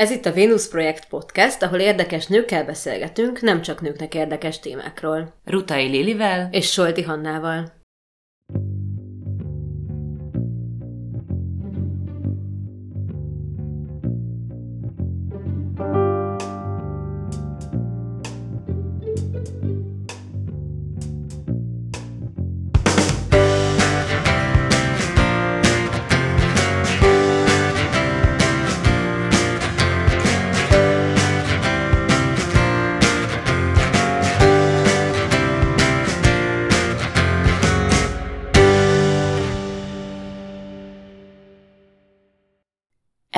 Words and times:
Ez 0.00 0.10
itt 0.10 0.26
a 0.26 0.32
Venus 0.32 0.68
Projekt 0.68 1.08
Podcast, 1.08 1.62
ahol 1.62 1.78
érdekes 1.78 2.26
nőkkel 2.26 2.64
beszélgetünk, 2.64 3.40
nem 3.40 3.62
csak 3.62 3.80
nőknek 3.80 4.14
érdekes 4.14 4.60
témákról. 4.60 5.34
Rutai 5.44 5.86
Lilivel 5.86 6.48
és 6.50 6.70
Solti 6.70 7.02
Hannával. 7.02 7.79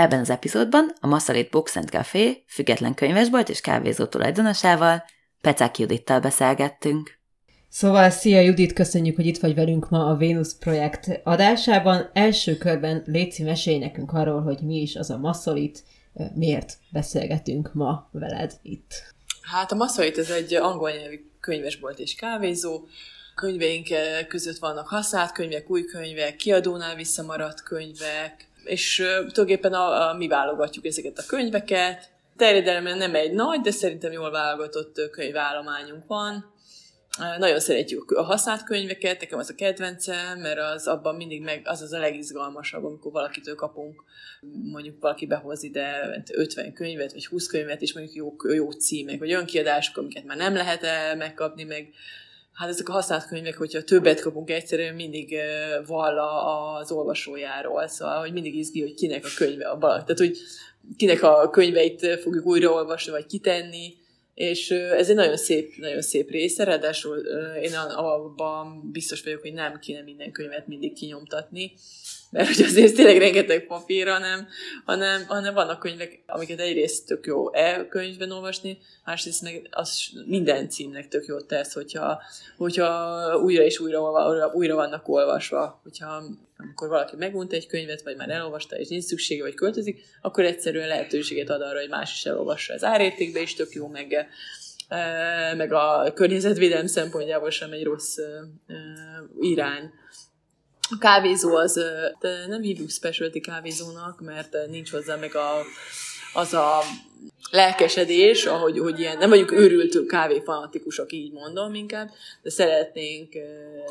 Ebben 0.02 0.20
az 0.20 0.30
epizódban 0.30 0.92
a 1.00 1.06
Massalit 1.06 1.50
Books 1.50 1.76
and 1.76 1.88
Café 1.88 2.44
független 2.46 2.94
könyvesbolt 2.94 3.48
és 3.48 3.60
kávézó 3.60 4.04
tulajdonosával, 4.04 5.04
Pecák 5.40 5.78
Judittal 5.78 6.20
beszélgettünk. 6.20 7.18
Szóval, 7.68 8.10
szia 8.10 8.40
Judit, 8.40 8.72
köszönjük, 8.72 9.16
hogy 9.16 9.26
itt 9.26 9.38
vagy 9.38 9.54
velünk 9.54 9.90
ma 9.90 10.06
a 10.06 10.16
Vénusz 10.16 10.54
projekt 10.54 11.20
adásában. 11.24 12.10
Első 12.12 12.56
körben 12.56 13.02
Léci 13.06 13.42
mesélj 13.42 13.78
nekünk 13.78 14.12
arról, 14.12 14.42
hogy 14.42 14.58
mi 14.60 14.80
is 14.80 14.96
az 14.96 15.10
a 15.10 15.18
Massalit, 15.18 15.82
miért 16.34 16.78
beszélgetünk 16.90 17.74
ma 17.74 18.08
veled 18.12 18.52
itt. 18.62 19.14
Hát 19.40 19.72
a 19.72 19.76
Massalit 19.76 20.18
ez 20.18 20.30
egy 20.30 20.54
angol 20.54 20.90
nyelvű 20.90 21.30
könyvesbolt 21.40 21.98
és 21.98 22.14
kávézó, 22.14 22.80
könyveink 23.34 23.86
között 24.28 24.58
vannak 24.58 24.88
használt 24.88 25.32
könyvek, 25.32 25.70
új 25.70 25.84
könyvek, 25.84 26.36
kiadónál 26.36 26.94
visszamaradt 26.94 27.62
könyvek, 27.62 28.50
és 28.64 28.96
tulajdonképpen 28.96 29.72
a, 29.72 30.08
a, 30.08 30.14
mi 30.14 30.28
válogatjuk 30.28 30.86
ezeket 30.86 31.18
a 31.18 31.26
könyveket. 31.26 32.10
Terjedelemben 32.36 32.98
nem 32.98 33.14
egy 33.14 33.32
nagy, 33.32 33.60
de 33.60 33.70
szerintem 33.70 34.12
jól 34.12 34.30
válogatott 34.30 35.10
könyvállományunk 35.10 36.06
van. 36.06 36.50
Nagyon 37.38 37.60
szeretjük 37.60 38.10
a 38.10 38.22
használt 38.22 38.64
könyveket, 38.64 39.20
nekem 39.20 39.38
az 39.38 39.50
a 39.50 39.54
kedvencem, 39.54 40.38
mert 40.38 40.58
az 40.58 40.86
abban 40.86 41.14
mindig 41.14 41.42
meg, 41.42 41.62
az 41.64 41.82
az 41.82 41.92
a 41.92 41.98
legizgalmasabb, 41.98 42.84
amikor 42.84 43.12
valakitől 43.12 43.54
kapunk, 43.54 44.04
mondjuk 44.62 45.00
valaki 45.00 45.26
behoz 45.26 45.62
ide 45.62 46.22
50 46.32 46.72
könyvet, 46.72 47.12
vagy 47.12 47.26
20 47.26 47.46
könyvet, 47.46 47.82
és 47.82 47.92
mondjuk 47.92 48.14
jó, 48.14 48.52
jó 48.54 48.70
címek, 48.70 49.18
vagy 49.18 49.32
olyan 49.32 49.44
kiadások, 49.44 49.96
amiket 49.96 50.24
már 50.24 50.36
nem 50.36 50.54
lehet 50.54 51.16
megkapni, 51.16 51.64
meg 51.64 51.88
hát 52.52 52.68
ezek 52.68 52.88
a 52.88 52.92
használt 52.92 53.26
könyvek, 53.26 53.56
hogyha 53.56 53.82
többet 53.82 54.20
kapunk 54.20 54.50
egyszerűen, 54.50 54.94
mindig 54.94 55.36
vall 55.86 56.18
az 56.18 56.92
olvasójáról, 56.92 57.88
szóval, 57.88 58.20
hogy 58.20 58.32
mindig 58.32 58.54
izgi, 58.54 58.80
hogy 58.80 58.94
kinek 58.94 59.24
a 59.24 59.28
könyve 59.36 59.68
a 59.68 59.78
bal. 59.78 60.04
Tehát, 60.04 60.18
hogy 60.18 60.38
kinek 60.96 61.22
a 61.22 61.50
könyveit 61.50 62.06
fogjuk 62.06 62.46
újraolvasni, 62.46 63.12
vagy 63.12 63.26
kitenni, 63.26 64.00
és 64.34 64.70
ez 64.70 65.08
egy 65.08 65.16
nagyon 65.16 65.36
szép, 65.36 65.76
nagyon 65.76 66.02
szép 66.02 66.30
része, 66.30 66.64
ráadásul 66.64 67.16
én 67.62 67.74
abban 67.96 68.90
biztos 68.92 69.22
vagyok, 69.22 69.40
hogy 69.40 69.52
nem 69.52 69.78
kéne 69.78 70.02
minden 70.02 70.32
könyvet 70.32 70.66
mindig 70.66 70.92
kinyomtatni, 70.92 71.72
mert 72.32 72.48
hogy 72.56 72.64
azért 72.64 72.94
tényleg 72.94 73.18
rengeteg 73.18 73.66
papír, 73.66 74.08
hanem, 74.08 74.48
hanem, 74.84 75.24
hanem 75.26 75.54
vannak 75.54 75.78
könyvek, 75.78 76.22
amiket 76.26 76.60
egyrészt 76.60 77.06
tök 77.06 77.26
jó 77.26 77.54
e-könyvben 77.54 78.30
olvasni, 78.30 78.78
másrészt 79.04 79.42
meg 79.42 79.68
az 79.70 80.08
minden 80.26 80.68
címnek 80.68 81.08
tök 81.08 81.26
jót 81.26 81.46
tesz, 81.46 81.72
hogyha, 81.72 82.22
hogyha 82.56 83.36
újra 83.42 83.62
és 83.62 83.78
újra, 83.78 84.50
újra, 84.52 84.74
vannak 84.74 85.08
olvasva, 85.08 85.80
hogyha 85.82 86.22
amikor 86.56 86.88
valaki 86.88 87.16
megunta 87.16 87.56
egy 87.56 87.66
könyvet, 87.66 88.02
vagy 88.02 88.16
már 88.16 88.30
elolvasta, 88.30 88.76
és 88.76 88.88
nincs 88.88 89.04
szüksége, 89.04 89.42
vagy 89.42 89.54
költözik, 89.54 90.04
akkor 90.20 90.44
egyszerűen 90.44 90.88
lehetőséget 90.88 91.50
ad 91.50 91.62
arra, 91.62 91.78
hogy 91.78 91.88
más 91.88 92.12
is 92.12 92.26
elolvassa. 92.26 92.74
Az 92.74 92.84
árértékbe 92.84 93.40
is 93.40 93.54
tök 93.54 93.72
jó, 93.72 93.88
meg, 93.88 94.26
meg 95.56 95.72
a 95.72 96.12
környezetvédelem 96.14 96.86
szempontjából 96.86 97.50
sem 97.50 97.72
egy 97.72 97.84
rossz 97.84 98.16
irány. 99.40 100.00
A 100.94 100.98
kávézó 100.98 101.54
az, 101.54 101.80
de 102.20 102.46
nem 102.46 102.62
hívjuk 102.62 102.90
specialty 102.90 103.40
kávézónak, 103.40 104.20
mert 104.20 104.56
nincs 104.70 104.90
hozzá 104.90 105.16
meg 105.16 105.34
a, 105.34 105.60
az 106.34 106.54
a 106.54 106.80
lelkesedés, 107.50 108.44
ahogy 108.44 108.78
hogy 108.78 109.00
ilyen, 109.00 109.18
nem 109.18 109.28
vagyunk 109.28 109.52
őrült 109.52 110.06
kávéfanatikusok, 110.06 111.12
így 111.12 111.32
mondom 111.32 111.74
inkább, 111.74 112.10
de 112.42 112.50
szeretnénk 112.50 113.32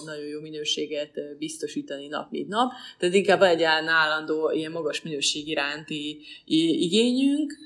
nagyon 0.06 0.26
jó 0.26 0.40
minőséget 0.40 1.38
biztosítani 1.38 2.08
nap, 2.08 2.32
mint 2.32 2.48
nap. 2.48 2.72
Tehát 2.98 3.16
inkább 3.16 3.40
van 3.40 3.50
egy 3.50 3.64
állandó 3.64 4.52
ilyen 4.52 4.72
magas 4.72 5.02
minőség 5.02 5.48
iránti 5.48 6.22
igényünk, 6.46 7.58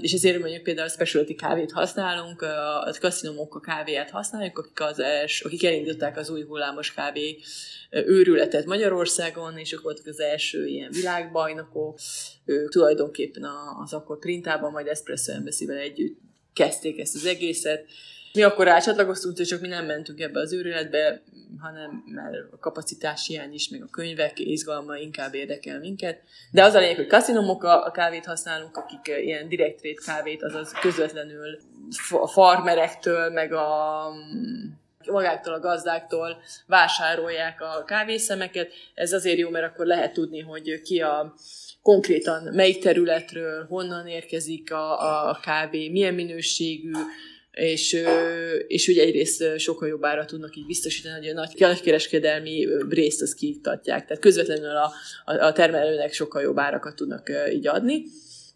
és 0.00 0.12
ezért 0.12 0.38
mondjuk 0.38 0.62
például 0.62 0.88
specialty 0.88 1.34
kávét 1.34 1.72
használunk, 1.72 2.42
a 2.42 2.94
kaszinomok 3.00 3.54
a 3.54 3.60
kávéját 3.60 4.10
használjuk, 4.10 4.58
akik, 4.58 4.80
az 4.80 5.00
els, 5.00 5.40
akik 5.40 5.64
elindították 5.64 6.16
az 6.16 6.30
új 6.30 6.44
hullámos 6.44 6.94
kávé 6.94 7.38
őrületet 7.90 8.66
Magyarországon, 8.66 9.58
és 9.58 9.72
ők 9.72 9.80
voltak 9.80 10.06
az 10.06 10.20
első 10.20 10.66
ilyen 10.66 10.90
világbajnokok, 10.90 11.98
ők 12.44 12.70
tulajdonképpen 12.70 13.44
az 13.82 13.92
akkor 13.92 14.18
printában, 14.18 14.70
majd 14.70 14.86
Espresso 14.86 15.32
embassy 15.32 15.70
együtt 15.70 16.18
kezdték 16.52 16.98
ezt 16.98 17.14
az 17.14 17.26
egészet, 17.26 17.84
mi 18.32 18.42
akkor 18.42 18.64
rácsatlakoztunk, 18.64 19.40
csak 19.40 19.60
mi 19.60 19.68
nem 19.68 19.86
mentünk 19.86 20.20
ebbe 20.20 20.40
az 20.40 20.52
őrületbe, 20.52 21.22
hanem 21.58 22.02
mert 22.06 22.34
a 22.50 22.58
kapacitás 22.58 23.26
hiány 23.26 23.54
is, 23.54 23.68
meg 23.68 23.82
a 23.82 23.88
könyvek 23.90 24.38
izgalma 24.38 24.96
inkább 24.96 25.34
érdekel 25.34 25.78
minket. 25.78 26.20
De 26.50 26.64
az 26.64 26.74
a 26.74 26.78
lényeg, 26.78 26.96
hogy 26.96 27.06
kaszinomok 27.06 27.64
a, 27.64 27.86
a 27.86 27.90
kávét 27.90 28.24
használunk, 28.24 28.76
akik 28.76 29.08
eh, 29.08 29.24
ilyen 29.24 29.48
direct 29.48 29.80
trade 29.80 30.00
kávét, 30.04 30.42
azaz 30.42 30.72
közvetlenül 30.72 31.58
a 32.10 32.26
farmerektől, 32.26 33.30
meg 33.30 33.52
a 33.52 34.10
magáktól, 35.10 35.54
a 35.54 35.60
gazdáktól 35.60 36.42
vásárolják 36.66 37.60
a 37.60 37.84
kávészemeket. 37.84 38.72
Ez 38.94 39.12
azért 39.12 39.38
jó, 39.38 39.50
mert 39.50 39.66
akkor 39.66 39.86
lehet 39.86 40.12
tudni, 40.12 40.40
hogy 40.40 40.82
ki 40.82 41.00
a 41.00 41.34
konkrétan 41.82 42.42
melyik 42.52 42.82
területről, 42.82 43.66
honnan 43.66 44.06
érkezik 44.06 44.72
a, 44.72 45.28
a 45.28 45.38
kávé, 45.42 45.88
milyen 45.88 46.14
minőségű, 46.14 46.92
és, 47.58 48.02
és 48.66 48.88
ugye 48.88 49.02
egyrészt 49.02 49.58
sokkal 49.58 49.88
jobb 49.88 50.04
ára 50.04 50.24
tudnak 50.24 50.56
így 50.56 50.66
biztosítani, 50.66 51.18
hogy 51.18 51.28
a 51.28 51.32
nagy, 51.32 51.54
nagykereskedelmi 51.58 52.66
részt 52.88 53.22
azt 53.22 53.34
kiiktatják, 53.34 54.06
tehát 54.06 54.22
közvetlenül 54.22 54.76
a, 54.76 54.92
a, 55.24 55.44
a 55.44 55.52
termelőnek 55.52 56.12
sokkal 56.12 56.42
jobb 56.42 56.58
árakat 56.58 56.96
tudnak 56.96 57.30
így 57.52 57.66
adni. 57.66 58.02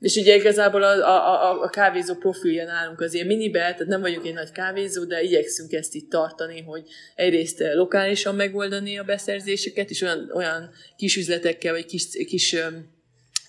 És 0.01 0.17
ugye 0.17 0.35
igazából 0.35 0.83
a, 0.83 0.99
a, 0.99 1.63
a 1.63 1.69
kávézó 1.69 2.15
profilja 2.15 2.65
nálunk 2.65 3.01
az 3.01 3.15
ilyen 3.15 3.27
minibe, 3.27 3.59
tehát 3.59 3.87
nem 3.87 4.01
vagyunk 4.01 4.27
egy 4.27 4.35
nagy 4.35 4.53
kávézó, 4.53 5.05
de 5.05 5.23
igyekszünk 5.23 5.73
ezt 5.73 5.95
itt 5.95 6.11
tartani, 6.11 6.61
hogy 6.61 6.83
egyrészt 7.15 7.63
lokálisan 7.75 8.35
megoldani 8.35 8.99
a 8.99 9.05
beszerzéseket, 9.05 9.91
és 9.91 10.01
olyan, 10.01 10.31
olyan 10.35 10.71
kis 10.97 11.17
üzletekkel, 11.17 11.73
vagy 11.73 11.87
kis, 11.87 12.07
kis 12.27 12.57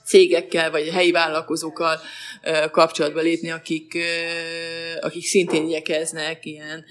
cégekkel, 0.05 0.71
vagy 0.71 0.89
helyi 0.89 1.11
vállalkozókkal 1.11 1.99
kapcsolatba 2.71 3.21
lépni, 3.21 3.51
akik, 3.51 3.97
akik 4.99 5.25
szintén 5.25 5.65
igyekeznek 5.65 6.45
ilyen, 6.45 6.85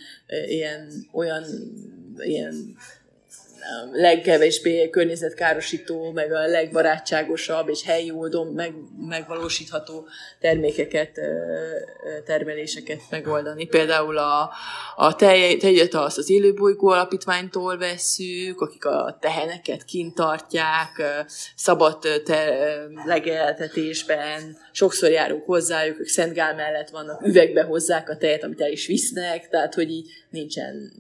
ilyen 0.49 1.09
olyan 1.13 1.45
ilyen 2.19 2.77
legkevésbé 3.93 4.91
környezetkárosító, 4.91 6.11
meg 6.11 6.33
a 6.33 6.47
legbarátságosabb 6.47 7.69
és 7.69 7.85
helyi 7.85 8.11
módon 8.11 8.47
meg, 8.47 8.75
megvalósítható 9.09 10.07
termékeket, 10.41 11.21
termeléseket 12.25 13.01
megoldani. 13.11 13.67
Például 13.67 14.19
a, 14.19 14.51
a 14.97 15.15
tejet 15.15 15.95
azt 15.95 16.19
az 16.19 16.31
élőbolygó 16.31 16.89
alapítványtól 16.89 17.79
vesszük, 17.79 18.61
akik 18.61 18.85
a 18.85 19.19
teheneket 19.21 19.85
kint 19.85 20.15
tartják, 20.15 21.03
szabad 21.57 21.99
te, 22.25 22.55
legeltetésben, 23.05 24.57
sokszor 24.73 25.11
járunk 25.11 25.45
hozzájuk, 25.45 26.01
ők 26.01 26.07
Szentgál 26.07 26.55
mellett 26.55 26.91
vannak, 26.91 27.27
üvegbe 27.27 27.63
hozzák 27.63 28.09
a 28.09 28.17
tejet, 28.17 28.45
amit 28.45 28.61
el 28.61 28.71
is 28.71 28.87
visznek, 28.87 29.49
tehát 29.49 29.75
hogy 29.75 29.91
így 29.91 30.11
nincsen 30.31 30.93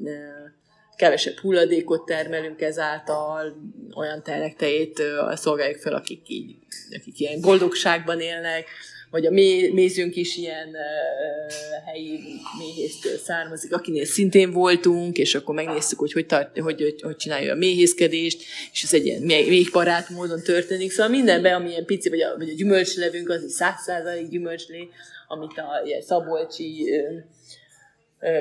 kevesebb 0.96 1.36
hulladékot 1.36 2.04
termelünk 2.04 2.60
ezáltal, 2.60 3.56
olyan 3.94 4.22
tejét 4.56 5.02
szolgáljuk 5.34 5.78
fel, 5.78 5.94
akik, 5.94 6.28
így, 6.28 6.56
akik 6.90 7.20
ilyen 7.20 7.40
boldogságban 7.40 8.20
élnek, 8.20 8.66
vagy 9.12 9.26
a 9.26 9.30
mély, 9.30 9.68
mézünk 9.68 10.16
is 10.16 10.36
ilyen 10.36 10.68
uh, 10.68 11.92
helyi 11.92 12.20
méhésztől 12.58 13.16
származik, 13.16 13.74
akinél 13.74 14.04
szintén 14.04 14.50
voltunk, 14.50 15.18
és 15.18 15.34
akkor 15.34 15.54
megnéztük, 15.54 15.98
hogy 15.98 16.12
hogy, 16.12 16.26
tart, 16.26 16.58
hogy, 16.58 16.82
hogy, 16.82 17.00
hogy 17.02 17.16
csinálja 17.16 17.52
a 17.52 17.56
méhészkedést, 17.56 18.42
és 18.72 18.82
ez 18.82 18.94
egy 18.94 19.06
ilyen 19.06 19.22
még 19.22 19.70
barát 19.72 20.08
módon 20.08 20.42
történik. 20.42 20.90
Szóval 20.90 21.12
mindenben, 21.12 21.54
ami 21.54 21.70
ilyen 21.70 21.84
pici, 21.84 22.08
vagy 22.08 22.20
a, 22.20 22.36
vagy 22.36 22.48
a 22.48 22.54
gyümölcslevünk, 22.54 23.28
az 23.28 23.42
egy 23.42 23.48
százszázalék 23.48 24.28
gyümölcslé, 24.28 24.88
amit 25.28 25.58
a 25.58 25.82
ilyen 25.84 26.02
szabolcsi 26.02 26.90
uh, 26.90 27.22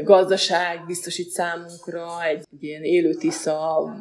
gazdaság 0.04 0.86
biztosít 0.86 1.30
számunkra, 1.30 2.24
egy, 2.24 2.44
egy 2.52 2.64
ilyen 2.64 2.84
élő 2.84 3.14
tisza 3.14 3.96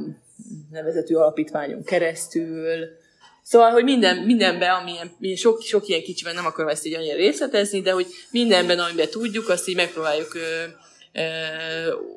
nevezetű 0.70 1.14
alapítványon 1.14 1.84
keresztül, 1.84 2.98
Szóval, 3.42 3.70
hogy 3.70 3.84
minden, 3.84 4.16
mindenben, 4.16 4.70
amilyen, 4.70 5.36
sok, 5.36 5.62
sok 5.62 5.86
ilyen 5.88 6.02
kicsiben 6.02 6.34
nem 6.34 6.46
akarom 6.46 6.70
ezt 6.70 6.86
így 6.86 6.94
annyira 6.94 7.16
részletezni, 7.16 7.80
de 7.80 7.92
hogy 7.92 8.06
mindenben, 8.30 8.78
amiben 8.78 9.08
tudjuk, 9.10 9.48
azt 9.48 9.68
így 9.68 9.76
megpróbáljuk 9.76 10.34
ö, 10.34 10.64
ö, 11.12 11.22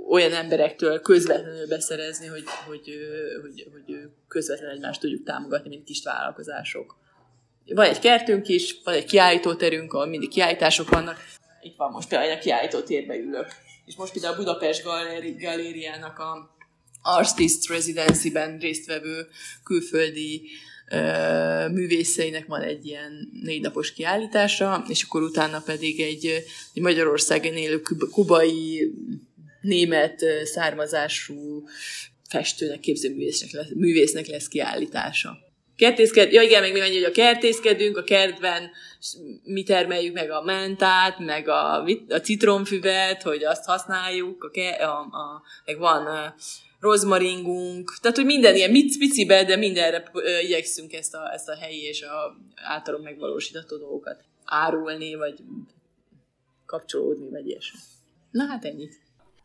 olyan 0.10 0.34
emberektől 0.34 1.00
közvetlenül 1.00 1.68
beszerezni, 1.68 2.28
hogy, 2.28 2.44
hogy, 2.68 2.90
ö, 2.90 3.42
hogy, 3.42 3.68
hogy 3.72 3.98
közvetlenül 4.28 4.76
egymást 4.76 5.02
tudjuk 5.02 5.24
támogatni, 5.24 5.70
mint 5.70 5.84
kis 5.84 6.04
vállalkozások. 6.04 6.98
Van 7.66 7.86
egy 7.86 8.00
kertünk 8.00 8.48
is, 8.48 8.76
van 8.84 8.94
egy 8.94 9.06
kiállítóterünk, 9.06 9.94
ahol 9.94 10.08
mindig 10.08 10.30
kiállítások 10.30 10.90
vannak. 10.90 11.18
Itt 11.64 11.76
van 11.76 11.92
most 11.92 12.08
például 12.08 12.32
egy 12.32 12.40
kiállítótérbe 12.40 13.16
ülök. 13.16 13.48
És 13.86 13.96
most 13.96 14.12
például 14.14 14.34
a 14.34 14.38
Budapest 14.38 14.84
Galéri, 14.84 15.32
Galériának 15.32 16.20
a 16.20 16.56
Artist 17.02 17.70
Residency-ben 17.70 18.58
résztvevő 18.58 19.28
külföldi 19.64 20.42
művészeinek 21.72 22.46
van 22.46 22.62
egy 22.62 22.86
ilyen 22.86 23.30
négy 23.42 23.62
napos 23.62 23.94
kiállítása, 23.94 24.86
és 24.88 25.04
akkor 25.04 25.22
utána 25.22 25.60
pedig 25.60 26.02
egy, 26.02 26.26
egy 26.74 26.82
Magyarországon 26.82 27.54
élő 27.54 27.82
kubai, 28.12 28.94
német 29.62 30.26
származású 30.44 31.64
festőnek, 32.30 32.80
képzőművésznek 32.80 33.52
lesz, 33.52 33.70
művésznek 33.76 34.28
lesz 34.28 34.48
kiállítása. 34.48 35.38
Kertészked, 35.76 36.32
ja 36.32 36.42
igen, 36.42 36.62
még 36.62 36.82
annyi, 36.82 36.94
hogy 36.94 37.04
a 37.04 37.12
kertészkedünk, 37.12 37.98
a 37.98 38.04
kertben 38.04 38.72
mi 39.44 39.64
termeljük 39.64 40.14
meg 40.14 40.32
a 40.32 40.42
mentát, 40.42 41.20
meg 41.20 41.48
a, 41.48 41.84
a 42.10 42.20
citromfüvet, 42.22 43.22
hogy 43.22 43.44
azt 43.44 43.66
használjuk, 43.66 44.44
a, 44.44 44.84
a, 44.84 45.00
a, 45.00 45.42
meg 45.66 45.78
van 45.78 46.34
rozmaringunk, 46.80 47.98
tehát 48.02 48.18
hogy 48.18 48.26
minden 48.26 48.56
ilyen 48.56 48.72
picibe, 48.72 49.44
de 49.44 49.56
mindenre 49.56 50.12
igyekszünk 50.42 50.94
ezt 50.94 51.14
a, 51.14 51.34
ezt 51.34 51.50
a 51.50 51.56
helyi 51.56 51.82
és 51.82 52.02
a 52.02 52.38
általunk 52.56 53.04
megvalósítható 53.04 53.78
dolgokat 53.78 54.24
árulni, 54.46 55.16
vagy 55.16 55.40
kapcsolódni, 56.66 57.30
vagy 57.30 57.48
ilyesmi. 57.48 57.80
Na 58.32 58.46
hát 58.46 58.66
ennyit. 58.66 59.03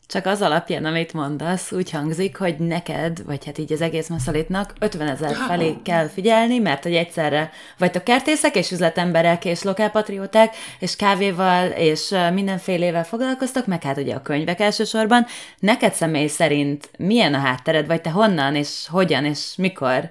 Csak 0.08 0.26
az 0.26 0.42
alapján, 0.42 0.84
amit 0.84 1.12
mondasz, 1.12 1.72
úgy 1.72 1.90
hangzik, 1.90 2.36
hogy 2.36 2.58
neked, 2.58 3.24
vagy 3.24 3.44
hát 3.44 3.58
így 3.58 3.72
az 3.72 3.80
egész 3.80 4.08
maszalitnak 4.08 4.72
50 4.80 5.08
ezer 5.08 5.34
felé 5.34 5.76
kell 5.84 6.08
figyelni, 6.08 6.58
mert 6.58 6.82
hogy 6.82 6.94
egyszerre 6.94 7.50
vagytok 7.78 8.04
kertészek 8.04 8.56
és 8.56 8.70
üzletemberek 8.70 9.44
és 9.44 9.62
lokálpatrióták, 9.62 10.56
és 10.78 10.96
kávéval 10.96 11.66
és 11.70 12.14
mindenfélével 12.32 13.04
foglalkoztok, 13.04 13.66
meg 13.66 13.82
hát 13.82 13.96
ugye 13.96 14.14
a 14.14 14.22
könyvek 14.22 14.60
elsősorban. 14.60 15.26
Neked 15.58 15.92
személy 15.92 16.26
szerint 16.26 16.90
milyen 16.98 17.34
a 17.34 17.38
háttered, 17.38 17.86
vagy 17.86 18.00
te 18.00 18.10
honnan 18.10 18.54
és 18.54 18.86
hogyan 18.90 19.24
és 19.24 19.54
mikor 19.56 20.10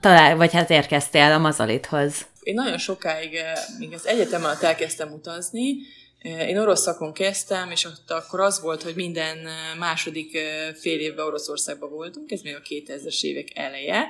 talál, 0.00 0.36
vagy 0.36 0.52
hát 0.52 0.70
érkeztél 0.70 1.32
a 1.32 1.38
mazalithoz? 1.38 2.26
Én 2.40 2.54
nagyon 2.54 2.78
sokáig, 2.78 3.38
még 3.78 3.92
az 3.92 4.06
egyetem 4.06 4.44
alatt 4.44 4.62
elkezdtem 4.62 5.12
utazni, 5.12 5.76
én 6.22 6.58
orosz 6.58 6.80
szakon 6.80 7.12
kezdtem, 7.12 7.70
és 7.70 7.84
ott 7.84 8.10
akkor 8.10 8.40
az 8.40 8.60
volt, 8.60 8.82
hogy 8.82 8.94
minden 8.94 9.38
második 9.78 10.38
fél 10.74 11.00
évben 11.00 11.26
Oroszországban 11.26 11.90
voltunk, 11.90 12.30
ez 12.30 12.40
még 12.40 12.54
a 12.54 12.62
2000-es 12.68 13.22
évek 13.22 13.48
eleje, 13.54 14.08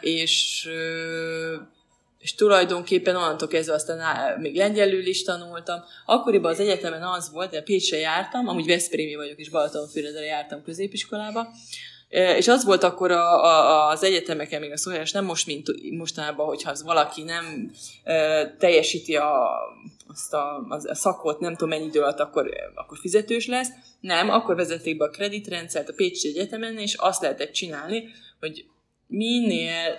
és 0.00 0.68
és 2.18 2.34
tulajdonképpen 2.34 3.16
onnantól 3.16 3.48
kezdve 3.48 3.74
aztán 3.74 4.40
még 4.40 4.56
lengyelül 4.56 5.06
is 5.06 5.22
tanultam. 5.22 5.80
Akkoriban 6.06 6.50
az 6.50 6.60
egyetemen 6.60 7.02
az 7.02 7.30
volt, 7.30 7.50
de 7.50 7.62
Pécsre 7.62 7.98
jártam, 7.98 8.48
amúgy 8.48 8.66
Veszprémi 8.66 9.14
vagyok, 9.14 9.38
és 9.38 9.48
Balatonfüredre 9.48 10.24
jártam 10.24 10.62
középiskolába, 10.62 11.48
és 12.08 12.48
az 12.48 12.64
volt 12.64 12.82
akkor 12.82 13.10
a, 13.10 13.44
a, 13.44 13.88
az 13.88 14.02
egyetemeken 14.02 14.60
még 14.60 14.72
a 14.72 14.76
szólás, 14.76 15.12
nem 15.12 15.24
most, 15.24 15.46
mint 15.46 15.92
mostanában, 15.96 16.46
hogyha 16.46 16.70
az 16.70 16.82
valaki 16.82 17.22
nem 17.22 17.70
e, 18.04 18.46
teljesíti 18.58 19.16
a, 19.16 19.48
azt 20.08 20.34
a, 20.34 20.66
a 20.68 20.94
szakot, 20.94 21.40
nem 21.40 21.52
tudom 21.52 21.68
mennyi 21.68 21.84
idő 21.84 22.00
alatt, 22.00 22.20
akkor, 22.20 22.50
akkor 22.74 22.98
fizetős 22.98 23.46
lesz. 23.46 23.68
Nem, 24.00 24.30
akkor 24.30 24.56
vezették 24.56 24.96
be 24.96 25.04
a 25.04 25.10
kreditrendszert 25.10 25.88
a 25.88 25.94
Pécsi 25.96 26.28
Egyetemen, 26.28 26.78
és 26.78 26.94
azt 26.94 27.22
lehetett 27.22 27.52
csinálni, 27.52 28.08
hogy 28.40 28.64
minél 29.06 29.98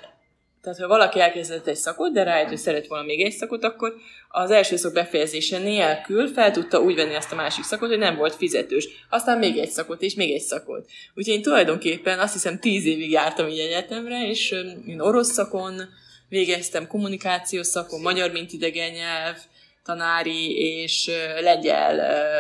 tehát, 0.68 0.82
ha 0.82 0.88
valaki 0.98 1.20
elkezdett 1.20 1.68
egy 1.68 1.76
szakot, 1.76 2.14
de 2.14 2.24
rájött, 2.24 2.48
hogy 2.48 2.58
szeret 2.58 2.88
volna 2.88 3.06
még 3.06 3.22
egy 3.22 3.32
szakot, 3.32 3.64
akkor 3.64 3.96
az 4.30 4.52
első 4.52 4.76
szak 4.76 4.94
befejezése 4.94 5.58
nélkül 5.58 6.28
fel 6.28 6.52
tudta 6.52 6.82
úgy 6.82 6.96
venni 6.96 7.16
azt 7.16 7.32
a 7.32 7.36
másik 7.36 7.64
szakot, 7.64 7.90
hogy 7.90 7.98
nem 7.98 8.16
volt 8.16 8.36
fizetős. 8.36 8.88
Aztán 9.10 9.38
még 9.38 9.58
egy 9.58 9.70
szakot, 9.70 10.02
és 10.02 10.14
még 10.14 10.34
egy 10.34 10.42
szakot. 10.42 10.90
Úgyhogy 11.14 11.34
én 11.34 11.42
tulajdonképpen 11.42 12.20
azt 12.20 12.34
hiszem 12.34 12.60
tíz 12.60 12.86
évig 12.86 13.12
jártam 13.12 13.48
így 13.48 13.60
egyetemre, 13.60 14.28
és 14.28 14.56
én 14.88 15.00
orosz 15.00 15.32
szakon 15.32 15.82
végeztem, 16.30 16.88
kommunikációs 16.88 17.68
szakon, 17.68 18.02
magyar, 18.02 18.32
mint 18.32 18.54
idegen 18.54 18.92
nyelv, 18.92 19.36
tanári 19.84 20.58
és 20.58 21.12
lengyel 21.42 22.00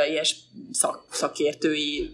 ilyes 0.09 0.35
szak, 0.71 1.05
szakértői 1.11 2.11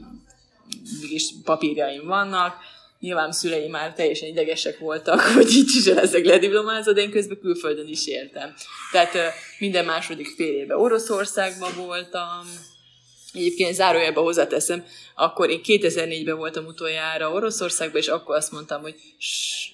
mégis 1.01 1.33
papírjaim 1.43 2.05
vannak 2.05 2.55
nyilván 3.03 3.31
szüleim 3.31 3.71
már 3.71 3.93
teljesen 3.93 4.29
idegesek 4.29 4.79
voltak, 4.79 5.19
hogy 5.35 5.51
így 5.51 5.75
is 5.75 5.85
leszek 5.85 6.25
lediplomázva, 6.25 6.93
de 6.93 7.01
én 7.01 7.11
közben 7.11 7.39
külföldön 7.39 7.87
is 7.87 8.07
éltem. 8.07 8.53
Tehát 8.91 9.33
minden 9.59 9.85
második 9.85 10.27
fél 10.35 10.53
évben 10.53 10.77
Oroszországban 10.77 11.71
voltam, 11.75 12.41
Egyébként 13.33 13.73
zárójelben 13.73 14.23
hozzáteszem, 14.23 14.85
akkor 15.15 15.49
én 15.49 15.59
2004-ben 15.63 16.37
voltam 16.37 16.65
utoljára 16.65 17.31
Oroszországban, 17.31 18.01
és 18.01 18.07
akkor 18.07 18.35
azt 18.35 18.51
mondtam, 18.51 18.81
hogy, 18.81 18.95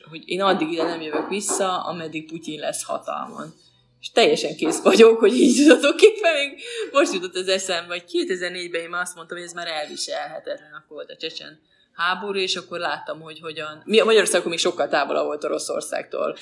hogy 0.09 0.21
én 0.25 0.41
addig 0.41 0.71
ide 0.71 0.83
nem 0.83 1.01
jövök 1.01 1.29
vissza, 1.29 1.83
ameddig 1.83 2.27
Putyin 2.27 2.59
lesz 2.59 2.83
hatalmon. 2.83 3.53
És 3.99 4.11
teljesen 4.11 4.55
kész 4.55 4.81
vagyok, 4.81 5.19
hogy 5.19 5.33
így 5.33 5.63
tulajdonképpen 5.63 6.33
még 6.33 6.61
most 6.91 7.13
jutott 7.13 7.35
az 7.35 7.47
eszembe, 7.47 7.93
hogy 7.93 8.25
2004-ben 8.27 8.81
én 8.81 8.93
azt 8.93 9.15
mondtam, 9.15 9.37
hogy 9.37 9.45
ez 9.47 9.53
már 9.53 9.67
elviselhetetlen, 9.67 10.73
akkor 10.73 10.95
volt 10.95 11.11
a 11.11 11.15
csecsen 11.15 11.59
háború, 11.99 12.39
és 12.39 12.55
akkor 12.55 12.79
láttam, 12.79 13.21
hogy 13.21 13.39
hogyan... 13.39 13.81
Mi 13.85 13.99
a 13.99 14.05
Magyarországon 14.05 14.49
még 14.49 14.59
sokkal 14.59 14.87
távolabb 14.87 15.25
volt 15.25 15.43
Oroszországtól 15.43 16.35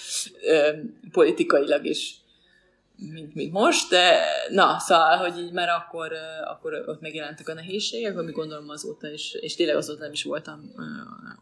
politikailag 1.12 1.86
is, 1.86 2.16
mint, 3.14 3.36
mint 3.36 3.54
most, 3.54 3.90
de 3.90 4.20
na, 4.50 4.76
szóval, 4.80 5.18
hogy 5.18 5.40
így 5.40 5.52
már 5.52 5.70
akkor, 5.70 6.12
akkor 6.48 6.84
ott 6.88 7.02
megjelentek 7.02 7.48
a 7.50 7.54
nehézségek, 7.54 8.18
ami 8.18 8.32
gondolom 8.32 8.70
azóta 8.70 9.10
is, 9.10 9.34
és 9.34 9.56
tényleg 9.56 9.76
azóta 9.76 10.00
nem 10.00 10.12
is 10.12 10.24
voltam 10.24 10.74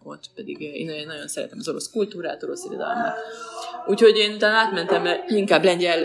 ott, 0.04 0.24
pedig 0.36 0.62
én 0.62 0.86
nagyon, 0.86 1.06
nagyon 1.06 1.28
szeretem 1.28 1.58
az 1.60 1.70
orosz 1.70 1.92
kultúrát, 1.92 2.44
orosz 2.44 2.66
irodalmat. 2.66 3.18
Úgyhogy 3.88 4.18
én 4.18 4.34
utána 4.34 4.58
átmentem, 4.58 5.08
inkább 5.28 5.64
lengyel 5.64 6.00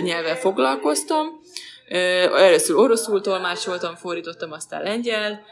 nyelvvel 0.00 0.36
foglalkoztam, 0.36 1.26
először 2.36 2.76
oroszul 2.76 3.20
tolmácsoltam, 3.20 3.94
fordítottam, 3.94 4.52
aztán 4.52 4.82
lengyel, 4.82 5.44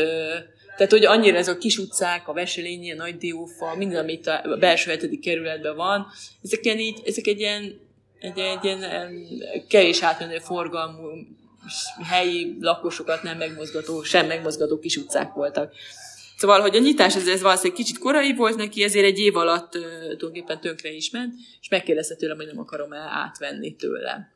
tehát 0.77 0.91
hogy 0.91 1.05
annyira 1.05 1.37
ez 1.37 1.47
a 1.47 1.57
kis 1.57 1.77
utcák, 1.77 2.27
a 2.27 2.33
Veselényi, 2.33 2.91
a 2.91 2.95
Nagy 2.95 3.17
Diófa, 3.17 3.75
minden, 3.75 4.03
amit 4.03 4.27
a 4.27 4.57
belső 4.59 4.89
hetedik 4.91 5.19
kerületben 5.19 5.75
van, 5.75 6.07
ezek, 6.43 6.65
ilyen 6.65 6.79
így, 6.79 7.01
ezek 7.05 7.27
egy 7.27 7.39
ilyen 7.39 7.84
egy, 8.19 8.39
egy 8.39 8.63
ilyen 8.63 8.83
kevés 9.67 10.01
átmenő 10.01 10.37
forgalmú 10.37 11.07
helyi 12.03 12.57
lakosokat 12.59 13.23
nem 13.23 13.37
megmozgató, 13.37 14.03
sem 14.03 14.27
megmozgató 14.27 14.79
kis 14.79 14.97
utcák 14.97 15.33
voltak. 15.33 15.73
Szóval, 16.37 16.61
hogy 16.61 16.75
a 16.75 16.79
nyitás 16.79 17.15
ez, 17.15 17.27
ez 17.27 17.41
valószínűleg 17.41 17.77
kicsit 17.77 17.97
korai 17.97 18.35
volt 18.35 18.55
neki, 18.55 18.83
ezért 18.83 19.05
egy 19.05 19.19
év 19.19 19.37
alatt 19.37 19.71
tulajdonképpen 19.71 20.61
tönkre 20.61 20.91
is 20.91 21.09
ment, 21.09 21.33
és 21.61 21.69
megkérdezte 21.69 22.15
tőlem, 22.15 22.37
hogy 22.37 22.45
nem 22.45 22.59
akarom 22.59 22.93
el 22.93 23.07
átvenni 23.07 23.75
tőle. 23.75 24.33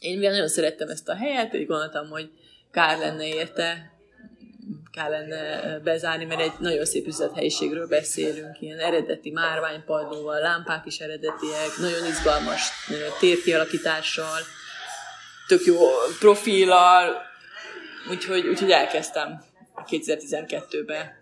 Én 0.00 0.18
mivel 0.18 0.32
nagyon 0.32 0.48
szerettem 0.48 0.88
ezt 0.88 1.08
a 1.08 1.14
helyet, 1.14 1.54
így 1.54 1.66
gondoltam, 1.66 2.08
hogy 2.08 2.30
kár 2.70 2.98
lenne 2.98 3.26
érte 3.26 3.92
kell 4.92 5.10
lenne 5.10 5.78
bezárni, 5.78 6.24
mert 6.24 6.40
egy 6.40 6.52
nagyon 6.58 6.84
szép 6.84 7.06
üzlethelyiségről 7.06 7.86
beszélünk, 7.86 8.60
ilyen 8.60 8.78
eredeti 8.78 9.30
márványpadlóval, 9.30 10.40
lámpák 10.40 10.86
is 10.86 10.98
eredetiek, 10.98 11.76
nagyon 11.78 12.06
izgalmas 12.06 12.68
térkialakítással, 13.18 14.38
tök 15.46 15.64
jó 15.64 15.76
profillal, 16.18 17.22
úgyhogy, 18.10 18.46
úgyhogy 18.46 18.70
elkezdtem 18.70 19.42
2012-ben 19.90 21.20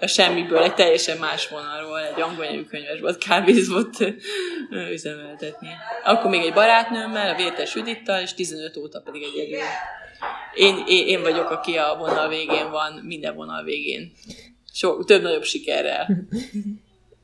a 0.00 0.06
semmiből 0.06 0.62
egy 0.62 0.74
teljesen 0.74 1.18
más 1.18 1.48
vonalról, 1.48 2.00
egy 2.00 2.20
angol 2.20 2.44
nyelvű 2.44 2.64
könyves 2.64 2.98
volt, 3.68 3.98
üzemeltetni. 4.90 5.68
Akkor 6.04 6.30
még 6.30 6.44
egy 6.44 6.52
barátnőmmel, 6.52 7.28
a 7.28 7.36
Vértes 7.36 7.74
Judittal, 7.74 8.20
és 8.20 8.34
15 8.34 8.76
óta 8.76 9.00
pedig 9.00 9.22
egy 9.22 9.38
egyedül 9.38 9.66
én, 10.54 10.76
én, 10.86 11.06
én 11.06 11.22
vagyok, 11.22 11.50
aki 11.50 11.76
a 11.76 11.96
vonal 11.98 12.28
végén 12.28 12.70
van, 12.70 13.00
minden 13.04 13.34
vonal 13.34 13.62
végén. 13.64 14.12
So, 14.72 15.04
több 15.04 15.22
nagyobb 15.22 15.44
sikerrel. 15.44 16.28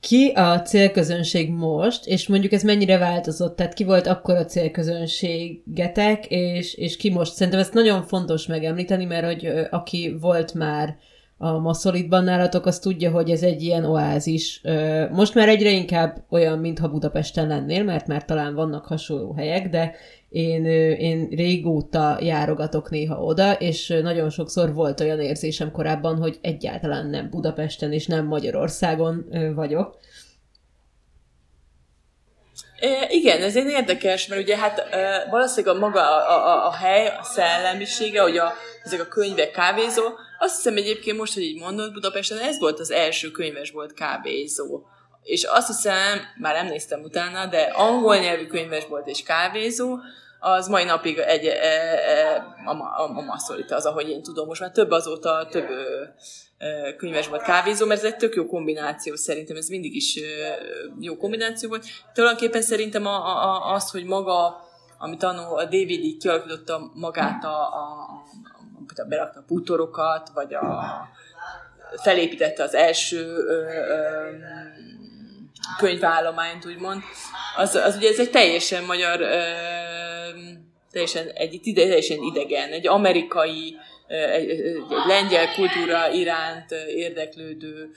Ki 0.01 0.33
a 0.35 0.63
célközönség 0.63 1.51
most, 1.51 2.07
és 2.07 2.29
mondjuk 2.29 2.53
ez 2.53 2.63
mennyire 2.63 2.99
változott? 2.99 3.57
Tehát 3.57 3.75
ki 3.75 3.85
volt 3.85 4.07
akkor 4.07 4.37
a 4.37 4.45
célközönségetek, 4.45 6.27
és, 6.27 6.75
és 6.75 6.97
ki 6.97 7.11
most? 7.11 7.33
Szerintem 7.33 7.61
ezt 7.61 7.73
nagyon 7.73 8.03
fontos 8.03 8.47
megemlíteni, 8.47 9.05
mert 9.05 9.25
hogy 9.25 9.67
aki 9.71 10.17
volt 10.21 10.55
már 10.55 10.97
a 11.43 11.59
Masszolitban 11.59 12.25
nálatok, 12.25 12.67
az 12.67 12.79
tudja, 12.79 13.11
hogy 13.11 13.31
ez 13.31 13.43
egy 13.43 13.63
ilyen 13.63 13.85
oázis. 13.85 14.61
Most 15.11 15.35
már 15.35 15.49
egyre 15.49 15.71
inkább 15.71 16.25
olyan, 16.31 16.59
mintha 16.59 16.89
Budapesten 16.89 17.47
lennél, 17.47 17.85
mert 17.85 18.07
már 18.07 18.25
talán 18.25 18.55
vannak 18.55 18.87
hasonló 18.87 19.33
helyek, 19.33 19.69
de 19.69 19.95
én, 20.29 20.65
én 20.97 21.29
régóta 21.29 22.19
járogatok 22.21 22.91
néha 22.91 23.23
oda, 23.23 23.53
és 23.53 23.99
nagyon 24.03 24.31
sokszor 24.31 24.75
volt 24.75 25.01
olyan 25.01 25.21
érzésem 25.21 25.71
korábban, 25.71 26.17
hogy 26.17 26.39
egyáltalán 26.41 27.07
nem 27.07 27.31
Budapesten 27.31 27.93
és 27.93 28.07
nem 28.07 28.27
Magyarországon 28.27 29.25
vagyok. 29.55 29.99
Igen, 33.09 33.43
ez 33.43 33.57
egy 33.57 33.67
érdekes, 33.67 34.27
mert 34.27 34.43
ugye 34.43 34.57
hát 34.57 34.83
valószínűleg 35.31 35.77
a 35.77 35.79
maga 35.79 36.01
a, 36.01 36.47
a, 36.47 36.67
a 36.67 36.73
hely, 36.73 37.07
a 37.07 37.23
szellemisége, 37.23 38.23
hogy 38.23 38.39
a, 38.39 38.53
ezek 38.85 39.01
a 39.01 39.07
könyvek 39.07 39.51
kávézó, 39.51 40.03
azt 40.43 40.57
hiszem 40.57 40.77
egyébként 40.77 41.19
most, 41.19 41.35
hogy 41.35 41.43
így 41.43 41.61
mondod, 41.61 41.93
Budapesten 41.93 42.39
ez 42.39 42.59
volt 42.59 42.81
az 42.81 42.91
első 42.91 43.31
könyves 43.31 43.71
volt 43.71 43.93
kávézó. 43.93 44.83
És 45.23 45.43
azt 45.45 45.67
hiszem, 45.67 46.21
már 46.39 46.55
nem 46.55 46.67
néztem 46.67 47.03
utána, 47.03 47.47
de 47.47 47.61
angol 47.61 48.17
nyelvű 48.17 48.47
könyves 48.47 48.87
volt 48.87 49.07
és 49.07 49.23
kávézó, 49.23 49.99
az 50.41 50.69
mai 50.69 50.85
napig 50.85 51.19
egy, 51.19 51.47
e, 51.47 51.51
e, 51.51 52.45
a, 52.65 52.71
a, 52.71 53.17
a 53.17 53.21
masszolita, 53.21 53.77
az, 53.77 53.87
ahogy 53.87 54.09
én 54.09 54.23
tudom. 54.23 54.47
Most 54.47 54.61
már 54.61 54.71
több 54.71 54.91
azóta, 54.91 55.49
több 55.51 55.69
e, 56.59 56.95
könyves 56.97 57.29
volt 57.29 57.43
kávézó, 57.43 57.87
mert 57.87 58.05
ez 58.05 58.13
egy 58.13 58.17
tök 58.17 58.35
jó 58.35 58.47
kombináció 58.47 59.15
szerintem, 59.15 59.57
ez 59.57 59.69
mindig 59.69 59.95
is 59.95 60.21
jó 61.01 61.17
kombináció 61.17 61.69
volt. 61.69 61.85
Tulajdonképpen 62.15 62.63
szerintem 62.63 63.07
a, 63.07 63.45
a, 63.45 63.73
az, 63.73 63.91
hogy 63.91 64.05
maga, 64.05 64.61
amit 64.99 65.23
annó 65.23 65.57
a 65.57 65.65
DVD 65.65 66.17
kialakította 66.19 66.91
magát 66.95 67.45
a, 67.45 67.61
a, 67.61 68.07
a 68.99 69.05
berakta 69.05 69.39
a 69.41 69.45
bútorokat, 69.47 70.31
vagy 70.35 70.55
a, 70.55 70.85
felépítette 71.97 72.63
az 72.63 72.75
első 72.75 73.37
ö, 73.37 73.53
ö, 73.53 74.31
könyvállományt, 75.79 76.67
úgymond, 76.67 77.03
az, 77.57 77.75
az 77.75 77.97
ugye 77.97 78.09
ez 78.09 78.19
egy 78.19 78.31
teljesen 78.31 78.85
magyar 78.85 79.21
ö, 79.21 79.41
teljesen, 80.93 81.27
egy 81.29 81.61
teljesen 81.75 82.19
idegen, 82.23 82.73
egy 82.73 82.89
amerikai, 82.89 83.77
egy, 84.07 84.51
egy 84.51 84.83
lengyel 85.07 85.55
kultúra 85.55 86.11
iránt 86.11 86.71
érdeklődő 86.89 87.91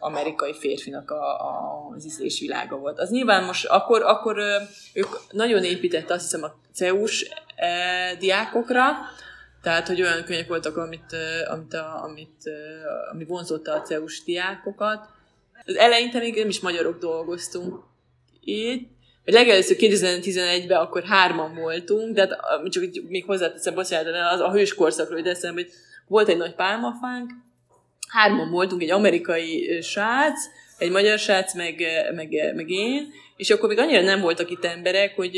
amerikai 0.00 0.54
férfinak 0.54 1.10
a, 1.10 1.40
a, 1.40 1.88
az 1.94 2.04
ízlésvilága 2.06 2.76
volt. 2.76 2.98
Az 2.98 3.10
nyilván 3.10 3.44
most 3.44 3.66
akkor, 3.66 4.02
akkor 4.02 4.38
ők 4.92 5.08
nagyon 5.30 5.64
épített 5.64 6.10
azt 6.10 6.22
hiszem 6.22 6.42
a 6.42 6.54
CEUS 6.72 7.26
diákokra, 8.18 8.84
tehát, 9.62 9.86
hogy 9.86 10.02
olyan 10.02 10.24
könyvek 10.24 10.48
voltak, 10.48 10.76
amit, 10.76 11.16
amit, 11.48 11.74
a, 11.74 12.02
amit, 12.02 12.50
ami 13.12 13.24
vonzotta 13.24 13.72
a 13.72 13.82
CEUS 13.82 14.24
diákokat. 14.24 15.08
Az 15.66 15.76
eleinte 15.76 16.18
még 16.18 16.34
nem 16.34 16.48
is 16.48 16.60
magyarok 16.60 16.98
dolgoztunk 16.98 17.82
itt, 18.40 18.88
legelőször 19.24 19.76
2011-ben 19.80 20.80
akkor 20.80 21.04
hárman 21.04 21.54
voltunk, 21.54 22.14
de 22.14 22.20
hát, 22.20 22.70
csak 22.70 22.84
még 23.08 23.24
hozzáteszem, 23.24 23.74
bocsánat, 23.74 24.32
az 24.32 24.40
a 24.40 24.52
hős 24.52 24.74
korszakról, 24.74 25.18
hogy 25.18 25.28
eszembe, 25.28 25.60
hogy 25.60 25.70
volt 26.06 26.28
egy 26.28 26.36
nagy 26.36 26.54
pálmafánk, 26.54 27.30
hárman 28.08 28.50
voltunk, 28.50 28.82
egy 28.82 28.90
amerikai 28.90 29.80
srác, 29.82 30.40
egy 30.78 30.90
magyar 30.90 31.18
srác, 31.18 31.54
meg, 31.54 31.82
meg, 32.14 32.52
meg 32.54 32.70
én, 32.70 33.08
és 33.36 33.50
akkor 33.50 33.68
még 33.68 33.78
annyira 33.78 34.00
nem 34.00 34.20
voltak 34.20 34.50
itt 34.50 34.64
emberek, 34.64 35.16
hogy 35.16 35.30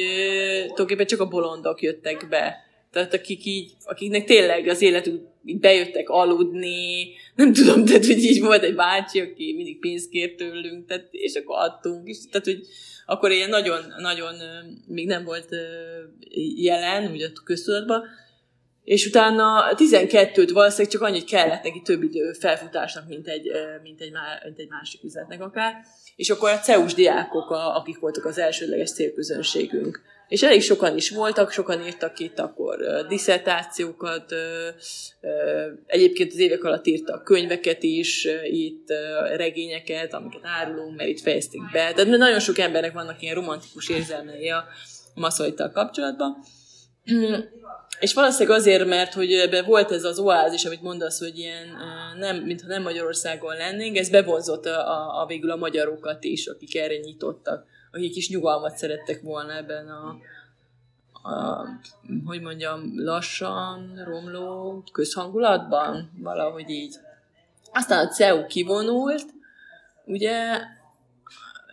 tulajdonképpen 0.63 1.07
csak 1.07 1.21
a 1.21 1.29
bolondok 1.29 1.83
jöttek 1.83 2.29
be. 2.29 2.69
Tehát 2.93 3.15
akik 3.15 3.45
így, 3.45 3.73
akiknek 3.85 4.25
tényleg 4.25 4.69
az 4.69 4.83
életük 4.83 5.23
bejöttek 5.43 6.09
aludni, 6.09 7.09
nem 7.35 7.53
tudom, 7.53 7.85
tehát 7.85 8.07
hogy 8.07 8.25
így 8.25 8.41
volt 8.41 8.63
egy 8.63 8.75
bácsi, 8.75 9.21
aki 9.21 9.53
mindig 9.57 9.79
pénzt 9.79 10.11
kért 10.11 10.37
tőlünk, 10.37 10.87
tehát, 10.87 11.09
és 11.11 11.35
akkor 11.35 11.57
adtunk, 11.59 12.09
és 12.09 12.19
tehát 12.31 12.47
hogy 12.47 12.67
akkor 13.07 13.31
ilyen 13.31 13.49
nagyon, 13.49 13.95
nagyon 13.99 14.35
még 14.87 15.07
nem 15.07 15.25
volt 15.25 15.49
jelen, 16.57 17.11
ugye 17.13 17.27
a 17.27 17.43
köztudatban, 17.45 18.05
és 18.85 19.07
utána 19.07 19.75
12-t 19.77 20.51
valószínűleg 20.53 20.93
csak 20.93 21.03
annyit 21.03 21.25
kellett 21.25 21.63
neki 21.63 21.83
több 21.83 22.03
idő 22.03 22.33
felfutásnak, 22.33 23.09
mint 23.09 23.29
egy, 23.29 23.51
mint 23.83 24.01
egy, 24.01 24.13
mint 24.45 24.59
egy 24.59 24.69
másik 24.69 25.05
üzletnek 25.05 25.43
akár. 25.43 25.75
És 26.17 26.31
akkor 26.31 26.51
a 26.51 26.59
CEUS 26.59 26.95
diákok, 26.95 27.51
akik 27.51 27.99
voltak 27.99 28.25
az 28.25 28.39
elsődleges 28.39 28.93
célközönségünk. 28.93 30.01
És 30.31 30.43
elég 30.43 30.63
sokan 30.63 30.97
is 30.97 31.11
voltak, 31.11 31.51
sokan 31.53 31.87
írtak 31.87 32.19
itt 32.19 32.39
akkor 32.39 33.07
diszertációkat, 33.09 34.35
egyébként 35.87 36.33
az 36.33 36.39
évek 36.39 36.65
alatt 36.65 36.87
írtak 36.87 37.25
könyveket 37.25 37.83
is, 37.83 38.29
itt 38.45 38.89
regényeket, 39.37 40.15
amiket 40.15 40.41
árulunk, 40.45 40.97
mert 40.97 41.09
itt 41.09 41.21
fejezték 41.21 41.61
be. 41.73 41.93
Tehát 41.93 42.07
nagyon 42.07 42.41
sok 42.41 42.59
embernek 42.59 42.93
vannak 42.93 43.23
ilyen 43.23 43.35
romantikus 43.35 43.89
érzelmei 43.89 44.49
a 44.51 44.65
maszolittal 45.15 45.71
kapcsolatban. 45.71 46.37
És 48.01 48.15
valószínűleg 48.15 48.59
azért, 48.59 48.87
mert 48.87 49.15
hogy 49.15 49.33
ebbe 49.33 49.63
volt 49.63 49.93
ez 49.93 50.05
az 50.05 50.19
oázis, 50.19 50.65
amit 50.65 50.83
mondasz, 50.83 51.19
hogy 51.19 51.39
ilyen, 51.39 51.67
nem, 52.19 52.37
mintha 52.37 52.67
nem 52.67 52.83
Magyarországon 52.83 53.57
lennénk, 53.57 53.97
ez 53.97 54.09
bevonzott 54.09 54.67
a, 54.67 54.89
a, 54.89 55.23
a 55.23 55.27
végül 55.27 55.51
a 55.51 55.57
magyarokat 55.57 56.25
is, 56.25 56.47
akik 56.47 56.77
erre 56.77 56.97
nyitottak 56.97 57.65
akik 57.93 58.17
is 58.17 58.29
nyugalmat 58.29 58.77
szerettek 58.77 59.23
volna 59.23 59.57
ebben 59.57 59.89
a, 59.89 60.17
a, 61.29 61.65
hogy 62.25 62.41
mondjam, 62.41 62.93
lassan 62.97 64.03
romló 64.05 64.83
közhangulatban, 64.93 66.11
valahogy 66.19 66.71
így. 66.71 66.97
Aztán 67.73 68.07
a 68.07 68.09
CEU 68.09 68.47
kivonult, 68.47 69.25
ugye 70.05 70.61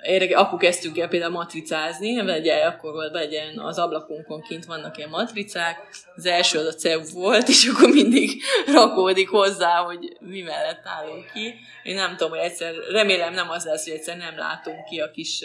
Érek, 0.03 0.37
akkor 0.37 0.59
kezdtünk 0.59 0.97
el 0.97 1.07
például 1.07 1.31
matricázni, 1.31 2.23
vegye, 2.23 2.65
akkor 2.65 2.91
volt 2.91 3.13
legyen 3.13 3.59
az 3.59 3.77
ablakunkon 3.77 4.41
kint 4.41 4.65
vannak 4.65 4.97
ilyen 4.97 5.09
matricák, 5.09 5.89
az 6.15 6.25
első 6.25 6.59
az 6.59 6.65
a 6.65 6.73
CEU 6.73 7.03
volt, 7.13 7.47
és 7.47 7.67
akkor 7.67 7.89
mindig 7.89 8.41
rakódik 8.73 9.29
hozzá, 9.29 9.83
hogy 9.83 10.17
mi 10.19 10.41
mellett 10.41 10.81
állunk 10.83 11.31
ki. 11.33 11.53
Én 11.83 11.95
nem 11.95 12.09
tudom, 12.09 12.29
hogy 12.29 12.39
egyszer, 12.39 12.73
remélem 12.91 13.33
nem 13.33 13.49
az 13.49 13.65
lesz, 13.65 13.83
hogy 13.83 13.93
egyszer 13.93 14.17
nem 14.17 14.37
látunk 14.37 14.85
ki 14.85 14.99
a 14.99 15.11
kis 15.11 15.43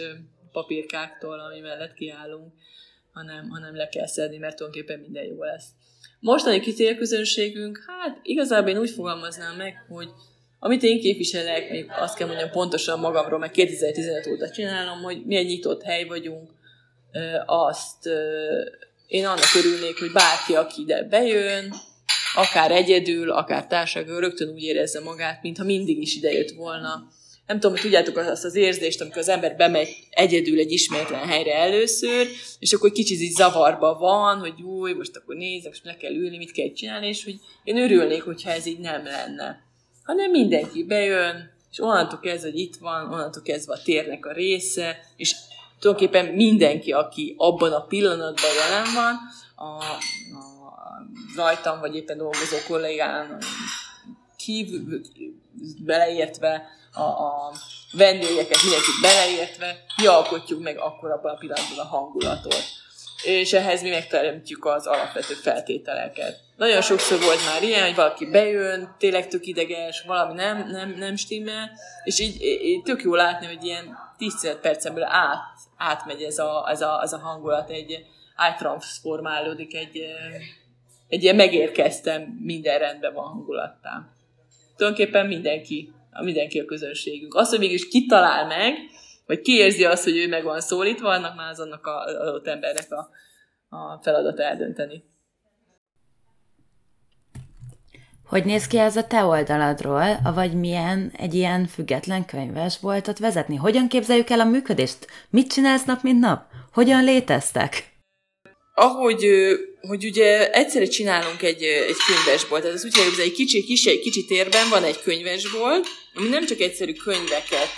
papírkáktól, 0.52 1.40
ami 1.40 1.60
mellett 1.60 1.94
kiállunk, 1.94 2.52
hanem, 3.12 3.48
hanem 3.48 3.76
le 3.76 3.88
kell 3.88 4.06
szedni, 4.06 4.36
mert 4.36 4.56
tulajdonképpen 4.56 5.00
minden 5.00 5.24
jó 5.24 5.42
lesz. 5.42 5.66
Mostani 6.20 6.60
kitérközönségünk, 6.60 7.84
hát 7.86 8.18
igazából 8.22 8.70
én 8.70 8.78
úgy 8.78 8.90
fogalmaznám 8.90 9.56
meg, 9.56 9.74
hogy 9.88 10.08
amit 10.58 10.82
én 10.82 11.00
képviselek, 11.00 11.70
még 11.70 11.86
azt 12.00 12.16
kell 12.16 12.26
mondjam 12.26 12.50
pontosan 12.50 12.98
magamról, 12.98 13.38
mert 13.38 13.52
2015 13.52 14.26
óta 14.26 14.50
csinálom, 14.50 15.02
hogy 15.02 15.26
mi 15.26 15.36
egy 15.36 15.46
nyitott 15.46 15.82
hely 15.82 16.04
vagyunk, 16.04 16.50
azt 17.46 18.08
én 19.06 19.26
annak 19.26 19.54
örülnék, 19.56 19.98
hogy 19.98 20.12
bárki, 20.12 20.54
aki 20.54 20.80
ide 20.82 21.02
bejön, 21.02 21.72
akár 22.34 22.70
egyedül, 22.70 23.30
akár 23.30 23.66
társadalmi, 23.66 24.20
rögtön 24.20 24.48
úgy 24.48 24.62
érezze 24.62 25.00
magát, 25.00 25.42
mintha 25.42 25.64
mindig 25.64 26.00
is 26.00 26.14
idejött 26.14 26.50
volna. 26.50 27.08
Nem 27.46 27.60
tudom, 27.60 27.72
hogy 27.72 27.80
tudjátok 27.80 28.16
azt 28.16 28.44
az 28.44 28.54
érzést, 28.54 29.00
amikor 29.00 29.18
az 29.18 29.28
ember 29.28 29.56
bemegy 29.56 29.88
egyedül 30.10 30.58
egy 30.58 30.72
ismeretlen 30.72 31.26
helyre 31.26 31.54
először, 31.54 32.26
és 32.58 32.72
akkor 32.72 32.92
kicsit 32.92 33.20
így 33.20 33.32
zavarba 33.32 33.94
van, 33.94 34.38
hogy 34.38 34.62
új, 34.62 34.92
most 34.92 35.16
akkor 35.16 35.36
nézek, 35.36 35.70
most 35.70 35.84
le 35.84 35.96
kell 35.96 36.14
ülni, 36.14 36.36
mit 36.36 36.52
kell 36.52 36.72
csinálni, 36.72 37.06
és 37.06 37.24
hogy 37.24 37.40
én 37.64 37.76
örülnék, 37.76 38.22
hogyha 38.22 38.50
ez 38.50 38.66
így 38.66 38.78
nem 38.78 39.04
lenne. 39.04 39.62
Hanem 40.04 40.30
mindenki 40.30 40.84
bejön, 40.84 41.50
és 41.70 41.80
onnantól 41.80 42.20
kezdve, 42.20 42.50
hogy 42.50 42.58
itt 42.58 42.76
van, 42.76 43.12
onnantól 43.12 43.42
kezdve 43.42 43.72
a 43.72 43.82
térnek 43.84 44.26
a 44.26 44.32
része, 44.32 44.96
és 45.16 45.34
tulajdonképpen 45.78 46.34
mindenki, 46.34 46.92
aki 46.92 47.34
abban 47.36 47.72
a 47.72 47.84
pillanatban 47.86 48.50
jelen 48.54 48.94
van, 48.94 49.14
a, 49.56 49.84
a 50.34 50.62
rajtam, 51.36 51.80
vagy 51.80 51.96
éppen 51.96 52.16
dolgozó 52.16 52.56
kollégán 52.68 53.38
kívül, 54.36 55.00
beleértve, 55.84 56.66
a, 56.92 57.02
a 57.02 57.52
vendégeket, 57.92 58.62
mindenkit 58.62 59.00
beleértve, 59.02 59.84
mi 59.96 60.06
alkotjuk 60.06 60.62
meg 60.62 60.78
akkor 60.78 61.10
abban 61.10 61.34
a 61.34 61.38
pillanatban 61.38 61.78
a 61.78 61.88
hangulatot 61.88 62.80
és 63.22 63.52
ehhez 63.52 63.82
mi 63.82 63.88
megteremtjük 63.88 64.64
az 64.64 64.86
alapvető 64.86 65.34
feltételeket. 65.34 66.40
Nagyon 66.56 66.80
sokszor 66.80 67.20
volt 67.20 67.44
már 67.44 67.62
ilyen, 67.62 67.84
hogy 67.84 67.94
valaki 67.94 68.30
bejön, 68.30 68.94
tényleg 68.98 69.28
tök 69.28 69.46
ideges, 69.46 70.02
valami 70.06 70.34
nem, 70.34 70.68
nem, 70.70 70.94
nem 70.98 71.16
stimmel, 71.16 71.70
és 72.04 72.20
így, 72.20 72.42
így 72.42 72.82
tök 72.82 73.02
jó 73.02 73.14
látni, 73.14 73.46
hogy 73.46 73.64
ilyen 73.64 73.98
10 74.18 74.56
percemből 74.60 75.04
át, 75.04 75.58
átmegy 75.76 76.22
ez 76.22 76.38
a, 76.38 76.66
ez, 76.70 76.80
a, 76.80 77.00
ez 77.02 77.12
a 77.12 77.18
hangulat, 77.18 77.70
egy 77.70 78.06
áttransformálódik, 78.36 79.74
egy, 79.74 80.04
egy 81.08 81.22
ilyen 81.22 81.36
megérkeztem, 81.36 82.22
minden 82.40 82.78
rendben 82.78 83.14
van 83.14 83.24
hangulattá. 83.24 84.08
Tulajdonképpen 84.76 85.26
mindenki, 85.26 85.92
mindenki 86.20 86.58
a 86.58 86.64
közönségünk. 86.64 87.34
Azt, 87.34 87.50
hogy 87.50 87.58
mégis 87.58 87.88
kitalál 87.88 88.46
meg, 88.46 88.74
vagy 89.26 89.40
kiérzi 89.40 89.84
azt, 89.84 90.04
hogy 90.04 90.16
ő 90.16 90.28
meg 90.28 90.44
van 90.44 90.60
szólítva, 90.60 91.08
annak 91.08 91.36
már 91.36 91.50
az 91.50 91.60
annak 91.60 91.86
az 91.86 92.14
adott 92.14 92.46
embernek 92.46 92.86
a, 92.92 93.08
a 93.76 94.00
feladat 94.02 94.40
eldönteni. 94.40 95.04
Hogy 98.26 98.44
néz 98.44 98.66
ki 98.66 98.78
ez 98.78 98.96
a 98.96 99.06
te 99.06 99.24
oldaladról, 99.24 100.18
vagy 100.34 100.52
milyen 100.52 101.12
egy 101.16 101.34
ilyen 101.34 101.66
független 101.66 102.24
könyves 102.24 102.78
voltat 102.78 103.18
vezetni? 103.18 103.56
Hogyan 103.56 103.88
képzeljük 103.88 104.30
el 104.30 104.40
a 104.40 104.44
működést? 104.44 105.06
Mit 105.30 105.52
csinálsz 105.52 105.84
nap, 105.84 106.02
mint 106.02 106.20
nap? 106.20 106.44
Hogyan 106.72 107.04
léteztek? 107.04 107.90
Ahogy 108.74 109.26
hogy 109.88 110.04
ugye 110.04 110.50
egyszerre 110.50 110.86
csinálunk 110.86 111.42
egy, 111.42 111.62
egy 111.62 111.96
könyvesbolt, 112.06 112.62
tehát 112.62 112.76
ez 112.76 112.84
úgy 112.84 112.94
hogy 112.94 113.24
egy 113.24 113.32
kicsi, 113.32 113.64
kicsi, 113.64 113.90
egy 113.90 114.00
kicsi 114.00 114.24
térben 114.24 114.68
van 114.70 114.84
egy 114.84 115.02
könyvesbolt, 115.02 115.86
ami 116.14 116.28
nem 116.28 116.46
csak 116.46 116.60
egyszerű 116.60 116.92
könyveket, 116.92 117.72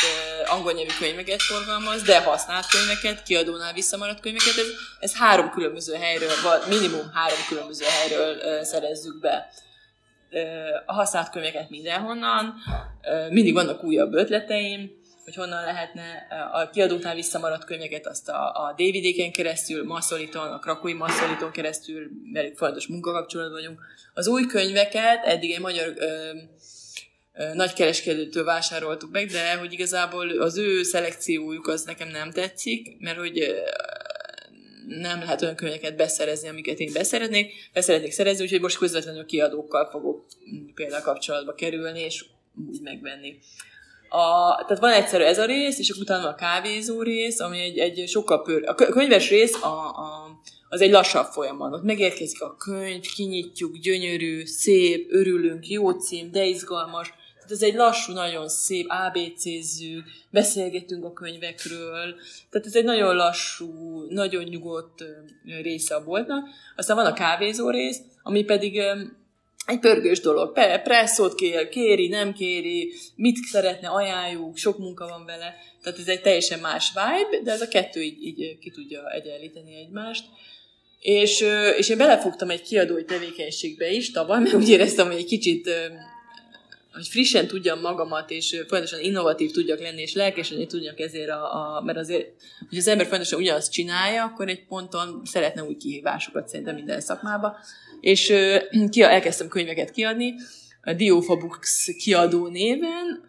angol 0.46 0.72
nyelvű 0.72 0.90
könyveket 0.98 1.42
forgalmaz, 1.42 2.02
de 2.02 2.20
használt 2.20 2.66
könyveket, 2.66 3.22
kiadónál 3.22 3.72
visszamaradt 3.72 4.20
könyveket, 4.20 4.56
ez, 4.56 4.66
ez 5.00 5.16
három 5.16 5.50
különböző 5.50 5.94
helyről, 5.94 6.32
vagy 6.42 6.62
minimum 6.68 7.10
három 7.12 7.38
különböző 7.48 7.84
helyről 7.84 8.64
szerezzük 8.64 9.20
be 9.20 9.48
a 10.86 10.92
használt 10.92 11.30
könyveket 11.30 11.70
mindenhonnan, 11.70 12.54
mindig 13.30 13.54
vannak 13.54 13.84
újabb 13.84 14.12
ötleteim, 14.12 15.02
hogy 15.24 15.34
honnan 15.34 15.64
lehetne 15.64 16.26
a 16.52 16.70
kiadóknál 16.70 17.14
visszamaradt 17.14 17.64
könyveket 17.64 18.06
azt 18.06 18.28
a, 18.28 18.66
a 18.66 18.74
DVD-ken 18.76 19.32
keresztül, 19.32 19.84
Masszoliton, 19.84 20.52
a 20.52 20.58
Krakói 20.58 20.92
Masszoliton 20.92 21.50
keresztül, 21.50 22.10
mert 22.32 22.56
folyamatos 22.56 22.86
munkakapcsolatban 22.86 23.60
vagyunk. 23.60 23.80
Az 24.14 24.26
új 24.26 24.46
könyveket 24.46 25.24
eddig 25.24 25.52
egy 25.52 25.60
magyar 25.60 25.92
ö, 25.96 26.30
nagykereskedőtől 27.54 28.44
vásároltuk 28.44 29.10
meg, 29.10 29.26
de 29.26 29.54
hogy 29.54 29.72
igazából 29.72 30.28
az 30.28 30.58
ő 30.58 30.82
szelekciójuk 30.82 31.66
az 31.66 31.82
nekem 31.82 32.08
nem 32.08 32.30
tetszik, 32.30 32.96
mert 32.98 33.18
hogy 33.18 33.54
nem 34.86 35.18
lehet 35.18 35.42
olyan 35.42 35.56
könyveket 35.56 35.96
beszerezni, 35.96 36.48
amiket 36.48 36.78
én 36.78 36.92
beszeretnék, 36.92 37.52
beszeretnék 37.72 38.12
szerezni, 38.12 38.44
úgyhogy 38.44 38.60
most 38.60 38.78
közvetlenül 38.78 39.24
kiadókkal 39.24 39.88
fogok 39.90 40.24
például 40.74 41.02
kapcsolatba 41.02 41.54
kerülni, 41.54 42.00
és 42.00 42.24
úgy 42.68 42.80
megvenni. 42.82 43.38
A, 44.08 44.54
tehát 44.66 44.78
van 44.78 44.92
egyszerű 44.92 45.22
ez 45.24 45.38
a 45.38 45.44
rész, 45.44 45.78
és 45.78 45.90
akkor 45.90 46.02
utána 46.02 46.28
a 46.28 46.34
kávézó 46.34 47.02
rész, 47.02 47.40
ami 47.40 47.60
egy, 47.60 47.78
egy 47.78 48.08
sokkal 48.08 48.42
pör... 48.42 48.68
A 48.68 48.74
könyves 48.74 49.28
rész 49.28 49.62
a, 49.62 49.88
a, 49.88 50.40
az 50.68 50.80
egy 50.80 50.90
lassabb 50.90 51.26
folyamat. 51.26 51.72
Ott 51.72 51.82
megérkezik 51.82 52.42
a 52.42 52.56
könyv, 52.56 53.02
kinyitjuk, 53.14 53.76
gyönyörű, 53.76 54.44
szép, 54.44 55.12
örülünk, 55.12 55.68
jó 55.68 55.90
cím, 55.90 56.30
de 56.30 56.44
izgalmas. 56.44 57.12
Ez 57.48 57.62
egy 57.62 57.74
lassú, 57.74 58.12
nagyon 58.12 58.48
szép, 58.48 58.86
ABC-zzük, 58.88 60.04
beszélgetünk 60.30 61.04
a 61.04 61.12
könyvekről. 61.12 62.14
Tehát 62.50 62.66
ez 62.66 62.74
egy 62.74 62.84
nagyon 62.84 63.16
lassú, 63.16 63.70
nagyon 64.08 64.44
nyugodt 64.44 65.04
része 65.62 65.94
a 65.94 66.04
boltnak. 66.04 66.48
Aztán 66.76 66.96
van 66.96 67.06
a 67.06 67.12
kávézó 67.12 67.70
rész, 67.70 68.00
ami 68.22 68.44
pedig 68.44 68.82
egy 69.66 69.78
pörgős 69.78 70.20
dolog. 70.20 70.52
Presszót 70.82 71.34
kér, 71.34 71.68
kéri, 71.68 72.08
nem 72.08 72.32
kéri, 72.32 72.92
mit 73.16 73.36
szeretne, 73.36 73.88
ajánljuk, 73.88 74.56
sok 74.56 74.78
munka 74.78 75.06
van 75.06 75.24
vele. 75.24 75.54
Tehát 75.82 75.98
ez 75.98 76.08
egy 76.08 76.20
teljesen 76.20 76.58
más 76.58 76.92
vibe, 76.92 77.42
de 77.44 77.52
ez 77.52 77.60
a 77.60 77.68
kettő 77.68 78.02
így, 78.02 78.26
így 78.26 78.58
ki 78.58 78.70
tudja 78.70 79.10
egyenlíteni 79.10 79.76
egymást. 79.76 80.24
És, 81.00 81.44
és 81.76 81.88
én 81.88 81.96
belefogtam 81.96 82.50
egy 82.50 82.62
kiadói 82.62 83.04
tevékenységbe 83.04 83.90
is 83.90 84.10
tavaly, 84.10 84.40
mert 84.40 84.54
úgy 84.54 84.68
éreztem, 84.68 85.06
hogy 85.06 85.16
egy 85.16 85.24
kicsit 85.24 85.70
hogy 86.94 87.08
frissen 87.08 87.46
tudjam 87.46 87.80
magamat, 87.80 88.30
és 88.30 88.48
folyamatosan 88.68 89.00
innovatív 89.00 89.50
tudjak 89.50 89.80
lenni, 89.80 90.00
és 90.00 90.14
lelkesen 90.14 90.68
tudjak 90.68 91.00
ezért, 91.00 91.30
a, 91.30 91.76
a, 91.76 91.82
mert 91.82 91.98
azért, 91.98 92.30
hogy 92.68 92.78
az 92.78 92.88
ember 92.88 93.06
folyamatosan 93.06 93.40
ugyanazt 93.40 93.72
csinálja, 93.72 94.24
akkor 94.24 94.48
egy 94.48 94.66
ponton 94.66 95.22
szeretne 95.24 95.62
új 95.62 95.76
kihívásokat 95.76 96.48
szerintem 96.48 96.74
minden 96.74 97.00
szakmába. 97.00 97.56
És 98.00 98.32
ki, 98.90 99.02
elkezdtem 99.02 99.48
könyveket 99.48 99.90
kiadni, 99.90 100.34
a 100.84 100.92
Diofa 100.92 101.36
Books 101.36 101.90
kiadó 101.98 102.46
néven 102.46 103.24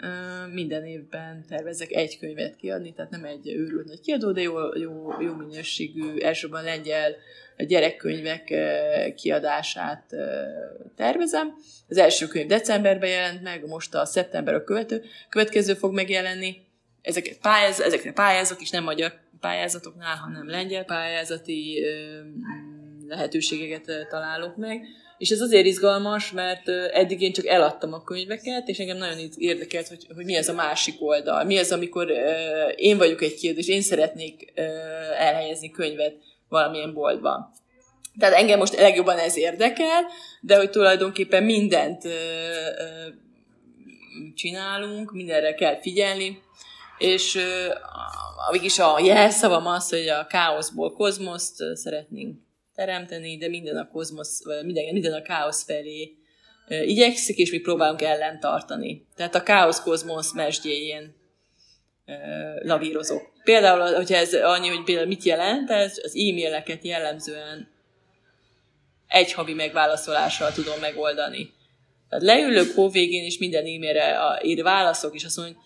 minden 0.54 0.86
évben 0.86 1.46
tervezek 1.48 1.92
egy 1.92 2.20
könyvet 2.20 2.56
kiadni, 2.56 2.94
tehát 2.94 3.12
nem 3.12 3.24
egy 3.24 3.48
őrült 3.48 3.88
nagy 3.88 4.02
kiadó, 4.02 4.32
de 4.32 4.42
jó, 4.42 4.78
jó, 4.78 5.22
jó 5.22 5.34
minőségű, 5.34 6.18
elsősorban 6.20 6.64
lengyel 6.64 7.16
gyerekkönyvek 7.58 8.54
kiadását 9.16 10.16
tervezem. 10.96 11.56
Az 11.88 11.98
első 11.98 12.28
könyv 12.28 12.48
decemberben 12.48 13.10
jelent 13.10 13.42
meg, 13.42 13.68
most 13.68 13.96
a 13.96 14.06
szeptember 14.06 14.54
a 14.54 14.64
követő, 14.64 15.04
következő 15.30 15.74
fog 15.74 15.94
megjelenni. 15.94 16.64
Ezeket 17.02 17.38
pályáz, 17.38 17.80
ezekre 17.80 18.12
pályázok, 18.12 18.62
és 18.62 18.70
nem 18.70 18.84
magyar 18.84 19.14
pályázatoknál, 19.40 20.16
hanem 20.16 20.50
lengyel 20.50 20.86
pályázati 20.86 21.86
lehetőségeket 23.08 24.08
találok 24.10 24.56
meg. 24.56 24.82
És 25.18 25.30
ez 25.30 25.42
azért 25.42 25.66
izgalmas, 25.66 26.32
mert 26.32 26.70
eddig 26.94 27.22
én 27.22 27.34
csak 27.34 27.46
eladtam 27.46 27.94
a 27.94 28.04
könyveket, 28.04 28.68
és 28.68 28.78
engem 28.78 28.98
nagyon 28.98 29.18
érdekelt, 29.38 29.88
hogy, 29.88 30.08
hogy 30.16 30.26
mi 30.26 30.38
az 30.38 30.50
a 30.50 30.54
másik 30.54 31.02
oldal. 31.02 31.44
Mi 31.44 31.58
az, 31.58 31.72
amikor 31.72 32.12
én 32.76 32.98
vagyok 32.98 33.22
egy 33.22 33.36
kiadó, 33.36 33.58
és 33.58 33.68
én 33.68 33.82
szeretnék 33.82 34.54
elhelyezni 35.18 35.72
könyvet 35.72 36.16
valamilyen 36.50 36.94
boltban. 36.94 37.50
Tehát 38.20 38.36
engem 38.36 38.60
most 38.60 38.76
legjobban 38.76 39.18
ez 39.18 39.38
érdekel, 39.38 40.06
de 40.42 40.58
hogy 40.58 40.70
tulajdonképpen 40.70 41.44
mindent 41.44 42.08
csinálunk, 44.36 45.12
mindenre 45.12 45.54
kell 45.54 45.80
figyelni, 45.80 46.44
és 46.98 47.36
uh, 48.52 48.64
is 48.64 48.80
a 48.80 49.00
jelszavam 49.00 49.66
az, 49.66 49.90
hogy 49.90 50.08
a 50.08 50.28
káoszból 50.28 50.94
kozmoszt 50.94 51.64
szeretnénk 51.74 52.40
teremteni, 52.76 53.38
de 53.38 53.48
minden 53.48 53.78
a 53.78 53.88
kozmosz, 53.88 54.44
minden, 54.64 54.94
minden 54.94 55.14
a 55.14 55.22
káosz 55.22 55.64
felé 55.64 56.16
igyekszik, 56.68 57.38
és 57.38 57.52
mi 57.52 57.58
próbálunk 57.58 58.02
ellen 58.02 58.40
tartani. 58.40 59.06
Tehát 59.16 59.36
a 59.36 59.44
káosz 59.44 59.82
kozmosz 59.82 60.34
mesdjéjén 60.34 61.16
lavírozok. 62.62 63.34
Például, 63.44 63.96
hogyha 63.96 64.16
ez 64.16 64.34
annyi, 64.34 64.68
hogy 64.68 64.84
például 64.84 65.08
mit 65.08 65.24
jelent, 65.24 65.70
ez 65.70 66.00
az 66.04 66.16
e-maileket 66.16 66.84
jellemzően 66.84 67.74
egy 69.08 69.34
havi 69.34 69.54
megválaszolással 69.54 70.52
tudom 70.52 70.80
megoldani. 70.80 71.54
Tehát 72.10 72.24
leülök 72.24 72.72
hóvégén, 72.76 73.24
és 73.24 73.38
minden 73.38 73.66
e-mailre 73.66 74.40
ír 74.44 74.64
válaszok, 74.64 75.16
és 75.16 75.24
azt 75.24 75.38
mondom, 75.38 75.58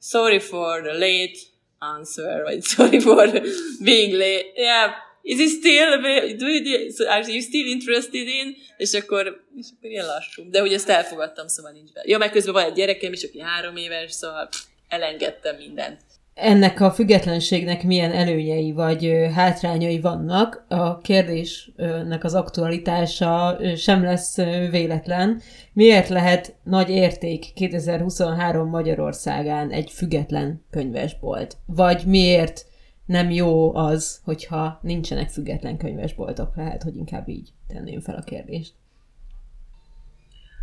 sorry 0.00 0.38
for 0.38 0.82
the 0.82 0.92
late 0.92 1.38
answer, 1.78 2.42
vagy 2.42 2.62
sorry 2.62 3.00
for 3.00 3.42
being 3.84 4.12
late. 4.12 4.46
Yeah, 4.54 4.90
is 5.30 5.38
it 5.38 5.48
still, 5.48 5.90
do 6.36 6.46
you, 6.46 6.90
so 6.96 7.08
are 7.08 7.32
you 7.32 7.40
still 7.40 7.66
interested 7.66 8.26
in? 8.28 8.56
És 8.76 8.92
akkor, 8.92 9.44
és 9.56 9.66
akkor 9.76 9.90
ilyen 9.90 10.06
lassú. 10.06 10.50
De 10.50 10.60
hogy 10.60 10.72
ezt 10.72 10.88
elfogadtam, 10.88 11.46
szóval 11.46 11.72
nincs 11.72 11.92
be. 11.92 12.02
Ja, 12.04 12.18
meg 12.18 12.30
közben 12.30 12.54
van 12.54 12.64
egy 12.64 12.72
gyerekem 12.72 13.12
is, 13.12 13.22
aki 13.22 13.40
három 13.40 13.76
éves, 13.76 14.12
szóval 14.12 14.48
elengedtem 14.88 15.56
mindent 15.56 16.00
ennek 16.40 16.80
a 16.80 16.90
függetlenségnek 16.90 17.82
milyen 17.82 18.12
előnyei 18.12 18.72
vagy 18.72 19.12
hátrányai 19.34 20.00
vannak. 20.00 20.64
A 20.68 20.98
kérdésnek 20.98 22.24
az 22.24 22.34
aktualitása 22.34 23.58
sem 23.76 24.04
lesz 24.04 24.36
véletlen. 24.70 25.42
Miért 25.72 26.08
lehet 26.08 26.54
nagy 26.64 26.90
érték 26.90 27.52
2023 27.54 28.68
Magyarországán 28.68 29.70
egy 29.70 29.90
független 29.90 30.64
könyvesbolt? 30.70 31.56
Vagy 31.66 32.02
miért 32.06 32.66
nem 33.10 33.30
jó 33.30 33.74
az, 33.74 34.20
hogyha 34.24 34.78
nincsenek 34.82 35.28
független 35.28 35.76
könyvesboltok? 35.78 36.56
Lehet, 36.56 36.82
hogy 36.82 36.96
inkább 36.96 37.28
így 37.28 37.48
tenném 37.68 38.00
fel 38.00 38.16
a 38.16 38.22
kérdést. 38.22 38.72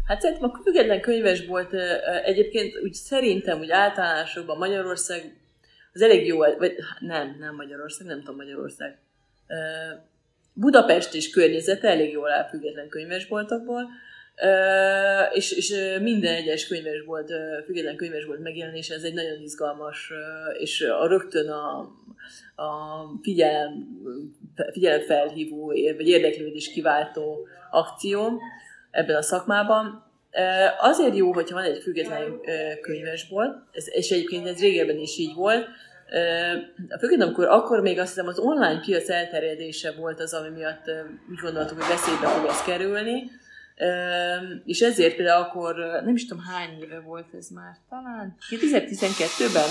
Hát 0.06 0.22
szerintem 0.22 0.50
a 0.50 0.60
független 0.64 1.02
könyvesbolt 1.02 1.74
egyébként 2.24 2.80
úgy 2.84 2.94
szerintem, 2.94 3.60
úgy 3.60 3.72
általánosokban 3.72 4.58
Magyarország 4.58 5.38
az 5.94 6.02
elég 6.02 6.28
jó, 6.28 6.38
vagy 6.38 6.74
nem, 7.00 7.36
nem 7.40 7.56
Magyarország, 7.56 8.08
nem 8.08 8.20
tudom 8.20 8.36
Magyarország. 8.36 8.98
Budapest 10.54 11.14
és 11.14 11.30
környezete 11.30 11.90
elég 11.90 12.12
jól 12.12 12.32
áll 12.32 12.50
független 12.50 12.90
könyvesboltokból, 12.90 13.90
és, 15.34 15.52
és 15.52 15.74
minden 16.02 16.34
egyes 16.34 16.68
könyvesbolt, 16.68 17.32
független 17.66 17.96
könyvesbolt 17.96 18.40
megjelenése, 18.40 18.94
ez 18.94 19.04
egy 19.04 19.14
nagyon 19.14 19.42
izgalmas, 19.42 20.12
és 20.60 20.82
a 20.82 21.08
rögtön 21.08 21.50
a, 21.50 21.78
a 22.64 23.02
figyelem, 23.22 23.88
figyelem 24.72 25.02
felhívó, 25.02 25.66
vagy 25.66 26.08
érdeklődés 26.08 26.72
kiváltó 26.72 27.48
akció 27.72 28.42
ebben 28.92 29.16
a 29.16 29.22
szakmában. 29.22 30.06
Azért 30.80 31.16
jó, 31.16 31.34
hogyha 31.34 31.56
van 31.56 31.64
egy 31.64 31.82
független 31.82 32.40
könyvesbolt, 32.82 33.56
és 33.72 34.10
egyébként 34.10 34.48
ez 34.48 34.60
régebben 34.60 35.00
is 35.00 35.18
így 35.18 35.34
volt, 35.34 35.68
Főként 37.00 37.22
amikor 37.22 37.46
akkor 37.46 37.82
még 37.82 38.00
azt 38.00 38.08
hiszem 38.08 38.28
az 38.28 38.40
online 38.40 38.80
piac 38.86 39.10
elterjedése 39.10 39.92
volt 39.92 40.20
az, 40.20 40.34
ami 40.34 40.50
miatt 40.50 40.92
úgy 41.32 41.40
gondoltuk, 41.42 41.82
hogy 41.82 41.90
veszélybe 41.90 42.28
fog 42.28 42.50
ez 42.50 42.64
kerülni. 42.64 43.32
És 44.66 44.80
ezért 44.80 45.16
például 45.16 45.44
akkor, 45.44 45.76
nem 46.04 46.16
is 46.16 46.26
tudom 46.26 46.44
hány 46.44 46.82
éve 46.82 47.00
volt 47.00 47.34
ez 47.34 47.48
már, 47.48 47.78
talán 47.90 48.38
2012-ben 48.50 49.70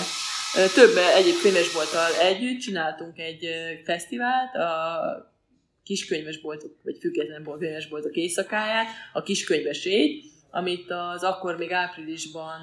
több 0.74 0.96
egyéb 1.16 1.40
könyvesbolttal 1.42 2.12
együtt 2.20 2.60
csináltunk 2.60 3.18
egy 3.18 3.48
fesztivált, 3.84 4.54
a 4.54 5.34
kiskönyvesboltok, 5.82 6.72
vagy 6.82 6.96
független 7.00 7.44
könyvesboltok 7.58 8.14
éjszakáját, 8.14 8.86
a 9.12 9.22
kiskönyvesét, 9.22 10.24
amit 10.50 10.90
az 10.90 11.22
akkor 11.22 11.56
még 11.56 11.72
áprilisban 11.72 12.60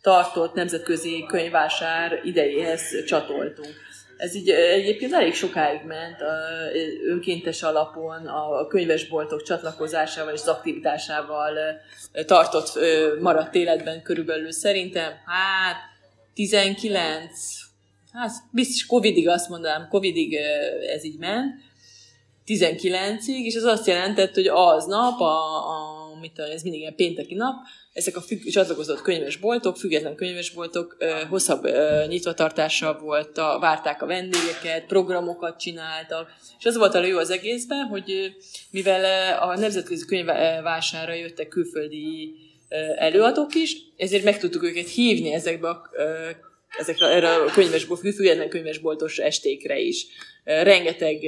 tartott 0.00 0.54
nemzetközi 0.54 1.24
könyvásár 1.28 2.20
idejéhez 2.24 3.04
csatoltunk. 3.04 3.74
Ez 4.16 4.34
így 4.34 4.50
egyébként 4.50 5.12
elég 5.12 5.34
sokáig 5.34 5.84
ment 5.84 6.16
önkéntes 7.08 7.62
alapon 7.62 8.26
a 8.26 8.66
könyvesboltok 8.66 9.42
csatlakozásával 9.42 10.34
és 10.34 10.40
az 10.40 10.48
aktivitásával 10.48 11.58
tartott, 12.26 12.78
maradt 13.20 13.54
életben 13.54 14.02
körülbelül 14.02 14.52
szerintem, 14.52 15.12
hát 15.26 15.76
19, 16.34 17.30
hát 18.12 18.30
biztos 18.50 18.86
Covidig 18.86 19.28
azt 19.28 19.48
mondanám, 19.48 19.88
Covidig 19.88 20.34
ez 20.94 21.04
így 21.04 21.18
ment, 21.18 21.54
19-ig, 22.46 23.44
és 23.44 23.54
ez 23.54 23.64
azt 23.64 23.86
jelentett, 23.86 24.34
hogy 24.34 24.48
aznap, 24.48 25.20
a, 25.20 25.68
a, 25.68 26.18
mit 26.20 26.32
tudom, 26.32 26.50
ez 26.50 26.62
mindig 26.62 26.80
ilyen 26.80 26.94
pénteki 26.94 27.34
nap, 27.34 27.54
ezek 27.92 28.16
a 28.16 28.20
függ, 28.20 28.48
csatlakozott 28.48 29.02
könyvesboltok, 29.02 29.76
független 29.76 30.14
könyvesboltok 30.14 30.96
ö, 30.98 31.10
hosszabb 31.28 31.64
ö, 31.64 32.04
nyitvatartással 32.06 32.98
volt, 32.98 33.38
a, 33.38 33.58
várták 33.60 34.02
a 34.02 34.06
vendégeket, 34.06 34.86
programokat 34.86 35.60
csináltak, 35.60 36.30
és 36.58 36.64
az 36.64 36.76
volt 36.76 36.94
a 36.94 37.04
jó 37.04 37.18
az 37.18 37.30
egészben, 37.30 37.86
hogy 37.86 38.36
mivel 38.70 39.38
a 39.38 39.58
nemzetközi 39.58 40.04
könyvvásárra 40.04 41.12
jöttek 41.12 41.48
külföldi 41.48 42.34
előadók 42.96 43.54
is, 43.54 43.76
ezért 43.96 44.24
meg 44.24 44.38
tudtuk 44.38 44.62
őket 44.62 44.88
hívni 44.88 45.32
ezekbe 45.32 45.68
a 45.68 45.90
ezekre 46.78 47.06
erre 47.06 47.34
a 47.34 47.44
könyvesbolt, 47.44 48.00
független 48.00 48.48
könyvesboltos 48.48 49.18
estékre 49.18 49.78
is. 49.78 50.06
Rengeteg 50.44 51.18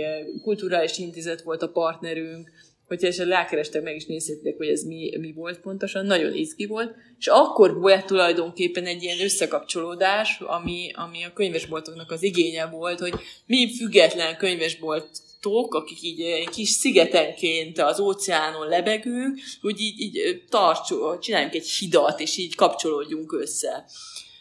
kulturális 0.42 0.98
intézet 0.98 1.42
volt 1.42 1.62
a 1.62 1.68
partnerünk, 1.68 2.50
hogyha 2.86 3.06
esetleg 3.06 3.38
rákerestek, 3.38 3.82
meg 3.82 3.96
is 3.96 4.06
nézhetek, 4.06 4.56
hogy 4.56 4.68
ez 4.68 4.82
mi, 4.82 5.16
mi 5.18 5.32
volt 5.32 5.60
pontosan, 5.60 6.06
nagyon 6.06 6.34
izgi 6.34 6.66
volt, 6.66 6.94
és 7.18 7.26
akkor 7.26 7.74
volt 7.74 8.06
tulajdonképpen 8.06 8.86
egy 8.86 9.02
ilyen 9.02 9.20
összekapcsolódás, 9.20 10.40
ami, 10.40 10.90
ami 10.94 11.24
a 11.24 11.32
könyvesboltoknak 11.32 12.10
az 12.10 12.22
igénye 12.22 12.66
volt, 12.66 13.00
hogy 13.00 13.14
mi 13.46 13.74
független 13.76 14.36
könyvesboltok, 14.36 15.74
akik 15.74 16.02
így 16.02 16.20
egy 16.20 16.48
kis 16.48 16.68
szigetenként 16.68 17.78
az 17.78 18.00
óceánon 18.00 18.68
lebegünk, 18.68 19.38
hogy 19.60 19.80
így, 19.80 20.00
így 20.00 20.42
tartsuk, 20.48 21.18
csináljunk 21.18 21.54
egy 21.54 21.68
hidat, 21.68 22.20
és 22.20 22.36
így 22.36 22.54
kapcsolódjunk 22.54 23.32
össze. 23.32 23.84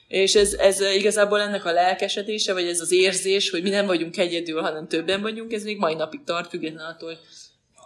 És 0.07 0.35
ez, 0.35 0.53
ez 0.53 0.81
igazából 0.95 1.41
ennek 1.41 1.65
a 1.65 1.71
lelkesedése, 1.71 2.53
vagy 2.53 2.67
ez 2.67 2.79
az 2.79 2.91
érzés, 2.91 3.49
hogy 3.49 3.61
mi 3.61 3.69
nem 3.69 3.85
vagyunk 3.85 4.17
egyedül, 4.17 4.61
hanem 4.61 4.87
többen 4.87 5.21
vagyunk, 5.21 5.53
ez 5.53 5.63
még 5.63 5.77
mai 5.77 5.93
napig 5.93 6.23
tart, 6.23 6.49
függetlenül 6.49 6.91
attól, 6.91 7.19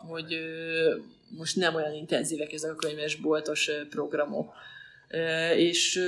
hogy 0.10 0.38
most 1.30 1.56
nem 1.56 1.76
olyan 1.76 1.94
intenzívek 1.94 2.54
ezek 2.54 2.72
a 2.72 2.76
könyvesboltos 2.76 3.72
programok. 3.90 4.54
És, 5.56 6.02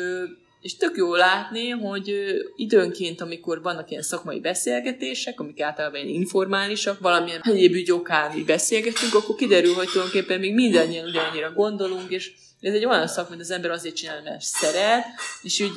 és 0.61 0.75
tök 0.77 0.95
jó 0.95 1.15
látni, 1.15 1.69
hogy 1.69 2.15
időnként, 2.55 3.21
amikor 3.21 3.61
vannak 3.61 3.89
ilyen 3.89 4.01
szakmai 4.01 4.39
beszélgetések, 4.39 5.39
amik 5.39 5.61
általában 5.61 5.99
ilyen 5.99 6.21
informálisak, 6.21 6.99
valamilyen 6.99 7.41
egyéb 7.43 7.73
ügy 7.73 7.91
okán 7.91 8.45
beszélgetünk, 8.45 9.13
akkor 9.13 9.35
kiderül, 9.35 9.73
hogy 9.73 9.87
tulajdonképpen 9.87 10.39
még 10.39 10.53
mindannyian 10.53 11.07
ugyanannyira 11.07 11.51
gondolunk, 11.51 12.09
és 12.09 12.31
ez 12.61 12.73
egy 12.73 12.85
olyan 12.85 13.07
szak, 13.07 13.29
amit 13.29 13.41
az 13.41 13.51
ember 13.51 13.71
azért 13.71 13.95
csinál, 13.95 14.21
mert 14.23 14.41
szeret, 14.41 15.05
és 15.41 15.59
úgy 15.59 15.71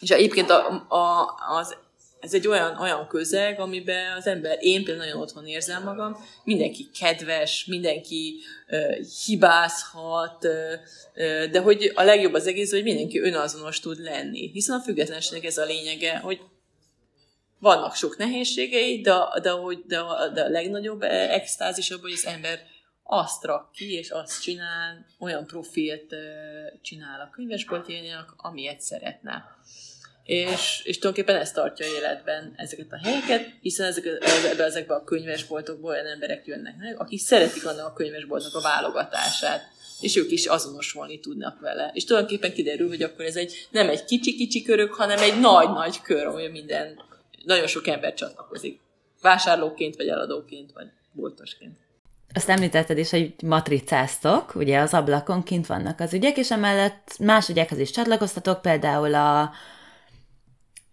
és 0.00 0.10
egyébként 0.10 0.50
a, 0.50 0.86
a, 0.88 1.34
az 1.58 1.76
ez 2.26 2.34
egy 2.34 2.48
olyan, 2.48 2.76
olyan 2.80 3.06
közeg, 3.06 3.60
amiben 3.60 4.16
az 4.16 4.26
ember, 4.26 4.58
én 4.60 4.84
például 4.84 5.06
nagyon 5.06 5.22
otthon 5.22 5.46
érzem 5.46 5.82
magam, 5.82 6.16
mindenki 6.44 6.90
kedves, 6.98 7.64
mindenki 7.64 8.40
uh, 8.68 9.06
hibázhat, 9.24 10.44
uh, 10.44 10.52
uh, 11.14 11.44
de 11.44 11.60
hogy 11.60 11.92
a 11.94 12.02
legjobb 12.02 12.34
az 12.34 12.46
egész, 12.46 12.70
hogy 12.70 12.82
mindenki 12.82 13.20
önazonos 13.20 13.80
tud 13.80 13.98
lenni. 13.98 14.50
Hiszen 14.50 14.78
a 14.78 14.82
függetlenség 14.82 15.44
ez 15.44 15.58
a 15.58 15.64
lényege, 15.64 16.18
hogy 16.18 16.40
vannak 17.58 17.94
sok 17.94 18.16
nehézségei, 18.16 19.00
de, 19.00 19.14
de, 19.42 19.50
hogy, 19.50 19.82
de, 19.86 20.02
de 20.34 20.42
a 20.42 20.48
legnagyobb 20.48 21.02
extázis 21.02 21.90
abban, 21.90 22.02
hogy 22.02 22.12
az 22.12 22.26
ember 22.26 22.60
azt 23.02 23.44
rak 23.44 23.72
ki, 23.72 23.92
és 23.92 24.10
azt 24.10 24.42
csinál, 24.42 25.06
olyan 25.18 25.46
profilt 25.46 26.14
csinál 26.82 27.20
a 27.20 27.30
könyvesboltjének, 27.34 28.26
amilyet 28.36 28.80
szeretne 28.80 29.44
és, 30.26 30.80
és 30.84 30.98
tulajdonképpen 30.98 31.40
ez 31.40 31.52
tartja 31.52 31.86
életben 31.86 32.52
ezeket 32.56 32.86
a 32.90 32.98
helyeket, 33.02 33.50
hiszen 33.60 33.86
ezek, 33.86 34.04
ebbe, 34.06 34.64
ezekbe 34.64 34.94
a 34.94 35.04
könyvesboltokból 35.04 35.90
olyan 35.90 36.06
emberek 36.06 36.46
jönnek 36.46 36.76
meg, 36.78 37.00
akik 37.00 37.18
szeretik 37.18 37.66
annak 37.66 37.86
a 37.86 37.92
könyvesboltnak 37.92 38.54
a 38.54 38.60
válogatását, 38.60 39.62
és 40.00 40.16
ők 40.16 40.30
is 40.30 40.46
azonosulni 40.46 41.20
tudnak 41.20 41.60
vele. 41.60 41.90
És 41.94 42.04
tulajdonképpen 42.04 42.52
kiderül, 42.52 42.88
hogy 42.88 43.02
akkor 43.02 43.24
ez 43.24 43.36
egy, 43.36 43.68
nem 43.70 43.88
egy 43.88 44.04
kicsi-kicsi 44.04 44.62
körök, 44.62 44.92
hanem 44.92 45.18
egy 45.18 45.40
nagy-nagy 45.40 46.02
kör, 46.02 46.26
ahol 46.26 46.48
minden, 46.48 47.00
nagyon 47.44 47.66
sok 47.66 47.86
ember 47.86 48.14
csatlakozik. 48.14 48.80
Vásárlóként, 49.20 49.96
vagy 49.96 50.08
eladóként, 50.08 50.72
vagy 50.72 50.86
boltosként. 51.12 51.76
Azt 52.34 52.48
említetted 52.48 52.98
is, 52.98 53.10
hogy 53.10 53.34
matricáztok, 53.42 54.54
ugye 54.54 54.78
az 54.78 54.94
ablakon 54.94 55.42
kint 55.42 55.66
vannak 55.66 56.00
az 56.00 56.14
ügyek, 56.14 56.36
és 56.36 56.50
emellett 56.50 57.18
más 57.18 57.48
ügyekhez 57.48 57.78
is 57.78 57.90
csatlakoztatok, 57.90 58.62
például 58.62 59.14
a 59.14 59.50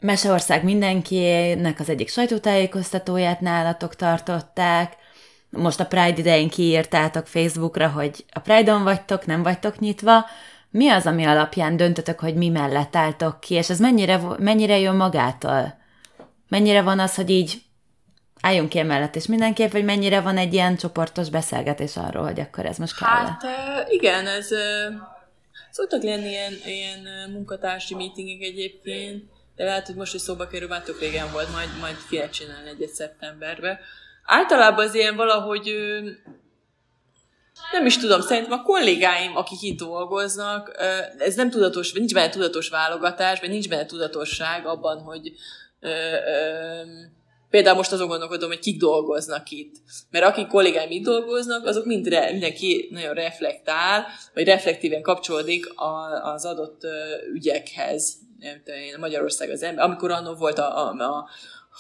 Meseország 0.03 0.63
mindenkinek 0.63 1.79
az 1.79 1.89
egyik 1.89 2.09
sajtótájékoztatóját 2.09 3.39
nálatok 3.39 3.95
tartották, 3.95 4.93
most 5.49 5.79
a 5.79 5.85
Pride 5.85 6.17
idején 6.17 6.49
kiírtátok 6.49 7.27
Facebookra, 7.27 7.89
hogy 7.89 8.25
a 8.31 8.39
Pride-on 8.39 8.83
vagytok, 8.83 9.25
nem 9.25 9.43
vagytok 9.43 9.79
nyitva. 9.79 10.25
Mi 10.69 10.89
az, 10.89 11.05
ami 11.05 11.23
alapján 11.25 11.77
döntötök, 11.77 12.19
hogy 12.19 12.35
mi 12.35 12.49
mellett 12.49 12.95
álltok 12.95 13.39
ki, 13.39 13.53
és 13.53 13.69
ez 13.69 13.79
mennyire, 13.79 14.21
mennyire 14.37 14.79
jön 14.79 14.95
magától? 14.95 15.77
Mennyire 16.49 16.81
van 16.81 16.99
az, 16.99 17.15
hogy 17.15 17.29
így 17.29 17.61
álljunk 18.41 18.69
ki 18.69 18.79
emellett, 18.79 19.15
és 19.15 19.25
mindenképp, 19.25 19.71
vagy 19.71 19.85
mennyire 19.85 20.21
van 20.21 20.37
egy 20.37 20.53
ilyen 20.53 20.77
csoportos 20.77 21.29
beszélgetés 21.29 21.97
arról, 21.97 22.23
hogy 22.23 22.39
akkor 22.39 22.65
ez 22.65 22.77
most 22.77 22.97
kell 22.97 23.09
Hát 23.09 23.43
igen, 23.89 24.27
ez 24.27 24.47
szoktak 25.71 26.03
lenni 26.03 26.29
ilyen, 26.29 26.53
ilyen 26.65 27.29
munkatársi 27.31 27.95
meetingek 27.95 28.41
egyébként, 28.41 29.23
de 29.55 29.63
lehet, 29.63 29.85
hogy 29.85 29.95
most, 29.95 30.11
hogy 30.11 30.19
szóba 30.19 30.47
kerül, 30.47 30.67
már 30.67 30.81
tök 30.81 30.99
régen 30.99 31.31
volt, 31.31 31.51
majd, 31.51 31.69
majd 31.79 31.95
kéne 32.09 32.29
csinálni 32.29 32.69
egyet 32.69 32.93
szeptemberbe. 32.93 33.79
Általában 34.25 34.85
az 34.85 34.95
ilyen 34.95 35.15
valahogy 35.15 35.75
nem 37.71 37.85
is 37.85 37.97
tudom, 37.97 38.21
szerintem 38.21 38.59
a 38.59 38.63
kollégáim, 38.63 39.35
akik 39.35 39.61
itt 39.61 39.77
dolgoznak, 39.77 40.71
ez 41.17 41.35
nem 41.35 41.49
tudatos, 41.49 41.91
vagy 41.91 41.99
nincs 41.99 42.13
benne 42.13 42.29
tudatos 42.29 42.69
válogatás, 42.69 43.39
vagy 43.39 43.49
nincs 43.49 43.69
benne 43.69 43.85
tudatosság 43.85 44.65
abban, 44.65 44.99
hogy 44.99 45.33
Például 47.49 47.75
most 47.75 47.91
azon 47.91 48.07
gondolkodom, 48.07 48.49
hogy 48.49 48.59
kik 48.59 48.79
dolgoznak 48.79 49.49
itt. 49.49 49.75
Mert 50.09 50.25
akik 50.25 50.47
kollégáim 50.47 50.91
itt 50.91 51.03
dolgoznak, 51.03 51.65
azok 51.65 51.85
mind 51.85 52.07
re, 52.07 52.31
mindenki 52.31 52.87
nagyon 52.91 53.13
reflektál, 53.13 54.05
vagy 54.33 54.45
reflektíven 54.45 55.01
kapcsolódik 55.01 55.65
az 56.23 56.45
adott 56.45 56.81
ügyekhez. 57.33 58.13
Nem 58.43 58.61
tudom, 58.63 58.99
Magyarország 58.99 59.49
az 59.49 59.63
ember. 59.63 59.85
Amikor 59.85 60.11
annó 60.11 60.33
volt 60.33 60.59
a, 60.59 60.87
a, 60.87 61.03
a 61.03 61.29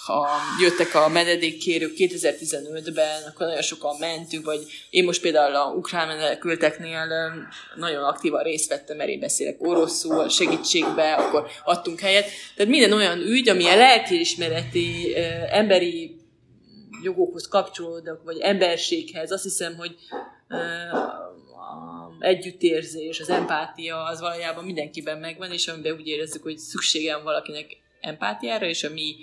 ha 0.05 0.27
jöttek 0.61 0.95
a 0.95 1.07
menedékkérők 1.07 1.93
2015-ben, 1.97 3.23
akkor 3.27 3.45
nagyon 3.45 3.61
sokan 3.61 3.95
mentünk, 3.99 4.45
vagy 4.45 4.59
én 4.89 5.03
most 5.03 5.21
például 5.21 5.55
a 5.55 5.73
ukrán 5.73 6.07
menekülteknél 6.07 7.05
nagyon 7.75 8.03
aktívan 8.03 8.43
részt 8.43 8.69
vettem, 8.69 8.97
mert 8.97 9.09
én 9.09 9.19
beszélek 9.19 9.55
oroszul, 9.59 10.29
segítségbe, 10.29 11.13
akkor 11.13 11.47
adtunk 11.63 11.99
helyet. 11.99 12.25
Tehát 12.55 12.71
minden 12.71 12.93
olyan 12.93 13.19
ügy, 13.19 13.49
ami 13.49 13.65
a 13.65 13.75
lelkiismereti, 13.75 15.15
emberi 15.49 16.15
jogokhoz 17.03 17.47
kapcsolódnak, 17.47 18.23
vagy 18.23 18.39
emberséghez, 18.39 19.31
azt 19.31 19.43
hiszem, 19.43 19.75
hogy 19.75 19.95
együttérzés, 22.19 23.19
az 23.19 23.29
empátia, 23.29 24.03
az 24.03 24.19
valójában 24.19 24.63
mindenkiben 24.63 25.17
megvan, 25.17 25.51
és 25.51 25.67
amiben 25.67 25.93
úgy 25.93 26.07
érezzük, 26.07 26.43
hogy 26.43 26.57
szükségem 26.57 27.23
valakinek 27.23 27.77
empátiára, 28.01 28.65
és 28.65 28.83
a 28.83 28.89
mi 28.89 29.15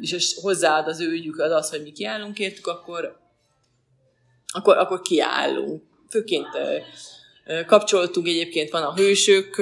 és 0.00 0.36
hozzáad 0.40 0.88
az 0.88 1.00
ő 1.00 1.10
ügyük 1.10 1.38
az 1.38 1.50
az, 1.50 1.70
hogy 1.70 1.82
mi 1.82 1.92
kiállunk 1.92 2.38
értük, 2.38 2.66
akkor, 2.66 3.18
akkor, 4.46 4.76
akkor 4.76 5.00
kiállunk. 5.00 5.82
Főként 6.08 6.48
kapcsoltunk 7.66 8.26
egyébként, 8.26 8.70
van 8.70 8.82
a 8.82 8.94
Hősök, 8.94 9.56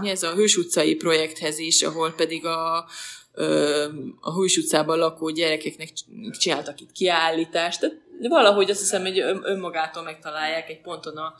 mi 0.00 0.08
ez 0.08 0.22
a 0.22 0.34
Hős 0.34 0.56
utcai 0.56 0.94
projekthez 0.94 1.58
is, 1.58 1.82
ahol 1.82 2.12
pedig 2.12 2.46
a, 2.46 2.76
a 4.20 4.34
Hős 4.34 4.56
utcában 4.56 4.98
lakó 4.98 5.30
gyerekeknek 5.30 5.88
csináltak 6.38 6.80
itt 6.80 6.92
kiállítást. 6.92 7.80
Tehát 7.80 8.03
valahogy 8.20 8.70
azt 8.70 8.80
hiszem, 8.80 9.02
hogy 9.02 9.18
önmagától 9.42 10.02
megtalálják 10.02 10.68
egy 10.68 10.80
ponton 10.80 11.16
a, 11.16 11.34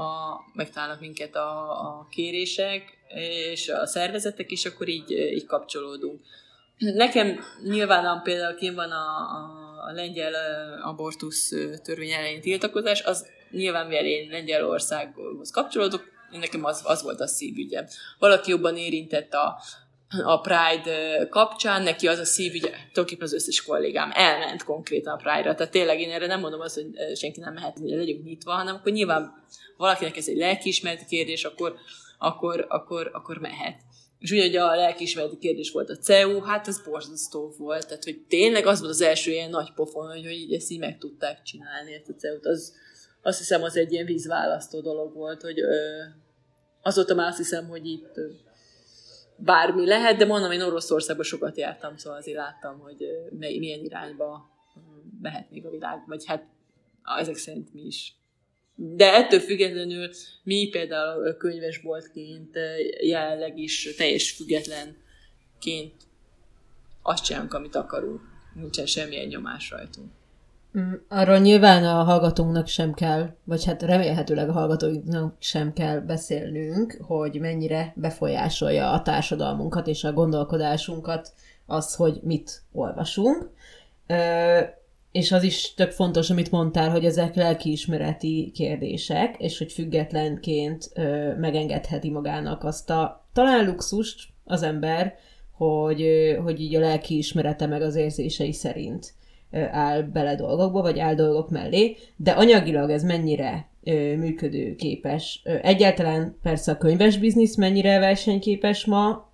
a, 0.00 0.36
megtalálnak 0.54 1.00
minket 1.00 1.36
a, 1.36 1.70
a 1.70 2.06
kérések, 2.10 2.82
és 3.50 3.68
a 3.68 3.86
szervezetek, 3.86 4.50
és 4.50 4.64
akkor 4.64 4.88
így, 4.88 5.10
így 5.10 5.46
kapcsolódunk. 5.46 6.20
Nekem 6.78 7.40
nyilván 7.62 8.22
például 8.22 8.54
kim 8.54 8.74
van 8.74 8.90
a, 8.90 9.16
a, 9.16 9.84
a 9.88 9.92
lengyel 9.92 10.34
abortusz 10.82 11.48
törvény 11.82 12.10
elleni 12.10 12.40
tiltakozás, 12.40 13.02
az 13.02 13.26
nyilván 13.50 13.86
mivel 13.86 14.04
én 14.04 14.30
Lengyelországhoz 14.30 15.50
kapcsolódok, 15.50 16.02
nekem 16.30 16.64
az, 16.64 16.82
az 16.84 17.02
volt 17.02 17.20
a 17.20 17.26
szívügyem. 17.26 17.86
Valaki 18.18 18.50
jobban 18.50 18.76
érintett 18.76 19.32
a, 19.32 19.60
a 20.08 20.40
Pride 20.40 21.26
kapcsán, 21.30 21.82
neki 21.82 22.06
az 22.06 22.18
a 22.18 22.24
szívügye, 22.24 22.70
tulajdonképpen 22.70 23.26
az 23.26 23.32
összes 23.32 23.62
kollégám 23.62 24.10
elment 24.14 24.64
konkrétan 24.64 25.12
a 25.12 25.16
Pride-ra. 25.16 25.54
Tehát 25.54 25.72
tényleg 25.72 26.00
én 26.00 26.10
erre 26.10 26.26
nem 26.26 26.40
mondom 26.40 26.60
azt, 26.60 26.74
hogy 26.74 27.16
senki 27.16 27.40
nem 27.40 27.54
mehet, 27.54 27.78
hogy 27.78 27.88
legyünk 27.88 28.24
nyitva, 28.24 28.52
hanem 28.52 28.74
akkor 28.74 28.92
nyilván 28.92 29.44
valakinek 29.76 30.16
ez 30.16 30.28
egy 30.28 30.36
lelkiismereti 30.36 31.04
kérdés, 31.04 31.44
akkor, 31.44 31.74
akkor, 32.18 32.66
akkor, 32.68 33.10
akkor 33.12 33.38
mehet. 33.38 33.80
És 34.18 34.30
ugye 34.30 34.62
a 34.62 34.74
lelkiismereti 34.74 35.38
kérdés 35.38 35.70
volt 35.70 35.90
a 35.90 35.96
CEU, 35.96 36.40
hát 36.40 36.68
ez 36.68 36.82
borzasztó 36.82 37.54
volt, 37.58 37.86
tehát 37.86 38.04
hogy 38.04 38.24
tényleg 38.28 38.66
az 38.66 38.80
volt 38.80 38.92
az 38.92 39.00
első 39.00 39.30
ilyen 39.30 39.50
nagy 39.50 39.72
pofon, 39.74 40.08
hogy, 40.08 40.24
hogy 40.24 40.52
ezt 40.52 40.70
így 40.70 40.78
meg 40.78 40.98
tudták 40.98 41.42
csinálni, 41.42 41.94
ezt 41.94 42.08
a 42.08 42.14
CEU-t, 42.14 42.46
az, 42.46 42.74
azt 43.22 43.38
hiszem 43.38 43.62
az 43.62 43.76
egy 43.76 43.92
ilyen 43.92 44.06
vízválasztó 44.06 44.80
dolog 44.80 45.14
volt, 45.14 45.42
hogy 45.42 45.60
ö, 45.60 46.02
azóta 46.82 47.14
már 47.14 47.28
azt 47.28 47.38
hiszem, 47.38 47.68
hogy 47.68 47.86
itt 47.86 48.12
bármi 49.38 49.86
lehet, 49.86 50.16
de 50.16 50.24
mondom, 50.24 50.50
én 50.50 50.62
Oroszországban 50.62 51.24
sokat 51.24 51.56
jártam, 51.56 51.96
szóval 51.96 52.18
azért 52.18 52.36
láttam, 52.36 52.78
hogy 52.78 53.02
ö, 53.02 53.36
milyen 53.38 53.84
irányba 53.84 54.50
mehet 55.22 55.50
még 55.50 55.66
a 55.66 55.70
világ, 55.70 56.02
vagy 56.06 56.26
hát 56.26 56.44
ezek 57.18 57.36
szerint 57.36 57.74
mi 57.74 57.80
is 57.80 58.18
de 58.80 59.14
ettől 59.14 59.40
függetlenül 59.40 60.10
mi 60.42 60.68
például 60.68 61.36
könyvesboltként 61.36 62.56
jelenleg 63.00 63.58
is 63.58 63.94
teljes 63.96 64.30
függetlenként 64.30 65.94
azt 67.02 67.24
csinálunk, 67.24 67.54
amit 67.54 67.74
akarunk. 67.74 68.20
Nincsen 68.54 68.86
semmilyen 68.86 69.26
nyomás 69.26 69.70
rajtunk. 69.70 70.12
Mm, 70.78 70.92
arról 71.08 71.38
nyilván 71.38 71.84
a 71.84 72.02
hallgatónknak 72.02 72.66
sem 72.66 72.94
kell, 72.94 73.34
vagy 73.44 73.64
hát 73.64 73.82
remélhetőleg 73.82 74.48
a 74.48 74.52
hallgatóinknak 74.52 75.34
sem 75.38 75.72
kell 75.72 76.00
beszélnünk, 76.00 76.98
hogy 77.00 77.40
mennyire 77.40 77.92
befolyásolja 77.96 78.90
a 78.90 79.02
társadalmunkat 79.02 79.86
és 79.86 80.04
a 80.04 80.12
gondolkodásunkat 80.12 81.32
az, 81.66 81.94
hogy 81.94 82.20
mit 82.22 82.62
olvasunk. 82.72 83.50
És 85.12 85.32
az 85.32 85.42
is 85.42 85.74
tök 85.74 85.90
fontos, 85.90 86.30
amit 86.30 86.50
mondtál, 86.50 86.90
hogy 86.90 87.04
ezek 87.04 87.34
lelkiismereti 87.34 88.50
kérdések, 88.54 89.34
és 89.38 89.58
hogy 89.58 89.72
függetlenként 89.72 90.92
megengedheti 91.38 92.10
magának 92.10 92.64
azt 92.64 92.90
a 92.90 93.26
talán 93.32 93.66
luxust 93.66 94.28
az 94.44 94.62
ember, 94.62 95.14
hogy, 95.52 96.06
hogy 96.42 96.60
így 96.60 96.74
a 96.74 96.80
lelkiismerete 96.80 97.66
meg 97.66 97.82
az 97.82 97.94
érzései 97.94 98.52
szerint 98.52 99.14
áll 99.70 100.02
bele 100.02 100.34
dolgokba, 100.34 100.82
vagy 100.82 100.98
áll 100.98 101.14
dolgok 101.14 101.50
mellé, 101.50 101.96
de 102.16 102.30
anyagilag 102.30 102.90
ez 102.90 103.02
mennyire 103.02 103.68
működőképes. 104.16 105.42
Egyáltalán 105.62 106.36
persze 106.42 106.72
a 106.72 106.76
könyves 106.76 107.18
biznisz 107.18 107.56
mennyire 107.56 107.98
versenyképes 107.98 108.84
ma, 108.84 109.32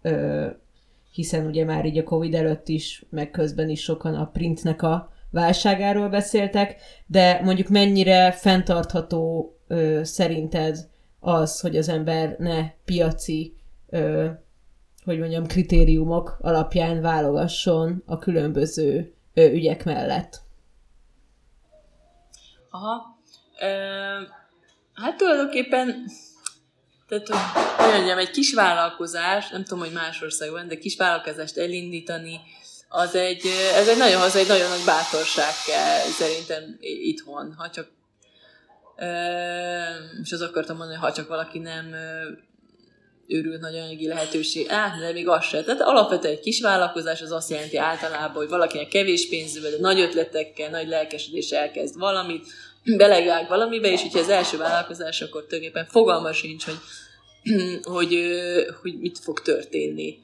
hiszen 1.12 1.46
ugye 1.46 1.64
már 1.64 1.84
így 1.84 1.98
a 1.98 2.02
Covid 2.02 2.34
előtt 2.34 2.68
is, 2.68 3.04
meg 3.10 3.30
közben 3.30 3.68
is 3.68 3.82
sokan 3.82 4.14
a 4.14 4.26
printnek 4.26 4.82
a 4.82 5.12
válságáról 5.30 6.08
beszéltek, 6.08 6.76
de 7.06 7.40
mondjuk 7.44 7.68
mennyire 7.68 8.32
fenntartható 8.32 9.52
ö, 9.68 10.00
szerinted 10.02 10.88
az, 11.20 11.60
hogy 11.60 11.76
az 11.76 11.88
ember 11.88 12.36
ne 12.38 12.70
piaci, 12.84 13.54
ö, 13.88 14.26
hogy 15.04 15.18
mondjam, 15.18 15.46
kritériumok 15.46 16.38
alapján 16.40 17.00
válogasson 17.00 18.02
a 18.06 18.18
különböző 18.18 19.14
ügyek 19.34 19.84
mellett? 19.84 20.42
Aha. 22.70 23.18
Ö, 23.60 23.66
hát 24.94 25.16
tulajdonképpen 25.16 26.06
tehát, 27.08 27.28
hogy 27.76 27.92
mondjam, 27.92 28.18
egy 28.18 28.30
kis 28.30 28.54
vállalkozás, 28.54 29.48
nem 29.48 29.64
tudom, 29.64 29.78
hogy 29.78 29.92
más 29.92 30.22
országban, 30.22 30.68
de 30.68 30.78
kis 30.78 30.96
vállalkozást 30.96 31.56
elindítani, 31.56 32.40
az 32.88 33.14
egy, 33.14 33.46
ez 33.74 33.88
egy 33.88 33.98
nagyon, 33.98 34.20
az 34.20 34.36
egy 34.36 34.48
nagyon 34.48 34.68
nagy 34.68 34.84
bátorság 34.86 35.52
kell 35.66 36.00
szerintem 36.00 36.76
itthon, 36.80 37.54
ha 37.56 37.70
csak 37.70 37.88
és 40.22 40.32
az 40.32 40.40
akartam 40.40 40.76
mondani, 40.76 40.98
ha 40.98 41.12
csak 41.12 41.28
valaki 41.28 41.58
nem 41.58 41.94
őrült 43.26 43.60
nagy 43.60 43.76
anyagi 43.76 44.06
lehetőség, 44.06 44.66
á, 44.68 44.98
de 45.00 45.12
még 45.12 45.28
az 45.28 45.44
se. 45.44 45.62
Tehát 45.62 45.80
alapvetően 45.80 46.34
egy 46.34 46.40
kis 46.40 46.60
vállalkozás 46.60 47.22
az 47.22 47.32
azt 47.32 47.50
jelenti 47.50 47.76
általában, 47.76 48.36
hogy 48.36 48.48
valakinek 48.48 48.88
kevés 48.88 49.28
pénzből, 49.28 49.70
de 49.70 49.76
nagy 49.80 50.00
ötletekkel, 50.00 50.70
nagy 50.70 50.88
lelkesedés 50.88 51.50
elkezd 51.50 51.98
valamit, 51.98 52.46
belevág 52.84 53.48
valamibe, 53.48 53.92
és 53.92 54.00
hogyha 54.00 54.18
az 54.18 54.28
első 54.28 54.56
vállalkozás, 54.56 55.20
akkor 55.20 55.46
tulajdonképpen 55.46 55.86
fogalma 55.90 56.32
sincs, 56.32 56.64
hogy, 56.64 56.78
hogy, 57.94 58.18
hogy 58.82 58.98
mit 58.98 59.18
fog 59.18 59.42
történni 59.42 60.18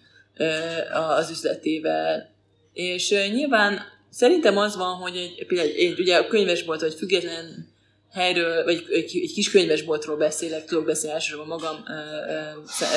az 1.17 1.31
üzletével. 1.31 2.31
És 2.73 3.11
nyilván 3.33 3.81
szerintem 4.11 4.57
az 4.57 4.77
van, 4.77 4.95
hogy 4.95 5.17
egy, 5.17 5.47
például 5.47 5.69
egy, 5.69 6.01
ugye 6.01 6.17
a 6.17 6.27
könyvesbolt, 6.27 6.81
vagy 6.81 6.95
független 6.95 7.70
helyről, 8.13 8.65
vagy 8.65 8.87
egy, 8.91 9.33
kis 9.35 9.51
könyvesboltról 9.51 10.17
beszélek, 10.17 10.65
tudok 10.65 10.85
beszélni 10.85 11.15
elsősorban 11.15 11.47
magam 11.47 11.77
uh, 11.77 12.57
uh, 12.57 12.89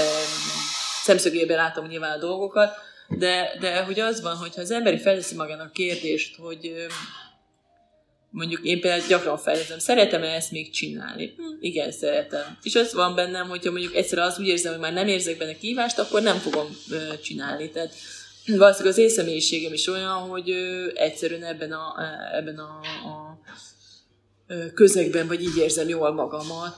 szemszögében 1.03 1.57
látom 1.57 1.87
nyilván 1.87 2.17
a 2.17 2.19
dolgokat, 2.19 2.75
de, 3.09 3.57
de 3.59 3.83
hogy 3.83 3.99
az 3.99 4.21
van, 4.21 4.35
hogyha 4.35 4.61
az 4.61 4.71
emberi 4.71 4.97
felteszi 4.97 5.35
magának 5.35 5.73
kérdést, 5.73 6.35
hogy 6.35 6.87
mondjuk 8.29 8.63
én 8.63 8.79
például 8.81 9.07
gyakran 9.07 9.37
fejleszem, 9.37 9.79
szeretem-e 9.79 10.35
ezt 10.35 10.51
még 10.51 10.71
csinálni? 10.71 11.33
Hm, 11.37 11.43
igen, 11.59 11.91
szeretem. 11.91 12.57
És 12.61 12.75
az 12.75 12.93
van 12.93 13.15
bennem, 13.15 13.47
hogyha 13.47 13.71
mondjuk 13.71 13.95
egyszer 13.95 14.19
az 14.19 14.39
úgy 14.39 14.47
érzem, 14.47 14.71
hogy 14.71 14.81
már 14.81 14.93
nem 14.93 15.07
érzek 15.07 15.37
benne 15.37 15.57
kívást, 15.57 15.99
akkor 15.99 16.21
nem 16.21 16.37
fogom 16.37 16.77
ö, 16.91 17.17
csinálni. 17.23 17.69
Tehát 17.69 17.93
valószínűleg 18.45 18.93
az 18.93 18.97
én 18.97 19.09
személyiségem 19.09 19.73
is 19.73 19.87
olyan, 19.87 20.17
hogy 20.17 20.49
ö, 20.49 20.87
egyszerűen 20.93 21.43
ebben 21.43 21.71
a, 21.71 21.95
ebben 22.33 22.57
a, 22.57 22.79
a 23.07 23.39
közegben, 24.73 25.27
vagy 25.27 25.41
így 25.41 25.57
érzem 25.57 25.87
jól 25.87 26.11
magamat. 26.11 26.77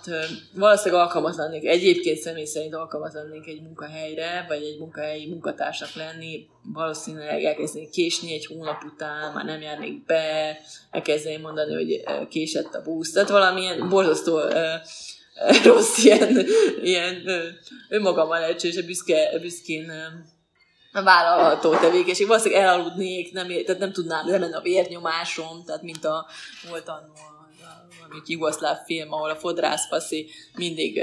Valószínűleg 0.54 1.04
alkalmatlannék, 1.04 1.66
egyébként 1.66 2.18
személy 2.18 2.46
szerint 2.46 2.76
alkalmatlannék 2.76 3.48
egy 3.48 3.62
munkahelyre, 3.62 4.46
vagy 4.48 4.64
egy 4.64 4.80
munkahelyi 4.80 5.28
munkatársak 5.28 5.94
lenni, 5.94 6.48
valószínűleg 6.74 7.44
elkezdenék 7.44 7.90
késni 7.90 8.34
egy 8.34 8.46
hónap 8.46 8.84
után, 8.84 9.34
már 9.34 9.46
nem 9.46 9.62
járnék 9.62 10.06
be, 10.06 10.58
elkezdenék 10.92 11.42
mondani, 11.42 11.74
hogy 11.74 12.04
késett 12.30 12.74
a 12.74 12.82
busz, 12.82 13.12
tehát 13.12 13.30
valamilyen 13.30 13.90
borzasztó 13.90 14.40
rossz 15.64 16.04
ilyen, 16.04 16.46
ilyen 16.82 17.24
önmagammal 17.90 18.40
lehetséges, 18.40 18.86
büszke, 18.86 19.40
büszkén 19.42 19.92
vállalható 21.04 21.76
tevékenység. 21.76 22.28
Valószínűleg 22.28 22.64
elaludnék, 22.64 23.34
nem, 23.34 23.48
tehát 23.48 23.78
nem 23.78 23.92
tudnám 23.92 24.30
lemenni 24.30 24.54
a 24.54 24.62
vérnyomásom, 24.62 25.64
tehát 25.66 25.82
mint 25.82 26.06
a 26.06 26.26
volt 26.70 26.88
annó 26.88 27.35
valamelyik 28.00 28.28
jugoszláv 28.28 28.78
film, 28.86 29.14
ahol 29.14 29.30
a 29.30 29.36
fodrászfaszi 29.36 30.30
mindig, 30.56 31.02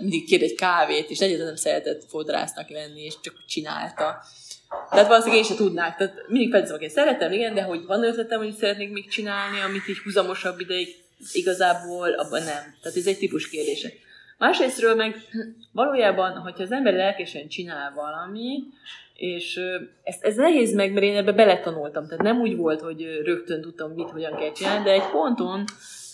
mindig 0.00 0.26
kér 0.26 0.42
egy 0.42 0.54
kávét, 0.54 1.10
és 1.10 1.18
egyáltalán 1.18 1.46
nem 1.46 1.56
szeretett 1.56 2.04
fodrásznak 2.08 2.68
lenni, 2.68 3.04
és 3.04 3.14
csak 3.20 3.34
csinálta. 3.46 4.22
Tehát 4.90 5.06
valószínűleg 5.08 5.42
én 5.42 5.48
sem 5.48 5.56
tudnák. 5.56 5.96
Tehát 5.96 6.14
mindig 6.28 6.50
felteszem, 6.50 6.78
hogy 6.78 6.90
szeretem, 6.90 7.32
igen, 7.32 7.54
de 7.54 7.62
hogy 7.62 7.84
van 7.86 8.04
ötletem, 8.04 8.38
hogy 8.38 8.54
szeretnék 8.56 8.92
még 8.92 9.08
csinálni, 9.08 9.60
amit 9.60 9.88
így 9.88 9.98
húzamosabb 9.98 10.60
ideig 10.60 10.88
igazából 11.32 12.12
abban 12.12 12.42
nem. 12.42 12.76
Tehát 12.82 12.96
ez 12.96 13.06
egy 13.06 13.18
típus 13.18 13.48
kérdése. 13.48 13.88
Másrésztről 14.38 14.94
meg 14.94 15.16
valójában, 15.72 16.32
hogyha 16.32 16.62
az 16.62 16.72
ember 16.72 16.92
lelkesen 16.92 17.48
csinál 17.48 17.92
valamit, 17.94 18.64
és 19.16 19.60
ez, 20.02 20.16
ez 20.20 20.36
nehéz 20.36 20.74
meg, 20.74 20.92
mert 20.92 21.06
én 21.06 21.16
ebbe 21.16 21.32
beletanultam. 21.32 22.06
Tehát 22.06 22.22
nem 22.22 22.40
úgy 22.40 22.56
volt, 22.56 22.80
hogy 22.80 23.20
rögtön 23.24 23.60
tudtam, 23.60 23.92
mit, 23.92 24.10
hogyan 24.10 24.36
kell 24.36 24.52
csinálni, 24.52 24.84
de 24.84 24.90
egy 24.90 25.10
ponton 25.10 25.64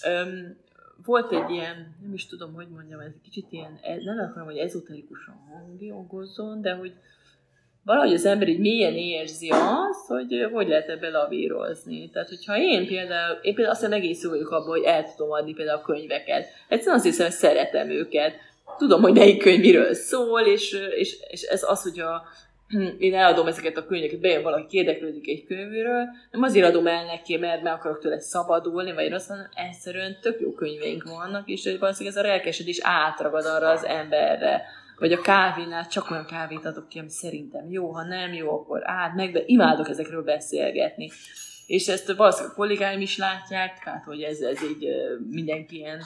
öm, 0.07 0.57
volt 1.05 1.33
egy 1.33 1.51
ilyen, 1.51 1.97
nem 2.03 2.13
is 2.15 2.27
tudom, 2.27 2.55
hogy 2.55 2.67
mondjam, 2.69 3.01
ez 3.01 3.13
kicsit 3.25 3.47
ilyen, 3.51 3.79
e, 3.83 3.95
nem 4.05 4.19
akarom, 4.19 4.49
hogy 4.49 4.57
ezoterikusan 4.57 5.35
hangjogozzon, 5.35 6.61
de 6.61 6.73
hogy 6.73 6.93
valahogy 7.85 8.13
az 8.13 8.25
ember 8.25 8.49
így 8.49 8.59
mélyen 8.59 8.95
érzi 8.95 9.49
azt, 9.51 10.07
hogy 10.07 10.49
hogy 10.53 10.69
lehet 10.69 10.89
ebbe 10.89 11.09
lavírozni. 11.09 12.11
Tehát, 12.11 12.29
hogyha 12.29 12.59
én 12.59 12.87
például, 12.87 13.39
én 13.43 13.55
például 13.55 13.75
aztán 13.75 13.93
egész 13.93 14.23
jó 14.23 14.31
vagyok 14.31 14.51
abban, 14.51 14.69
hogy 14.69 14.83
el 14.83 15.15
tudom 15.17 15.33
adni 15.33 15.53
például 15.53 15.79
a 15.79 15.83
könyveket. 15.83 16.47
Egyszerűen 16.69 16.97
azt 16.97 17.05
hiszem, 17.05 17.27
hogy 17.27 17.35
szeretem 17.35 17.91
őket. 17.91 18.35
Tudom, 18.79 19.03
hogy 19.03 19.13
melyik 19.13 19.43
könyv 19.43 19.61
miről 19.61 19.95
szól, 19.95 20.41
és, 20.41 20.77
és, 20.97 21.17
és 21.31 21.43
ez 21.43 21.63
az, 21.63 21.83
hogy 21.83 22.01
a, 22.01 22.23
én 22.99 23.15
eladom 23.15 23.47
ezeket 23.47 23.77
a 23.77 23.87
könyveket, 23.87 24.21
bejön 24.21 24.43
valaki, 24.43 24.77
érdeklődik 24.77 25.29
egy 25.29 25.45
könyvről, 25.47 26.05
nem 26.31 26.43
azért 26.43 26.69
adom 26.69 26.87
el 26.87 27.05
neki, 27.05 27.37
mert 27.37 27.63
meg 27.63 27.73
akarok 27.73 28.01
tőle 28.01 28.21
szabadulni, 28.21 28.93
vagy 28.93 29.11
rossz, 29.11 29.29
hanem 29.29 29.49
egyszerűen 29.55 30.17
tök 30.21 30.41
jó 30.41 30.53
könyveink 30.53 31.05
vannak, 31.05 31.49
és 31.49 31.77
valószínűleg 31.81 32.17
ez 32.19 32.25
a 32.25 32.29
relkesedés 32.29 32.79
átragad 32.83 33.45
arra 33.45 33.69
az 33.69 33.85
emberre, 33.85 34.63
vagy 34.99 35.13
a 35.13 35.21
kávénál 35.21 35.87
csak 35.87 36.11
olyan 36.11 36.27
kávét 36.27 36.65
adok 36.65 36.89
ki, 36.89 36.99
ami 36.99 37.11
szerintem 37.11 37.71
jó, 37.71 37.91
ha 37.91 38.03
nem 38.03 38.33
jó, 38.33 38.53
akkor 38.53 38.81
át, 38.85 39.15
meg, 39.15 39.33
de 39.33 39.43
imádok 39.47 39.89
ezekről 39.89 40.23
beszélgetni. 40.23 41.11
És 41.67 41.89
ezt 41.89 42.13
valószínűleg 42.13 42.53
a 42.53 42.57
kollégáim 42.57 43.01
is 43.01 43.19
látják, 43.19 43.79
tehát 43.85 44.05
hogy 44.05 44.23
ez, 44.23 44.41
ez 44.41 44.63
így 44.63 44.87
mindenki 45.31 45.77
ilyen, 45.77 46.03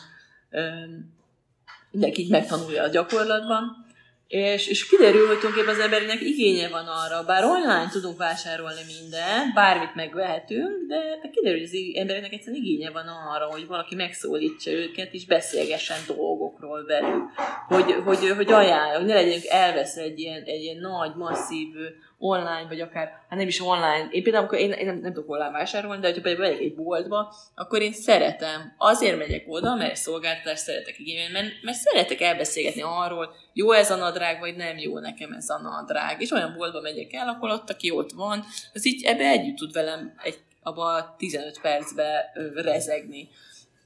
mindenki 1.90 2.26
megtanulja 2.30 2.82
a 2.82 2.88
gyakorlatban. 2.88 3.85
És, 4.28 4.66
és 4.66 4.86
kiderül, 4.86 5.26
hogy 5.26 5.38
tulajdonképpen 5.38 5.74
az 5.74 5.80
embernek 5.80 6.20
igénye 6.20 6.68
van 6.68 6.86
arra, 6.86 7.24
bár 7.24 7.44
online 7.44 7.88
tudunk 7.90 8.18
vásárolni 8.18 8.80
minden, 9.00 9.52
bármit 9.54 9.94
megvehetünk, 9.94 10.86
de, 10.88 10.98
de 11.22 11.28
kiderül, 11.32 11.58
hogy 11.58 11.68
az 11.68 12.00
embereknek 12.00 12.32
egyszerűen 12.32 12.62
igénye 12.62 12.90
van 12.90 13.06
arra, 13.06 13.44
hogy 13.44 13.66
valaki 13.66 13.94
megszólítsa 13.94 14.70
őket, 14.70 15.12
és 15.12 15.26
beszélgessen 15.26 15.98
dolgokról 16.06 16.84
velük, 16.84 17.22
hogy, 17.66 17.92
hogy, 18.04 18.30
hogy 18.36 18.52
ajánl, 18.52 18.96
hogy 18.96 19.06
ne 19.06 19.14
legyünk 19.14 19.44
elveszve 19.48 20.02
egy 20.02 20.18
ilyen, 20.18 20.42
egy 20.42 20.62
ilyen 20.62 20.80
nagy, 20.80 21.14
masszív 21.14 21.68
online, 22.18 22.66
vagy 22.68 22.80
akár, 22.80 23.08
hát 23.28 23.38
nem 23.38 23.48
is 23.48 23.60
online. 23.60 24.08
Én 24.10 24.22
például, 24.22 24.36
amikor 24.36 24.58
én, 24.58 24.72
én 24.72 24.86
nem, 24.86 24.98
nem 24.98 25.12
tudok 25.12 25.30
online 25.30 25.50
vásárolni, 25.50 26.00
de 26.00 26.06
hogyha 26.06 26.22
például 26.22 26.46
megyek 26.46 26.60
egy 26.60 26.74
boltba, 26.74 27.34
akkor 27.54 27.82
én 27.82 27.92
szeretem, 27.92 28.74
azért 28.78 29.18
megyek 29.18 29.44
oda, 29.46 29.74
mert 29.74 29.96
szolgáltatást 29.96 30.62
szeretek 30.62 30.98
igényelni, 30.98 31.32
mert, 31.32 31.62
mert 31.62 31.76
szeretek 31.76 32.20
elbeszélgetni 32.20 32.82
arról, 32.82 33.34
jó 33.52 33.72
ez 33.72 33.90
a 33.90 33.96
nadrág, 33.96 34.40
vagy 34.40 34.56
nem 34.56 34.78
jó 34.78 34.98
nekem 34.98 35.32
ez 35.32 35.48
a 35.48 35.60
nadrág. 35.60 36.20
És 36.20 36.30
olyan 36.30 36.54
boltba 36.56 36.80
megyek 36.80 37.12
el, 37.12 37.28
akkor 37.28 37.50
ott, 37.50 37.70
aki 37.70 37.90
ott 37.90 38.12
van, 38.12 38.44
az 38.72 38.86
így 38.86 39.04
ebbe 39.04 39.24
együtt 39.24 39.56
tud 39.56 39.72
velem 39.72 40.14
egy, 40.22 40.38
abba 40.62 41.14
15 41.18 41.60
percbe 41.60 42.32
rezegni. 42.54 43.28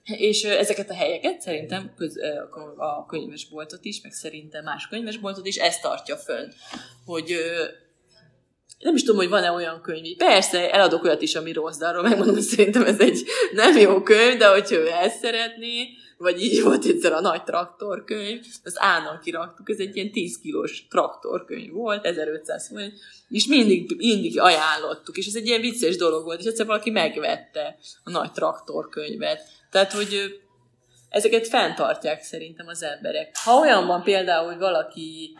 És 0.04 0.42
ezeket 0.42 0.90
a 0.90 0.94
helyeket 0.94 1.40
szerintem 1.40 1.92
köz, 1.96 2.16
a 2.76 3.06
könyvesboltot 3.06 3.84
is, 3.84 4.00
meg 4.00 4.12
szerintem 4.12 4.64
más 4.64 4.88
könyvesboltot 4.88 5.46
is, 5.46 5.56
ezt 5.56 5.82
tartja 5.82 6.16
fönn, 6.16 6.50
hogy 7.04 7.36
nem 8.80 8.94
is 8.94 9.02
tudom, 9.02 9.16
hogy 9.16 9.28
van-e 9.28 9.50
olyan 9.50 9.80
könyv. 9.82 10.16
Persze, 10.16 10.72
eladok 10.72 11.04
olyat 11.04 11.22
is, 11.22 11.34
ami 11.34 11.52
rossz, 11.52 11.76
de 11.76 11.86
arról 11.86 12.02
megmondom, 12.02 12.34
hogy 12.34 12.42
szerintem 12.42 12.82
ez 12.82 13.00
egy 13.00 13.24
nem 13.52 13.76
jó 13.76 14.02
könyv, 14.02 14.38
de 14.38 14.48
hogyha 14.48 14.74
ő 14.74 14.88
ezt 14.88 15.20
szeretné, 15.20 15.88
vagy 16.18 16.42
így 16.42 16.62
volt 16.62 16.84
egyszer 16.84 17.12
a 17.12 17.20
nagy 17.20 17.44
traktorkönyv, 17.44 18.40
az 18.64 18.74
állnak 18.76 19.20
kiraktuk, 19.20 19.70
ez 19.70 19.78
egy 19.78 19.96
ilyen 19.96 20.10
10 20.10 20.38
kilós 20.38 20.86
traktorkönyv 20.90 21.72
volt, 21.72 22.04
1500 22.04 22.68
forint, 22.68 22.94
és 23.28 23.46
mindig, 23.46 23.94
mindig 23.96 24.40
ajánlottuk, 24.40 25.16
és 25.16 25.26
ez 25.26 25.34
egy 25.34 25.46
ilyen 25.46 25.60
vicces 25.60 25.96
dolog 25.96 26.24
volt, 26.24 26.40
és 26.40 26.46
egyszer 26.46 26.66
valaki 26.66 26.90
megvette 26.90 27.78
a 28.04 28.10
nagy 28.10 28.32
traktorkönyvet. 28.32 29.42
Tehát, 29.70 29.92
hogy 29.92 30.40
ezeket 31.08 31.48
fenntartják 31.48 32.22
szerintem 32.22 32.66
az 32.66 32.82
emberek. 32.82 33.36
Ha 33.44 33.58
olyan 33.58 33.86
van 33.86 34.02
például, 34.02 34.46
hogy 34.46 34.58
valaki 34.58 35.36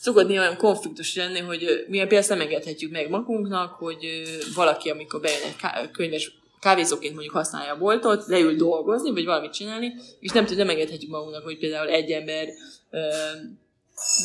szokott 0.00 0.28
olyan 0.28 0.56
konfliktus 0.56 1.14
lenni, 1.14 1.38
hogy 1.38 1.84
mi 1.88 1.98
például 1.98 2.24
nem 2.28 2.40
engedhetjük 2.40 2.90
meg 2.90 3.08
magunknak, 3.08 3.72
hogy 3.72 4.22
valaki, 4.54 4.90
amikor 4.90 5.20
bejön 5.20 5.40
egy 5.42 5.90
könyves 5.90 6.32
kávézóként 6.60 7.12
mondjuk 7.12 7.34
használja 7.34 7.72
a 7.72 7.78
boltot, 7.78 8.26
leül 8.26 8.56
dolgozni, 8.56 9.10
vagy 9.10 9.24
valamit 9.24 9.52
csinálni, 9.52 9.94
és 10.20 10.32
nem, 10.32 10.46
nem 10.56 10.68
engedhetjük 10.68 11.10
magunknak, 11.10 11.44
hogy 11.44 11.58
például 11.58 11.88
egy 11.88 12.10
ember 12.10 12.46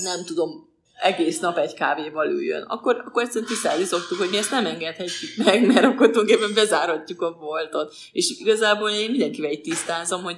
nem 0.03 0.25
tudom, 0.25 0.71
egész 1.01 1.39
nap 1.39 1.57
egy 1.57 1.73
kávéval 1.73 2.27
üljön. 2.27 2.61
Akkor, 2.61 3.03
akkor 3.05 3.23
egyszerűen 3.23 3.49
tisztelni 3.49 3.83
szoktuk, 3.83 4.17
hogy 4.17 4.29
mi 4.29 4.37
ezt 4.37 4.51
nem 4.51 4.65
engedhetjük 4.65 5.45
meg, 5.45 5.65
mert 5.65 5.85
akkor 5.85 6.09
tulajdonképpen 6.09 6.53
bezárhatjuk 6.53 7.21
a 7.21 7.37
boltot. 7.39 7.93
És 8.11 8.29
igazából 8.39 8.89
én 8.89 9.09
mindenkivel 9.09 9.51
így 9.51 9.61
tisztázom, 9.61 10.23
hogy 10.23 10.37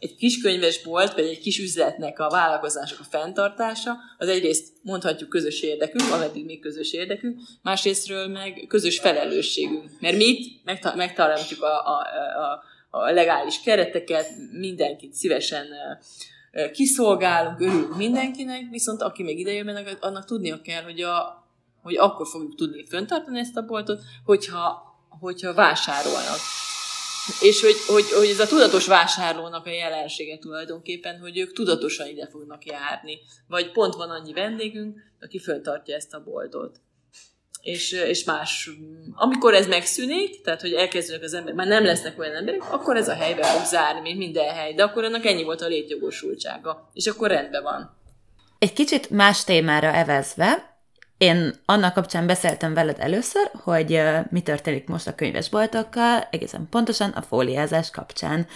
egy 0.00 0.16
kis 0.16 0.40
könyvesbolt, 0.40 1.14
vagy 1.14 1.24
egy 1.24 1.38
kis 1.38 1.58
üzletnek 1.58 2.18
a 2.18 2.28
vállalkozások 2.28 2.98
a 3.00 3.06
fenntartása, 3.10 3.96
az 4.18 4.28
egyrészt 4.28 4.72
mondhatjuk 4.82 5.28
közös 5.28 5.62
érdekünk, 5.62 6.12
ameddig 6.12 6.44
még 6.44 6.60
közös 6.60 6.92
érdekünk, 6.92 7.40
másrésztről 7.62 8.26
meg 8.26 8.64
közös 8.68 8.98
felelősségünk. 8.98 9.90
Mert 10.00 10.16
mi 10.16 10.24
itt 10.24 10.64
megtaláljuk 10.94 11.62
a, 11.62 11.86
a, 11.86 12.06
a, 12.38 12.62
a 12.98 13.10
legális 13.10 13.60
kereteket, 13.60 14.26
mindenkit 14.52 15.14
szívesen 15.14 15.66
kiszolgálunk, 16.72 17.60
örülünk 17.60 17.96
mindenkinek, 17.96 18.70
viszont 18.70 19.02
aki 19.02 19.22
még 19.22 19.38
idejön, 19.38 19.96
annak 20.00 20.24
tudnia 20.24 20.60
kell, 20.60 20.82
hogy, 20.82 21.00
a, 21.00 21.44
hogy 21.82 21.96
akkor 21.96 22.26
fogjuk 22.26 22.54
tudni 22.54 22.86
föntartani 22.86 23.38
ezt 23.38 23.56
a 23.56 23.64
boltot, 23.66 24.00
hogyha, 24.24 24.82
hogyha 25.20 25.54
vásárolnak. 25.54 26.38
És 27.40 27.60
hogy, 27.60 27.76
hogy, 27.86 28.10
hogy 28.12 28.28
ez 28.28 28.40
a 28.40 28.46
tudatos 28.46 28.86
vásárlónak 28.86 29.66
a 29.66 29.70
jelensége 29.70 30.38
tulajdonképpen, 30.38 31.18
hogy 31.18 31.38
ők 31.38 31.52
tudatosan 31.52 32.06
ide 32.06 32.28
fognak 32.30 32.64
járni. 32.64 33.18
Vagy 33.48 33.72
pont 33.72 33.94
van 33.94 34.10
annyi 34.10 34.32
vendégünk, 34.32 34.98
aki 35.20 35.38
föntartja 35.38 35.94
ezt 35.94 36.14
a 36.14 36.22
boltot. 36.22 36.80
És, 37.62 37.92
és 37.92 38.24
más, 38.24 38.70
amikor 39.14 39.54
ez 39.54 39.66
megszűnik, 39.66 40.40
tehát 40.40 40.60
hogy 40.60 40.72
elkezdődnek 40.72 41.24
az 41.24 41.34
emberek, 41.34 41.56
már 41.56 41.66
nem 41.66 41.84
lesznek 41.84 42.18
olyan 42.18 42.34
emberek, 42.34 42.72
akkor 42.72 42.96
ez 42.96 43.08
a 43.08 43.14
helybe 43.14 43.42
fog 43.44 43.64
zárni, 43.64 44.00
mint 44.00 44.18
minden 44.18 44.54
hely, 44.54 44.74
de 44.74 44.82
akkor 44.82 45.04
ennek 45.04 45.24
ennyi 45.24 45.42
volt 45.42 45.60
a 45.60 45.66
létjogosultsága, 45.66 46.90
és 46.92 47.06
akkor 47.06 47.28
rendben 47.28 47.62
van. 47.62 47.98
Egy 48.58 48.72
kicsit 48.72 49.10
más 49.10 49.44
témára 49.44 49.92
evezve, 49.92 50.69
én 51.20 51.54
annak 51.64 51.94
kapcsán 51.94 52.26
beszéltem 52.26 52.74
veled 52.74 52.96
először, 52.98 53.50
hogy 53.62 54.02
mi 54.30 54.40
történik 54.40 54.88
most 54.88 55.06
a 55.06 55.14
könyvesboltokkal, 55.14 56.28
egészen 56.30 56.66
pontosan 56.70 57.10
a 57.10 57.22
fóliázás 57.22 57.90
kapcsán. 57.90 58.46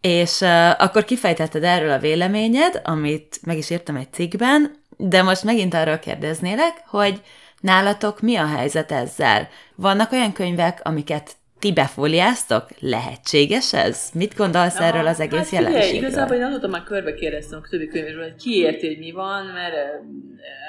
És 0.00 0.42
akkor 0.78 1.04
kifejtetted 1.04 1.64
erről 1.64 1.90
a 1.90 1.98
véleményed, 1.98 2.80
amit 2.84 3.38
meg 3.46 3.56
is 3.56 3.70
írtam 3.70 3.96
egy 3.96 4.12
cikkben, 4.12 4.82
de 4.96 5.22
most 5.22 5.42
megint 5.42 5.74
arról 5.74 5.98
kérdeznélek, 5.98 6.82
hogy 6.86 7.22
Nálatok 7.60 8.20
mi 8.20 8.36
a 8.36 8.46
helyzet 8.46 8.92
ezzel? 8.92 9.48
Vannak 9.74 10.12
olyan 10.12 10.32
könyvek, 10.32 10.80
amiket 10.82 11.36
ti 11.58 11.72
befóliáztok? 11.72 12.66
Lehetséges 12.80 13.72
ez? 13.72 14.10
Mit 14.14 14.36
gondolsz 14.36 14.78
ja, 14.78 14.84
erről 14.84 15.06
az 15.06 15.20
egész 15.20 15.50
hát 15.50 15.50
jelenségről? 15.50 16.08
Igazából 16.08 16.36
én 16.36 16.42
azóta 16.42 16.68
már 16.68 16.82
körbe 16.82 17.14
kérdeztem 17.14 17.60
a 17.64 17.68
többi 17.68 17.86
könyvről, 17.86 18.22
hogy 18.22 18.34
ki 18.34 18.56
érti, 18.56 18.86
hogy 18.86 18.98
mi 18.98 19.12
van, 19.12 19.46
mert 19.46 19.74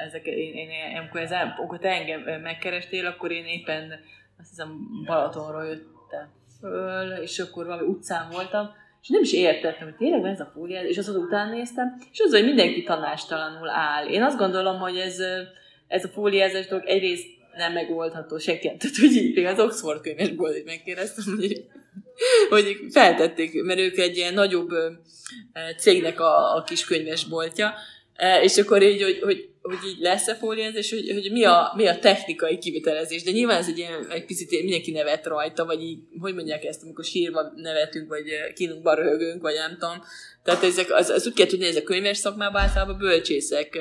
ezek, 0.07 0.25
én, 0.25 0.53
én, 0.53 0.69
én 0.69 0.97
amikor, 0.97 1.21
ez, 1.21 1.31
amikor 1.57 1.79
te 1.79 1.89
engem 1.89 2.41
megkerestél, 2.41 3.05
akkor 3.05 3.31
én 3.31 3.45
éppen 3.45 3.99
azt 4.39 4.49
hiszem 4.49 4.77
Balatonról 5.05 5.65
jöttem 5.65 6.27
föl, 6.59 7.11
és 7.11 7.39
akkor 7.39 7.65
valami 7.65 7.88
utcán 7.88 8.29
voltam, 8.31 8.69
és 9.01 9.11
nem 9.11 9.21
is 9.21 9.33
értettem, 9.33 9.88
hogy 9.88 9.95
tényleg 9.95 10.21
van 10.21 10.29
ez 10.29 10.39
a 10.39 10.51
fólia, 10.53 10.81
és 10.81 10.97
az 10.97 11.09
után 11.09 11.49
néztem, 11.49 11.97
és 12.11 12.19
az, 12.19 12.31
hogy 12.31 12.45
mindenki 12.45 12.83
tanástalanul 12.83 13.69
áll. 13.69 14.07
Én 14.07 14.23
azt 14.23 14.38
gondolom, 14.38 14.79
hogy 14.79 14.97
ez, 14.97 15.17
ez 15.88 16.03
a 16.03 16.07
fóliázás 16.07 16.67
dolog 16.67 16.86
egyrészt 16.86 17.27
nem 17.58 17.74
megoldható 17.74 18.38
senki. 18.38 18.62
Tehát, 18.68 18.95
hogy 18.99 19.16
így 19.16 19.38
az 19.38 19.60
Oxford 19.60 20.01
könyvesból 20.01 20.56
megkérdeztem, 20.66 21.36
hogy, 21.36 21.66
hogy 22.49 22.78
feltették, 22.91 23.64
mert 23.64 23.80
ők 23.80 23.97
egy 23.97 24.18
ilyen 24.18 24.34
nagyobb 24.34 24.70
cégnek 25.78 26.20
a, 26.20 26.56
a 26.56 26.64
kis 26.64 26.86
könyvesboltja, 26.86 27.74
és 28.41 28.58
akkor 28.58 28.84
így, 28.84 29.01
hogy, 29.01 29.20
hogy, 29.20 29.49
hogy 29.62 29.78
így 29.88 29.97
lesz-e 29.99 30.36
fóliázás, 30.36 30.89
hogy, 30.89 31.12
hogy 31.12 31.32
mi, 31.32 31.43
a, 31.43 31.74
mi 31.76 31.88
a 31.88 31.99
technikai 31.99 32.58
kivitelezés. 32.58 33.24
De 33.24 33.32
nyilván 33.32 33.58
ez 33.58 33.68
egy 33.68 33.78
ilyen, 33.78 34.10
egy 34.10 34.26
picit 34.26 34.62
mindenki 34.62 34.91
nevet 34.91 35.26
rajta, 35.26 35.66
vagy 35.66 35.82
így, 35.82 35.99
hogy 36.20 36.36
mondják 36.36 36.64
ezt, 36.64 36.84
amikor 36.84 37.03
sírva 37.03 37.51
nevetünk, 37.56 38.10
vagy 38.10 38.24
kínunkba 38.53 38.93
röhögünk, 38.93 39.41
vagy 39.41 39.53
nem 39.53 39.72
tudom. 39.72 40.03
Tehát 40.43 40.64
ezek, 40.64 40.91
az, 40.91 41.10
az 41.10 41.28
úgy 41.28 41.34
kell 41.34 41.45
tudni, 41.45 41.66
ez 41.66 41.76
a 41.76 41.84
könyves 41.84 42.18
szakmában 42.18 42.62
általában 42.62 42.97
bölcsészek 42.97 43.80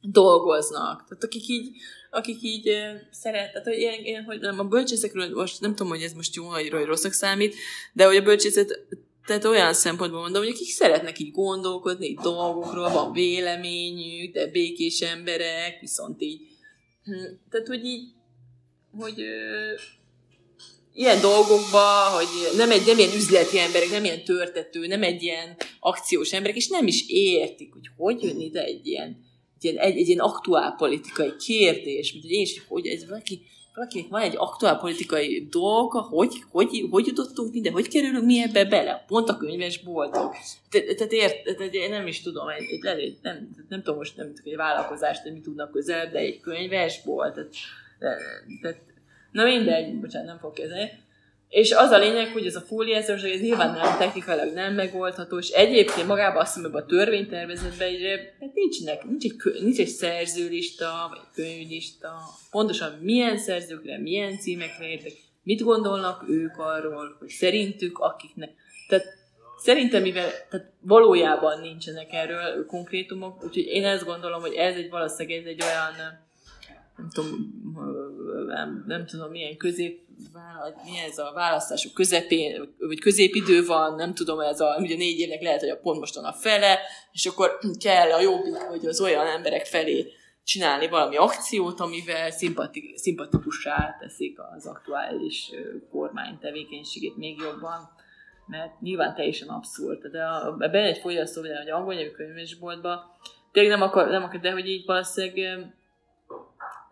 dolgoznak. 0.00 1.04
Tehát 1.08 1.24
akik 1.24 1.48
így, 1.48 1.76
akik 2.10 2.42
így 2.42 2.70
szeret, 3.10 3.52
tehát 3.52 3.66
hogy, 3.66 3.78
ilyen, 3.78 4.04
ilyen, 4.04 4.24
hogy 4.24 4.40
nem, 4.40 4.58
a 4.58 4.64
bölcsészekről 4.64 5.34
most 5.34 5.60
nem 5.60 5.74
tudom, 5.74 5.92
hogy 5.92 6.02
ez 6.02 6.12
most 6.12 6.34
jó 6.34 6.48
vagy 6.48 6.84
rosszak 6.84 7.12
számít, 7.12 7.54
de 7.92 8.06
hogy 8.06 8.16
a 8.16 8.22
bölcsészet 8.22 8.86
tehát 9.26 9.44
olyan 9.44 9.74
szempontból 9.74 10.20
mondom, 10.20 10.42
hogy 10.42 10.52
akik 10.52 10.68
szeretnek 10.68 11.18
így 11.18 11.30
gondolkodni 11.30 12.06
így 12.06 12.18
dolgokról, 12.18 12.88
van 12.88 13.12
véleményük, 13.12 14.32
de 14.32 14.46
békés 14.46 15.00
emberek, 15.00 15.80
viszont 15.80 16.22
így, 16.22 16.40
hm, 17.04 17.12
tehát 17.50 17.66
hogy 17.66 17.84
így, 17.84 18.08
hogy 18.98 19.24
ilyen 20.92 21.20
dolgokba, 21.20 22.10
hogy 22.14 22.56
nem, 22.56 22.70
egy, 22.70 22.86
nem 22.86 22.98
ilyen 22.98 23.14
üzleti 23.14 23.58
emberek, 23.58 23.90
nem 23.90 24.04
ilyen 24.04 24.24
törtető, 24.24 24.86
nem 24.86 25.02
egy 25.02 25.22
ilyen 25.22 25.56
akciós 25.80 26.32
emberek, 26.32 26.56
és 26.56 26.68
nem 26.68 26.86
is 26.86 27.04
értik, 27.08 27.72
hogy 27.72 27.88
hogy 27.96 28.22
jön 28.22 28.40
ide 28.40 28.64
egy 28.64 28.86
ilyen 28.86 29.24
ilyen, 29.64 29.76
egy, 29.76 29.96
egy 29.96 30.08
ilyen 30.08 30.18
aktuál 30.18 30.74
politikai 30.78 31.36
kérdés, 31.36 32.12
mint 32.12 32.24
hogy 32.24 32.32
én 32.32 32.40
is, 32.40 32.62
hogy 32.68 32.86
ez 32.86 33.08
valaki, 33.08 33.40
valakinek 33.74 34.08
van 34.08 34.20
egy 34.20 34.34
aktuál 34.36 34.78
politikai 34.78 35.46
dolga, 35.50 36.00
hogy, 36.00 36.44
hogy, 36.50 36.86
hogy 36.90 37.06
jutottunk 37.06 37.52
minden, 37.52 37.72
hogy 37.72 37.88
kerülünk 37.88 38.24
mi 38.24 38.42
ebbe 38.42 38.64
bele, 38.64 39.04
pont 39.06 39.28
a 39.28 39.36
könyves 39.36 39.82
boltok. 39.82 40.34
Tehát 40.70 41.12
ért, 41.12 41.56
tehát 41.56 41.74
én 41.74 41.90
nem 41.90 42.06
is 42.06 42.20
tudom, 42.20 42.48
egy, 42.48 42.70
egy, 42.70 43.00
egy, 43.00 43.18
nem, 43.22 43.48
nem 43.68 43.82
tudom 43.82 43.96
most 43.96 44.16
nem 44.16 44.26
tudom, 44.26 44.52
egy 44.52 44.56
vállalkozást, 44.56 45.22
hogy 45.22 45.32
mi 45.32 45.40
tudnak 45.40 45.70
közel, 45.70 46.10
de 46.10 46.18
egy 46.18 46.40
könyves 46.40 47.02
bolt, 47.02 47.34
tehát, 47.34 47.54
tehát, 48.62 48.80
na 49.32 49.44
mindegy, 49.44 50.00
bocsánat, 50.00 50.28
nem 50.28 50.38
fog 50.38 50.52
kezelni. 50.52 50.90
És 51.48 51.72
az 51.72 51.90
a 51.90 51.98
lényeg, 51.98 52.32
hogy 52.32 52.46
ez 52.46 52.56
a 52.56 52.60
fóliázás, 52.60 53.22
ez 53.22 53.40
nyilván 53.40 53.74
nem 53.74 53.98
technikailag 53.98 54.54
nem 54.54 54.74
megoldható, 54.74 55.38
és 55.38 55.48
egyébként 55.48 56.06
magában 56.06 56.42
azt 56.42 56.54
hiszem, 56.54 56.74
a 56.74 56.86
törvénytervezetben 56.86 57.88
egyre, 57.88 58.36
hát 58.40 58.54
nincsenek, 58.54 59.04
nincs 59.04 59.24
egy, 59.24 59.62
nincs 59.62 59.78
egy 59.78 59.88
szerzőlista, 59.88 61.06
vagy 61.10 61.20
könyvlista, 61.34 62.12
pontosan 62.50 62.98
milyen 63.00 63.38
szerzőkre, 63.38 63.98
milyen 63.98 64.38
címekre 64.38 64.88
értek, 64.88 65.12
mit 65.42 65.62
gondolnak 65.62 66.24
ők 66.28 66.58
arról, 66.58 67.16
hogy 67.18 67.28
szerintük 67.28 67.98
akiknek, 67.98 68.50
tehát 68.88 69.04
szerintem, 69.58 70.02
mivel 70.02 70.30
tehát 70.50 70.72
valójában 70.80 71.60
nincsenek 71.60 72.12
erről 72.12 72.66
konkrétumok, 72.66 73.44
úgyhogy 73.44 73.66
én 73.66 73.84
ezt 73.84 74.04
gondolom, 74.04 74.40
hogy 74.40 74.54
ez 74.54 74.74
egy 74.74 74.90
valószínűleg 74.90 75.38
ez 75.38 75.46
egy 75.46 75.62
olyan 75.62 76.25
nem 76.96 77.08
tudom, 77.12 77.28
nem, 78.46 78.84
nem 78.86 79.06
tudom 79.06 79.30
milyen 79.30 79.56
közép, 79.56 80.04
mi 80.84 80.98
ez 81.08 81.18
a 81.18 81.32
választások 81.34 81.94
közepén, 81.94 82.74
vagy 82.78 83.00
középidő 83.00 83.64
van, 83.64 83.94
nem 83.94 84.14
tudom, 84.14 84.40
ez 84.40 84.60
a, 84.60 84.76
ugye 84.78 84.96
négy 84.96 85.18
évnek 85.18 85.42
lehet, 85.42 85.60
hogy 85.60 85.68
a 85.68 85.78
pont 85.78 85.98
mostan 85.98 86.24
a 86.24 86.32
fele, 86.32 86.78
és 87.12 87.26
akkor 87.26 87.58
kell 87.80 88.12
a 88.12 88.20
jobbik, 88.20 88.54
hogy 88.54 88.86
az 88.86 89.00
olyan 89.00 89.26
emberek 89.26 89.66
felé 89.66 90.12
csinálni 90.44 90.88
valami 90.88 91.16
akciót, 91.16 91.80
amivel 91.80 92.30
szimpatik, 92.30 92.96
szimpatikussá 92.96 93.96
teszik 94.00 94.38
az 94.56 94.66
aktuális 94.66 95.50
kormány 95.90 96.38
tevékenységét 96.38 97.16
még 97.16 97.38
jobban, 97.38 97.90
mert 98.46 98.80
nyilván 98.80 99.14
teljesen 99.14 99.48
abszurd. 99.48 100.06
De 100.06 100.24
a, 100.24 100.56
ebben 100.58 100.84
egy 100.84 100.98
fogyasztó, 100.98 101.40
vagy 101.40 101.70
angol 101.70 101.94
nyelvű 101.94 102.10
könyvesboltban, 102.10 103.00
tényleg 103.52 103.78
nem 103.78 103.88
akar, 103.88 104.08
nem 104.08 104.22
akar, 104.22 104.40
de 104.40 104.50
hogy 104.50 104.68
így 104.68 104.84
valószínűleg 104.86 105.66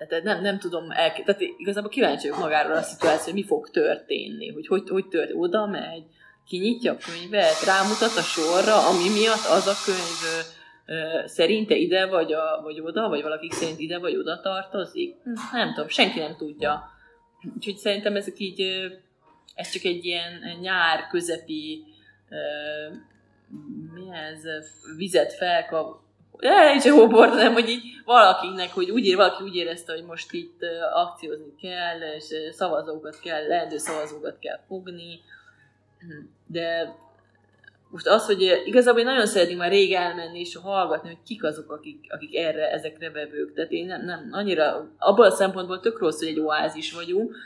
tehát 0.08 0.24
nem, 0.24 0.40
nem 0.40 0.58
tudom 0.58 0.90
el, 0.90 1.12
tehát 1.12 1.40
igazából 1.56 1.90
kíváncsi 1.90 2.28
vagyok 2.28 2.42
magáról 2.42 2.76
a 2.76 2.82
szituáció, 2.82 3.24
hogy 3.24 3.42
mi 3.42 3.44
fog 3.44 3.70
történni, 3.70 4.52
hogy 4.52 4.66
hogy, 4.66 4.88
hogy 4.88 5.08
tört, 5.08 5.30
oda 5.34 5.66
megy, 5.66 6.04
kinyitja 6.46 6.92
a 6.92 6.96
könyvet, 6.96 7.64
rámutat 7.64 8.16
a 8.16 8.20
sorra, 8.20 8.88
ami 8.88 9.08
miatt 9.08 9.46
az 9.50 9.66
a 9.66 9.74
könyv 9.84 10.52
szerinte 11.24 11.74
ide 11.74 12.06
vagy, 12.06 12.32
a, 12.32 12.60
vagy 12.62 12.80
oda, 12.80 13.08
vagy 13.08 13.22
valakik 13.22 13.52
szerint 13.52 13.78
ide 13.78 13.98
vagy 13.98 14.16
oda 14.16 14.40
tartozik. 14.40 15.16
Hm, 15.24 15.56
nem 15.56 15.72
tudom, 15.74 15.88
senki 15.88 16.18
nem 16.18 16.36
tudja. 16.36 16.90
Úgyhogy 17.54 17.76
szerintem 17.76 18.16
ezek 18.16 18.38
így, 18.38 18.60
ez 19.54 19.70
csak 19.70 19.84
egy 19.84 20.04
ilyen 20.04 20.58
nyár 20.60 21.06
közepi 21.10 21.84
mi 23.94 24.10
ez, 24.12 24.42
vizet 24.96 25.32
felkap, 25.32 26.00
ne, 26.38 26.74
is 26.74 26.88
hóbort, 26.88 27.30
hanem 27.30 27.52
hogy 27.52 27.68
így 27.68 27.82
valakinek, 28.04 28.72
hogy 28.72 28.90
úgy 28.90 29.06
ér, 29.06 29.16
valaki 29.16 29.42
úgy 29.42 29.56
érezte, 29.56 29.92
hogy 29.92 30.04
most 30.04 30.32
itt 30.32 30.58
akciózni 30.94 31.54
kell, 31.60 32.00
és 32.16 32.24
szavazókat 32.50 33.18
kell, 33.20 33.46
leendő 33.46 33.78
szavazókat 33.78 34.38
kell 34.38 34.60
fogni, 34.68 35.20
de 36.46 36.96
most 37.90 38.06
az, 38.06 38.26
hogy 38.26 38.62
igazából 38.64 39.00
én 39.00 39.06
nagyon 39.06 39.26
szeretném 39.26 39.56
már 39.56 39.70
rég 39.70 39.92
elmenni 39.92 40.40
és 40.40 40.56
hallgatni, 40.56 41.08
hogy 41.08 41.22
kik 41.26 41.44
azok, 41.44 41.70
akik, 41.70 42.06
akik 42.08 42.36
erre, 42.36 42.70
ezekre 42.70 43.10
vevők. 43.10 43.54
Tehát 43.54 43.70
én 43.70 43.86
nem, 43.86 44.04
nem 44.04 44.28
annyira, 44.32 44.90
abból 44.98 45.24
a 45.24 45.30
szempontból 45.30 45.80
tök 45.80 45.98
rossz, 45.98 46.18
hogy 46.18 46.28
egy 46.28 46.40
oázis 46.40 46.92
vagyunk, 46.92 47.36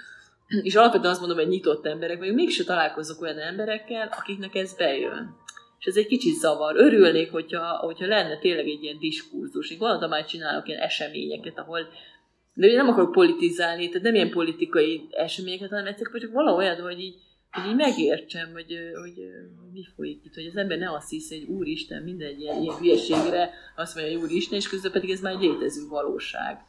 és 0.63 0.75
alapvetően 0.75 1.11
azt 1.11 1.21
mondom, 1.21 1.39
hogy 1.39 1.49
nyitott 1.49 1.87
emberek 1.87 2.19
vagyunk, 2.19 2.37
mégse 2.37 2.65
találkozok 2.65 3.21
olyan 3.21 3.39
emberekkel, 3.39 4.09
akiknek 4.19 4.55
ez 4.55 4.75
bejön 4.75 5.37
és 5.79 5.87
ez 5.87 5.97
egy 5.97 6.07
kicsit 6.07 6.35
zavar. 6.35 6.77
Örülnék, 6.77 7.31
hogyha, 7.31 7.77
hogyha 7.77 8.07
lenne 8.07 8.39
tényleg 8.39 8.69
egy 8.69 8.83
ilyen 8.83 8.99
diskurzus. 8.99 9.71
Én 9.71 9.79
gondoltam, 9.79 10.09
már 10.09 10.25
csinálok 10.25 10.69
ilyen 10.69 10.81
eseményeket, 10.81 11.59
ahol 11.59 11.89
de 12.59 12.67
én 12.67 12.77
nem 12.77 12.89
akarok 12.89 13.13
politizálni, 13.13 13.89
tehát 13.89 14.03
nem 14.03 14.15
ilyen 14.15 14.31
politikai 14.31 15.09
eseményeket, 15.11 15.69
hanem 15.69 15.87
egyszerűen 15.87 16.21
csak 16.21 16.33
valahogy 16.33 16.79
hogy 16.81 17.01
így, 17.01 17.15
hogy 17.51 17.71
így 17.71 17.77
megértsem, 17.77 18.53
hogy, 18.53 18.67
hogy, 18.95 19.15
hogy 19.61 19.73
mi 19.73 19.87
folyik 19.97 20.25
itt, 20.25 20.35
hogy 20.35 20.47
az 20.47 20.57
ember 20.57 20.79
ne 20.79 20.93
azt 20.93 21.11
hiszi, 21.11 21.39
hogy 21.39 21.49
úristen, 21.57 22.03
minden 22.03 22.39
ilyen, 22.39 22.63
ilyen 22.63 22.77
hülyeségre 22.77 23.51
azt 23.77 23.95
mondja, 23.95 24.13
hogy 24.13 24.23
úristen, 24.23 24.59
és 24.59 24.69
közben 24.69 24.93
pedig 24.93 25.11
ez 25.11 25.21
már 25.21 25.33
egy 25.33 25.41
létező 25.41 25.89
valóság. 25.89 26.65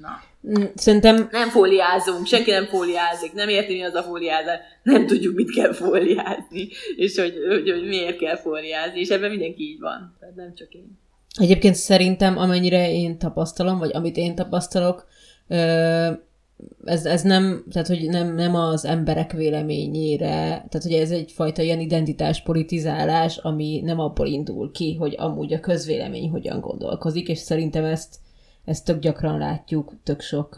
Na. 0.00 0.22
Mm, 0.48 0.64
szerintem... 0.74 1.28
Nem 1.30 1.48
fóliázunk, 1.48 2.26
senki 2.26 2.50
nem 2.50 2.64
fóliázik, 2.64 3.32
nem 3.32 3.48
érti, 3.48 3.72
mi 3.72 3.82
az 3.82 3.94
a 3.94 4.02
fóliázás, 4.02 4.58
nem 4.82 5.06
tudjuk, 5.06 5.34
mit 5.34 5.54
kell 5.54 5.72
fóliázni, 5.72 6.68
és 6.96 7.18
hogy, 7.18 7.34
hogy, 7.48 7.70
hogy 7.70 7.86
miért 7.86 8.18
kell 8.18 8.36
fóliázni, 8.36 9.00
és 9.00 9.08
ebben 9.08 9.30
mindenki 9.30 9.62
így 9.62 9.80
van, 9.80 10.16
tehát 10.20 10.34
nem 10.34 10.54
csak 10.54 10.72
én. 10.72 11.00
Egyébként 11.38 11.74
szerintem, 11.74 12.38
amennyire 12.38 12.92
én 12.92 13.18
tapasztalom, 13.18 13.78
vagy 13.78 13.90
amit 13.94 14.16
én 14.16 14.34
tapasztalok, 14.34 15.06
ez, 16.84 17.04
ez 17.04 17.22
nem, 17.22 17.64
tehát 17.70 17.88
hogy 17.88 18.08
nem, 18.08 18.34
nem 18.34 18.54
az 18.54 18.84
emberek 18.84 19.32
véleményére, 19.32 20.26
tehát 20.68 20.82
hogy 20.82 20.92
ez 20.92 21.10
egyfajta 21.10 21.62
ilyen 21.62 21.80
identitás 21.80 22.42
politizálás, 22.42 23.36
ami 23.36 23.80
nem 23.84 23.98
abból 23.98 24.26
indul 24.26 24.70
ki, 24.70 24.94
hogy 24.94 25.14
amúgy 25.18 25.52
a 25.52 25.60
közvélemény 25.60 26.30
hogyan 26.30 26.60
gondolkozik, 26.60 27.28
és 27.28 27.38
szerintem 27.38 27.84
ezt 27.84 28.16
ezt 28.64 28.84
tök 28.84 28.98
gyakran 28.98 29.38
látjuk 29.38 29.94
tök 30.02 30.20
sok, 30.20 30.54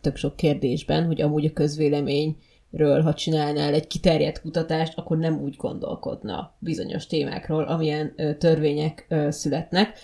tök 0.00 0.16
sok 0.16 0.36
kérdésben, 0.36 1.06
hogy 1.06 1.20
amúgy 1.20 1.44
a 1.44 1.52
közvéleményről, 1.52 3.00
ha 3.02 3.14
csinálnál 3.14 3.74
egy 3.74 3.86
kiterjedt 3.86 4.40
kutatást, 4.40 4.98
akkor 4.98 5.18
nem 5.18 5.40
úgy 5.40 5.56
gondolkodna 5.56 6.54
bizonyos 6.58 7.06
témákról, 7.06 7.64
amilyen 7.64 8.14
törvények 8.38 9.14
születnek. 9.28 9.98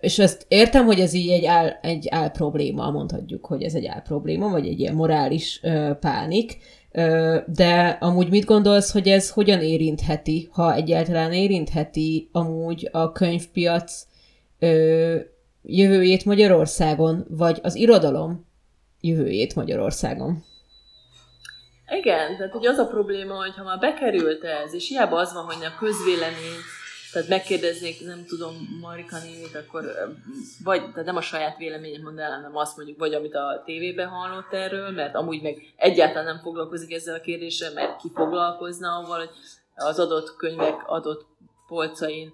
És 0.00 0.18
ezt 0.18 0.44
értem, 0.48 0.84
hogy 0.84 1.00
ez 1.00 1.12
így 1.12 1.30
egy 1.30 1.44
áll, 1.44 1.68
egy 1.68 2.08
áll 2.10 2.30
probléma, 2.30 2.90
mondhatjuk, 2.90 3.46
hogy 3.46 3.62
ez 3.62 3.74
egy 3.74 3.86
áll 3.86 4.02
probléma, 4.02 4.48
vagy 4.48 4.66
egy 4.66 4.80
ilyen 4.80 4.94
morális 4.94 5.60
pánik, 6.00 6.58
de 7.46 7.98
amúgy 8.00 8.28
mit 8.28 8.44
gondolsz, 8.44 8.92
hogy 8.92 9.08
ez 9.08 9.30
hogyan 9.30 9.60
érintheti, 9.60 10.48
ha 10.52 10.74
egyáltalán 10.74 11.32
érintheti 11.32 12.28
amúgy 12.32 12.88
a 12.92 13.12
könyvpiac 13.12 14.06
jövőjét 15.64 16.24
Magyarországon, 16.24 17.24
vagy 17.28 17.58
az 17.62 17.74
irodalom 17.74 18.46
jövőjét 19.00 19.54
Magyarországon. 19.54 20.44
Igen, 21.88 22.36
tehát 22.36 22.52
hogy 22.52 22.66
az 22.66 22.78
a 22.78 22.86
probléma, 22.86 23.34
hogy 23.34 23.54
ha 23.56 23.62
már 23.62 23.78
bekerült 23.78 24.44
ez, 24.44 24.74
és 24.74 24.88
hiába 24.88 25.16
az 25.16 25.32
van, 25.32 25.44
hogy 25.44 25.64
a 25.64 25.78
közvélemény, 25.78 26.60
tehát 27.12 27.28
megkérdeznék, 27.28 28.04
nem 28.06 28.24
tudom, 28.26 28.78
Marika 28.80 29.16
névét, 29.18 29.54
akkor 29.54 29.84
vagy, 30.64 30.80
tehát 30.80 31.04
nem 31.04 31.16
a 31.16 31.20
saját 31.20 31.56
véleményet 31.56 32.02
mond 32.02 32.18
el, 32.18 32.30
hanem 32.30 32.56
azt 32.56 32.76
mondjuk, 32.76 32.98
vagy 32.98 33.14
amit 33.14 33.34
a 33.34 33.62
tévében 33.64 34.08
hallott 34.08 34.52
erről, 34.52 34.90
mert 34.90 35.14
amúgy 35.14 35.42
meg 35.42 35.56
egyáltalán 35.76 36.24
nem 36.24 36.42
foglalkozik 36.42 36.92
ezzel 36.92 37.14
a 37.14 37.20
kérdéssel, 37.20 37.72
mert 37.72 38.00
ki 38.00 38.10
foglalkozna 38.14 38.88
avval, 38.88 39.18
hogy 39.18 39.30
az 39.74 39.98
adott 39.98 40.36
könyvek 40.36 40.82
adott 40.86 41.26
polcain 41.66 42.32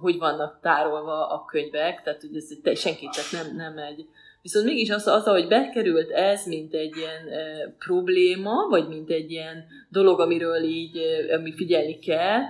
hogy 0.00 0.18
vannak 0.18 0.58
tárolva 0.62 1.28
a 1.28 1.44
könyvek, 1.44 2.02
tehát 2.02 2.20
hogy 2.20 2.36
ez 2.36 2.78
senki 2.80 3.08
tehát 3.12 3.46
nem, 3.46 3.56
nem 3.56 3.78
egy. 3.78 4.06
Viszont 4.42 4.64
mégis 4.66 4.90
az, 4.90 5.06
az, 5.06 5.24
hogy 5.24 5.48
bekerült 5.48 6.10
ez, 6.10 6.46
mint 6.46 6.74
egy 6.74 6.96
ilyen 6.96 7.28
e, 7.28 7.74
probléma, 7.78 8.66
vagy 8.68 8.88
mint 8.88 9.10
egy 9.10 9.30
ilyen 9.30 9.64
dolog, 9.88 10.20
amiről 10.20 10.62
így, 10.62 10.96
e, 10.96 11.34
ami 11.34 11.52
figyelni 11.52 11.98
kell, 11.98 12.40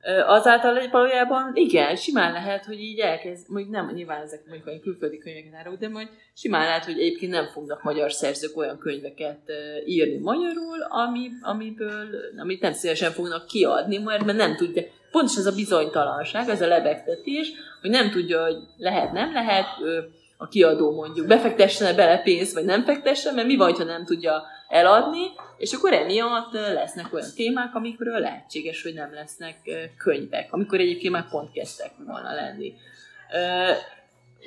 e, 0.00 0.26
azáltal 0.26 0.88
valójában 0.90 1.50
igen, 1.54 1.96
simán 1.96 2.32
lehet, 2.32 2.64
hogy 2.64 2.80
így 2.80 2.98
elkezd, 2.98 3.50
mondjuk 3.50 3.74
nem, 3.74 3.90
nyilván 3.94 4.22
ezek 4.22 4.44
mondjuk 4.46 4.66
olyan 4.66 4.80
külföldi 4.80 5.18
könyveket 5.18 5.54
árul, 5.54 5.76
de 5.76 5.88
majd 5.88 6.08
simán 6.34 6.66
lehet, 6.66 6.84
hogy 6.84 6.98
egyébként 6.98 7.32
nem 7.32 7.46
fognak 7.46 7.82
magyar 7.82 8.12
szerzők 8.12 8.56
olyan 8.56 8.78
könyveket 8.78 9.48
e, 9.48 9.82
írni 9.86 10.18
magyarul, 10.18 10.80
ami, 10.88 11.28
amiből, 11.42 12.08
amit 12.38 12.60
nem 12.60 12.72
szívesen 12.72 13.10
fognak 13.10 13.46
kiadni, 13.46 13.98
mert, 13.98 14.24
mert 14.24 14.38
nem 14.38 14.56
tudja, 15.10 15.20
pontosan 15.20 15.40
ez 15.40 15.52
a 15.52 15.54
bizonytalanság, 15.54 16.48
ez 16.48 16.62
a 16.62 16.66
lebegtetés, 16.66 17.52
hogy 17.80 17.90
nem 17.90 18.10
tudja, 18.10 18.42
hogy 18.42 18.56
lehet, 18.76 19.12
nem 19.12 19.32
lehet, 19.32 19.66
a 20.36 20.48
kiadó 20.48 20.92
mondjuk 20.94 21.26
befektessen 21.26 21.96
bele 21.96 22.18
pénzt, 22.18 22.54
vagy 22.54 22.64
nem 22.64 22.84
fektessen, 22.84 23.34
mert 23.34 23.46
mi 23.46 23.56
van, 23.56 23.72
ha 23.72 23.84
nem 23.84 24.04
tudja 24.04 24.42
eladni, 24.68 25.26
és 25.56 25.72
akkor 25.72 25.92
emiatt 25.92 26.52
lesznek 26.52 27.12
olyan 27.12 27.28
témák, 27.36 27.74
amikről 27.74 28.18
lehetséges, 28.18 28.82
hogy 28.82 28.94
nem 28.94 29.12
lesznek 29.14 29.56
könyvek, 29.98 30.52
amikor 30.52 30.80
egyébként 30.80 31.12
már 31.12 31.28
pont 31.30 31.52
kezdtek 31.52 31.90
volna 32.06 32.34
lenni. 32.34 32.74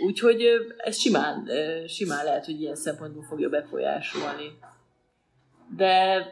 Úgyhogy 0.05 0.43
ez 0.77 0.97
simán, 0.97 1.49
simán 1.87 2.25
lehet, 2.25 2.45
hogy 2.45 2.61
ilyen 2.61 2.75
szempontból 2.75 3.23
fogja 3.23 3.49
befolyásolni. 3.49 4.57
De 5.77 6.25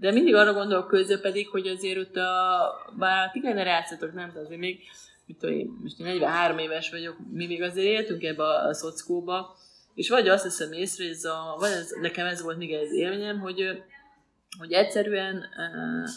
de 0.00 0.12
mindig 0.12 0.34
arra 0.34 0.52
gondolok 0.52 0.88
közben 0.88 1.20
pedig, 1.20 1.48
hogy 1.48 1.66
azért 1.66 1.98
ott 1.98 2.16
a, 2.16 2.92
bár 2.98 3.26
a 3.26 3.30
ti 3.32 3.38
generációtok 3.38 4.12
nem, 4.12 4.30
de 4.34 4.40
azért 4.40 4.60
még 4.60 4.80
mit 5.26 5.38
tudom 5.38 5.56
én, 5.56 5.78
most 5.82 6.00
én 6.00 6.06
43 6.06 6.58
éves 6.58 6.90
vagyok, 6.90 7.16
mi 7.32 7.46
még 7.46 7.62
azért 7.62 7.86
éltünk 7.86 8.22
ebbe 8.22 8.42
a, 8.42 8.66
a 8.66 8.74
szockóba, 8.74 9.56
és 9.94 10.08
vagy 10.08 10.28
azt 10.28 10.44
hiszem 10.44 10.72
észre, 10.72 11.04
hogy 11.04 11.12
ez 11.12 11.24
a, 11.24 11.56
vagy 11.58 11.70
ez, 11.70 11.90
nekem 12.00 12.26
ez 12.26 12.42
volt 12.42 12.56
még 12.56 12.74
az 12.74 12.92
élményem, 12.92 13.40
hogy, 13.40 13.82
hogy 14.58 14.72
egyszerűen, 14.72 15.44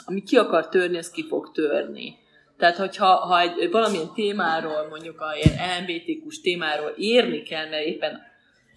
ami 0.05 0.23
ki 0.23 0.37
akar 0.37 0.69
törni, 0.69 0.97
az 0.97 1.09
ki 1.11 1.25
fog 1.27 1.51
törni. 1.51 2.17
Tehát, 2.57 2.77
hogyha 2.77 3.15
ha 3.15 3.39
egy, 3.39 3.71
valamilyen 3.71 4.13
témáról, 4.13 4.87
mondjuk 4.89 5.21
a 5.21 5.35
ilyen 5.35 5.79
LMBTQ-s 5.79 6.41
témáról 6.41 6.93
írni 6.97 7.41
kell, 7.41 7.69
mert 7.69 7.85
éppen 7.85 8.21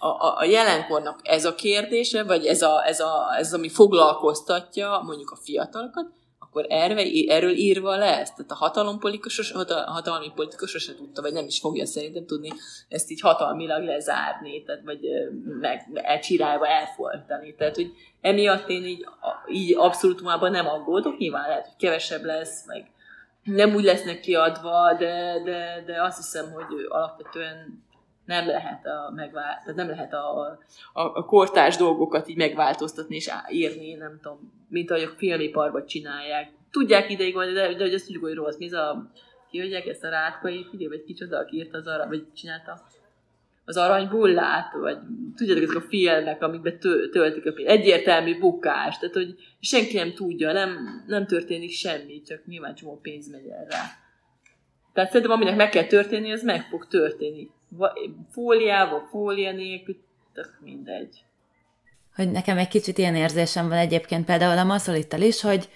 a, 0.03 0.07
a, 0.07 0.37
a 0.39 0.45
jelenkornak 0.45 1.21
ez 1.23 1.45
a 1.45 1.55
kérdése, 1.55 2.25
vagy 2.25 2.47
ez, 2.47 2.63
a, 2.63 2.87
ez, 2.87 3.01
a, 3.01 3.35
ez 3.39 3.55
ami 3.55 3.69
foglalkoztatja 3.69 5.03
mondjuk 5.05 5.31
a 5.31 5.37
fiatalokat, 5.37 6.07
akkor 6.39 6.67
erve, 6.69 7.03
erről 7.29 7.51
írva 7.51 7.97
lesz. 7.97 8.31
Tehát 8.31 8.51
a 8.51 8.55
hatalompolitikus, 8.55 9.53
hatalmi 9.87 10.33
politikus 10.35 10.71
se 10.71 10.95
tudta, 10.95 11.23
vagy 11.23 11.33
nem 11.33 11.47
is 11.47 11.59
fogja 11.59 11.87
szerintem 11.87 12.27
tudni 12.27 12.53
ezt 12.89 13.11
így 13.11 13.21
hatalmilag 13.21 13.85
lezárni, 13.85 14.63
tehát, 14.63 14.83
vagy 14.85 15.01
meg 15.61 15.89
elcsirálva 15.95 16.67
elfoltani. 16.67 17.55
Tehát, 17.55 17.75
hogy 17.75 17.93
emiatt 18.21 18.69
én 18.69 18.85
így, 18.85 19.07
így 19.49 19.75
abszolútumában 19.79 20.51
nem 20.51 20.69
aggódok, 20.69 21.19
nyilván 21.19 21.49
lehet, 21.49 21.65
hogy 21.65 21.77
kevesebb 21.77 22.25
lesz, 22.25 22.67
meg 22.67 22.91
nem 23.45 23.75
úgy 23.75 23.85
lesznek 23.85 24.21
kiadva, 24.21 24.95
de, 24.99 25.43
de, 25.45 25.83
de 25.87 26.03
azt 26.03 26.17
hiszem, 26.17 26.53
hogy 26.53 26.87
alapvetően 26.89 27.91
nem 28.25 28.47
lehet 28.47 28.87
a, 28.87 29.13
megvál, 29.15 29.61
tehát 29.61 29.75
nem 29.75 29.89
lehet 29.89 30.13
a, 30.13 30.41
a, 30.93 31.01
a 31.03 31.25
kortárs 31.25 31.77
dolgokat 31.77 32.29
így 32.29 32.37
megváltoztatni 32.37 33.17
és 33.17 33.31
írni, 33.51 33.95
nem 33.95 34.19
tudom, 34.23 34.53
mint 34.69 34.91
ahogy 34.91 35.03
a 35.03 35.17
filmiparban 35.17 35.87
csinálják. 35.87 36.51
Tudják 36.71 37.11
ideig 37.11 37.35
van, 37.35 37.55
de, 37.55 37.75
de 37.75 37.85
hogy 37.85 37.95
azt 37.95 38.05
tudjuk, 38.05 38.25
hogy 38.25 38.35
rossz. 38.35 38.57
Mi 38.57 38.65
ez 38.65 38.73
a, 38.73 39.11
ki 39.51 39.59
hogy 39.61 39.73
ezt 39.73 40.05
a 40.05 40.09
rátkai 40.09 40.67
figyelj, 40.71 40.89
vagy 40.89 41.05
kicsoda, 41.05 41.39
aki 41.39 41.57
írta 41.57 41.79
az 41.79 41.87
arra, 41.87 42.07
vagy 42.09 42.33
csinálta 42.33 42.81
az 43.65 43.77
aranybullát, 43.77 44.73
vagy 44.73 44.99
tudjátok, 45.37 45.63
ezek 45.63 45.77
a 45.77 45.81
filmek, 45.81 46.43
amikben 46.43 46.79
töltik 47.11 47.47
a 47.47 47.53
pénzt. 47.53 47.71
Egyértelmű 47.71 48.39
bukás, 48.39 48.99
tehát 48.99 49.15
hogy 49.15 49.35
senki 49.61 49.97
nem 49.97 50.13
tudja, 50.15 50.53
nem, 50.53 51.03
nem 51.07 51.27
történik 51.27 51.71
semmi, 51.71 52.23
csak 52.23 52.47
nyilván 52.47 52.75
csomó 52.75 52.99
pénz 53.03 53.31
megy 53.31 53.47
erre. 53.47 54.01
Tehát 54.93 55.11
szerintem 55.11 55.37
aminek 55.37 55.57
meg 55.57 55.69
kell 55.69 55.85
történni, 55.85 56.33
az 56.33 56.43
meg 56.43 56.63
fog 56.63 56.87
történni 56.87 57.51
fóliával, 58.33 59.09
fólia 59.11 59.53
nélkül, 59.53 59.97
tök 60.33 60.59
mindegy. 60.65 61.25
Hogy 62.15 62.31
nekem 62.31 62.59
egy 62.59 62.69
kicsit 62.69 62.99
ilyen 62.99 63.17
érzésem 63.17 63.69
van 63.69 63.79
egyébként 63.79 64.25
például 64.25 64.59
a 64.59 64.65
maszolittal 64.65 65.21
is, 65.21 65.41
hogy 65.41 65.69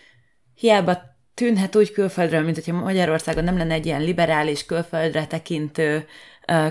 hiába 0.55 0.99
tűnhet 1.35 1.77
úgy 1.77 1.93
külföldről, 1.93 2.43
mint 2.43 2.55
hogyha 2.55 2.81
Magyarországon 2.83 3.45
nem 3.45 3.57
lenne 3.57 3.75
egy 3.75 3.87
ilyen 3.87 4.03
liberális, 4.03 4.67
külföldre 4.67 5.27
tekintő 5.27 6.07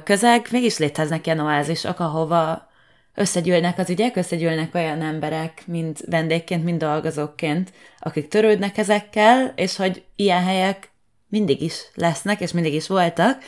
közeg, 0.04 0.48
mégis 0.52 0.78
léteznek 0.78 1.26
ilyen 1.26 1.40
oázisok, 1.40 2.00
ahova 2.00 2.68
összegyűlnek 3.16 3.78
az 3.78 3.90
ügyek, 3.90 4.16
összegyűlnek 4.16 4.76
olyan 4.76 5.02
emberek, 5.02 5.68
mind 5.68 5.98
vendégként, 6.10 6.64
mind 6.64 6.80
dolgozóként, 6.80 7.72
akik 8.00 8.28
törődnek 8.28 8.78
ezekkel, 8.78 9.54
és 9.56 9.76
hogy 9.76 10.04
ilyen 10.16 10.44
helyek 10.44 10.90
mindig 11.30 11.62
is 11.62 11.82
lesznek, 11.94 12.40
és 12.40 12.52
mindig 12.52 12.74
is 12.74 12.88
voltak, 12.88 13.44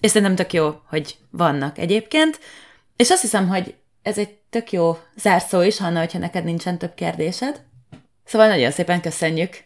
és 0.00 0.10
szerintem 0.10 0.36
tök 0.36 0.52
jó, 0.52 0.80
hogy 0.86 1.16
vannak 1.30 1.78
egyébként. 1.78 2.40
És 2.96 3.10
azt 3.10 3.20
hiszem, 3.20 3.48
hogy 3.48 3.74
ez 4.02 4.18
egy 4.18 4.38
tök 4.50 4.72
jó 4.72 4.98
zárszó 5.16 5.60
is, 5.60 5.78
Hanna, 5.78 5.98
hogyha 5.98 6.18
neked 6.18 6.44
nincsen 6.44 6.78
több 6.78 6.94
kérdésed. 6.94 7.62
Szóval 8.24 8.48
nagyon 8.48 8.70
szépen 8.70 9.00
köszönjük! 9.00 9.64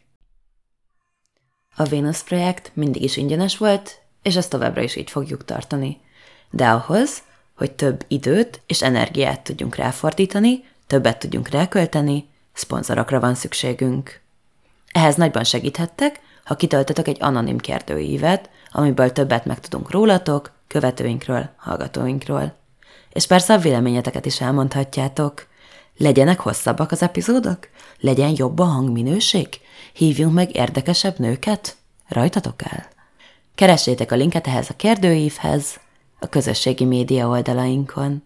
A 1.77 1.85
Venus 1.85 2.23
projekt 2.23 2.71
mindig 2.75 3.03
is 3.03 3.17
ingyenes 3.17 3.57
volt, 3.57 3.99
és 4.23 4.37
ezt 4.37 4.51
továbbra 4.51 4.83
is 4.83 4.97
így 4.97 5.11
fogjuk 5.11 5.45
tartani. 5.45 6.01
De 6.51 6.69
ahhoz, 6.69 7.23
hogy 7.57 7.73
több 7.73 8.05
időt 8.09 8.61
és 8.67 8.83
energiát 8.83 9.41
tudjunk 9.41 9.75
ráfordítani, 9.75 10.65
többet 10.87 11.19
tudjunk 11.19 11.49
rákölteni, 11.49 12.29
szponzorokra 12.53 13.21
van 13.21 13.35
szükségünk. 13.35 14.21
Ehhez 14.93 15.15
nagyban 15.15 15.45
segíthettek, 15.45 16.21
ha 16.45 16.57
kitöltetek 16.57 17.09
egy 17.09 17.17
anonim 17.21 17.59
kérdőívet, 17.59 18.51
amiből 18.71 19.13
többet 19.13 19.45
megtudunk 19.45 19.91
rólatok, 19.91 20.53
követőinkről, 20.67 21.51
hallgatóinkról. 21.57 22.57
És 23.13 23.27
persze 23.27 23.55
a 23.55 23.59
véleményeteket 23.59 24.27
is 24.27 24.41
elmondhatjátok. 24.41 25.47
Legyenek 25.97 26.41
hosszabbak 26.41 26.91
az 26.91 27.03
epizódok? 27.03 27.69
Legyen 28.01 28.33
jobb 28.37 28.59
a 28.59 28.65
hangminőség? 28.65 29.49
Hívjunk 29.93 30.35
meg 30.35 30.57
érdekesebb 30.57 31.19
nőket? 31.19 31.77
Rajtatok 32.09 32.65
el! 32.65 32.87
Keressétek 33.55 34.13
a 34.13 34.17
linket 34.17 34.47
ehhez 34.47 34.71
a 34.71 34.77
kérdőívhez 34.77 35.81
a 36.21 36.29
közösségi 36.29 36.85
média 36.85 37.29
oldalainkon. 37.29 38.23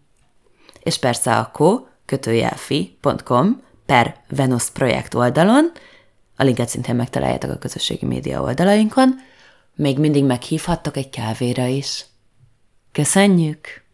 És 0.83 0.99
persze 0.99 1.37
a 1.37 1.51
ko-fi.com 1.53 3.63
per 3.87 4.17
Venus 4.29 4.71
projekt 4.71 5.15
oldalon, 5.15 5.73
a 6.41 6.45
linket 6.45 6.69
szintén 6.69 6.95
megtaláljátok 6.95 7.51
a 7.51 7.59
közösségi 7.59 8.07
média 8.07 8.43
oldalainkon, 8.43 9.15
még 9.75 9.99
mindig 9.99 10.25
meghívhattok 10.25 10.97
egy 10.97 11.11
kávéra 11.11 11.67
is. 11.67 12.05
Köszönjük! 12.93 13.88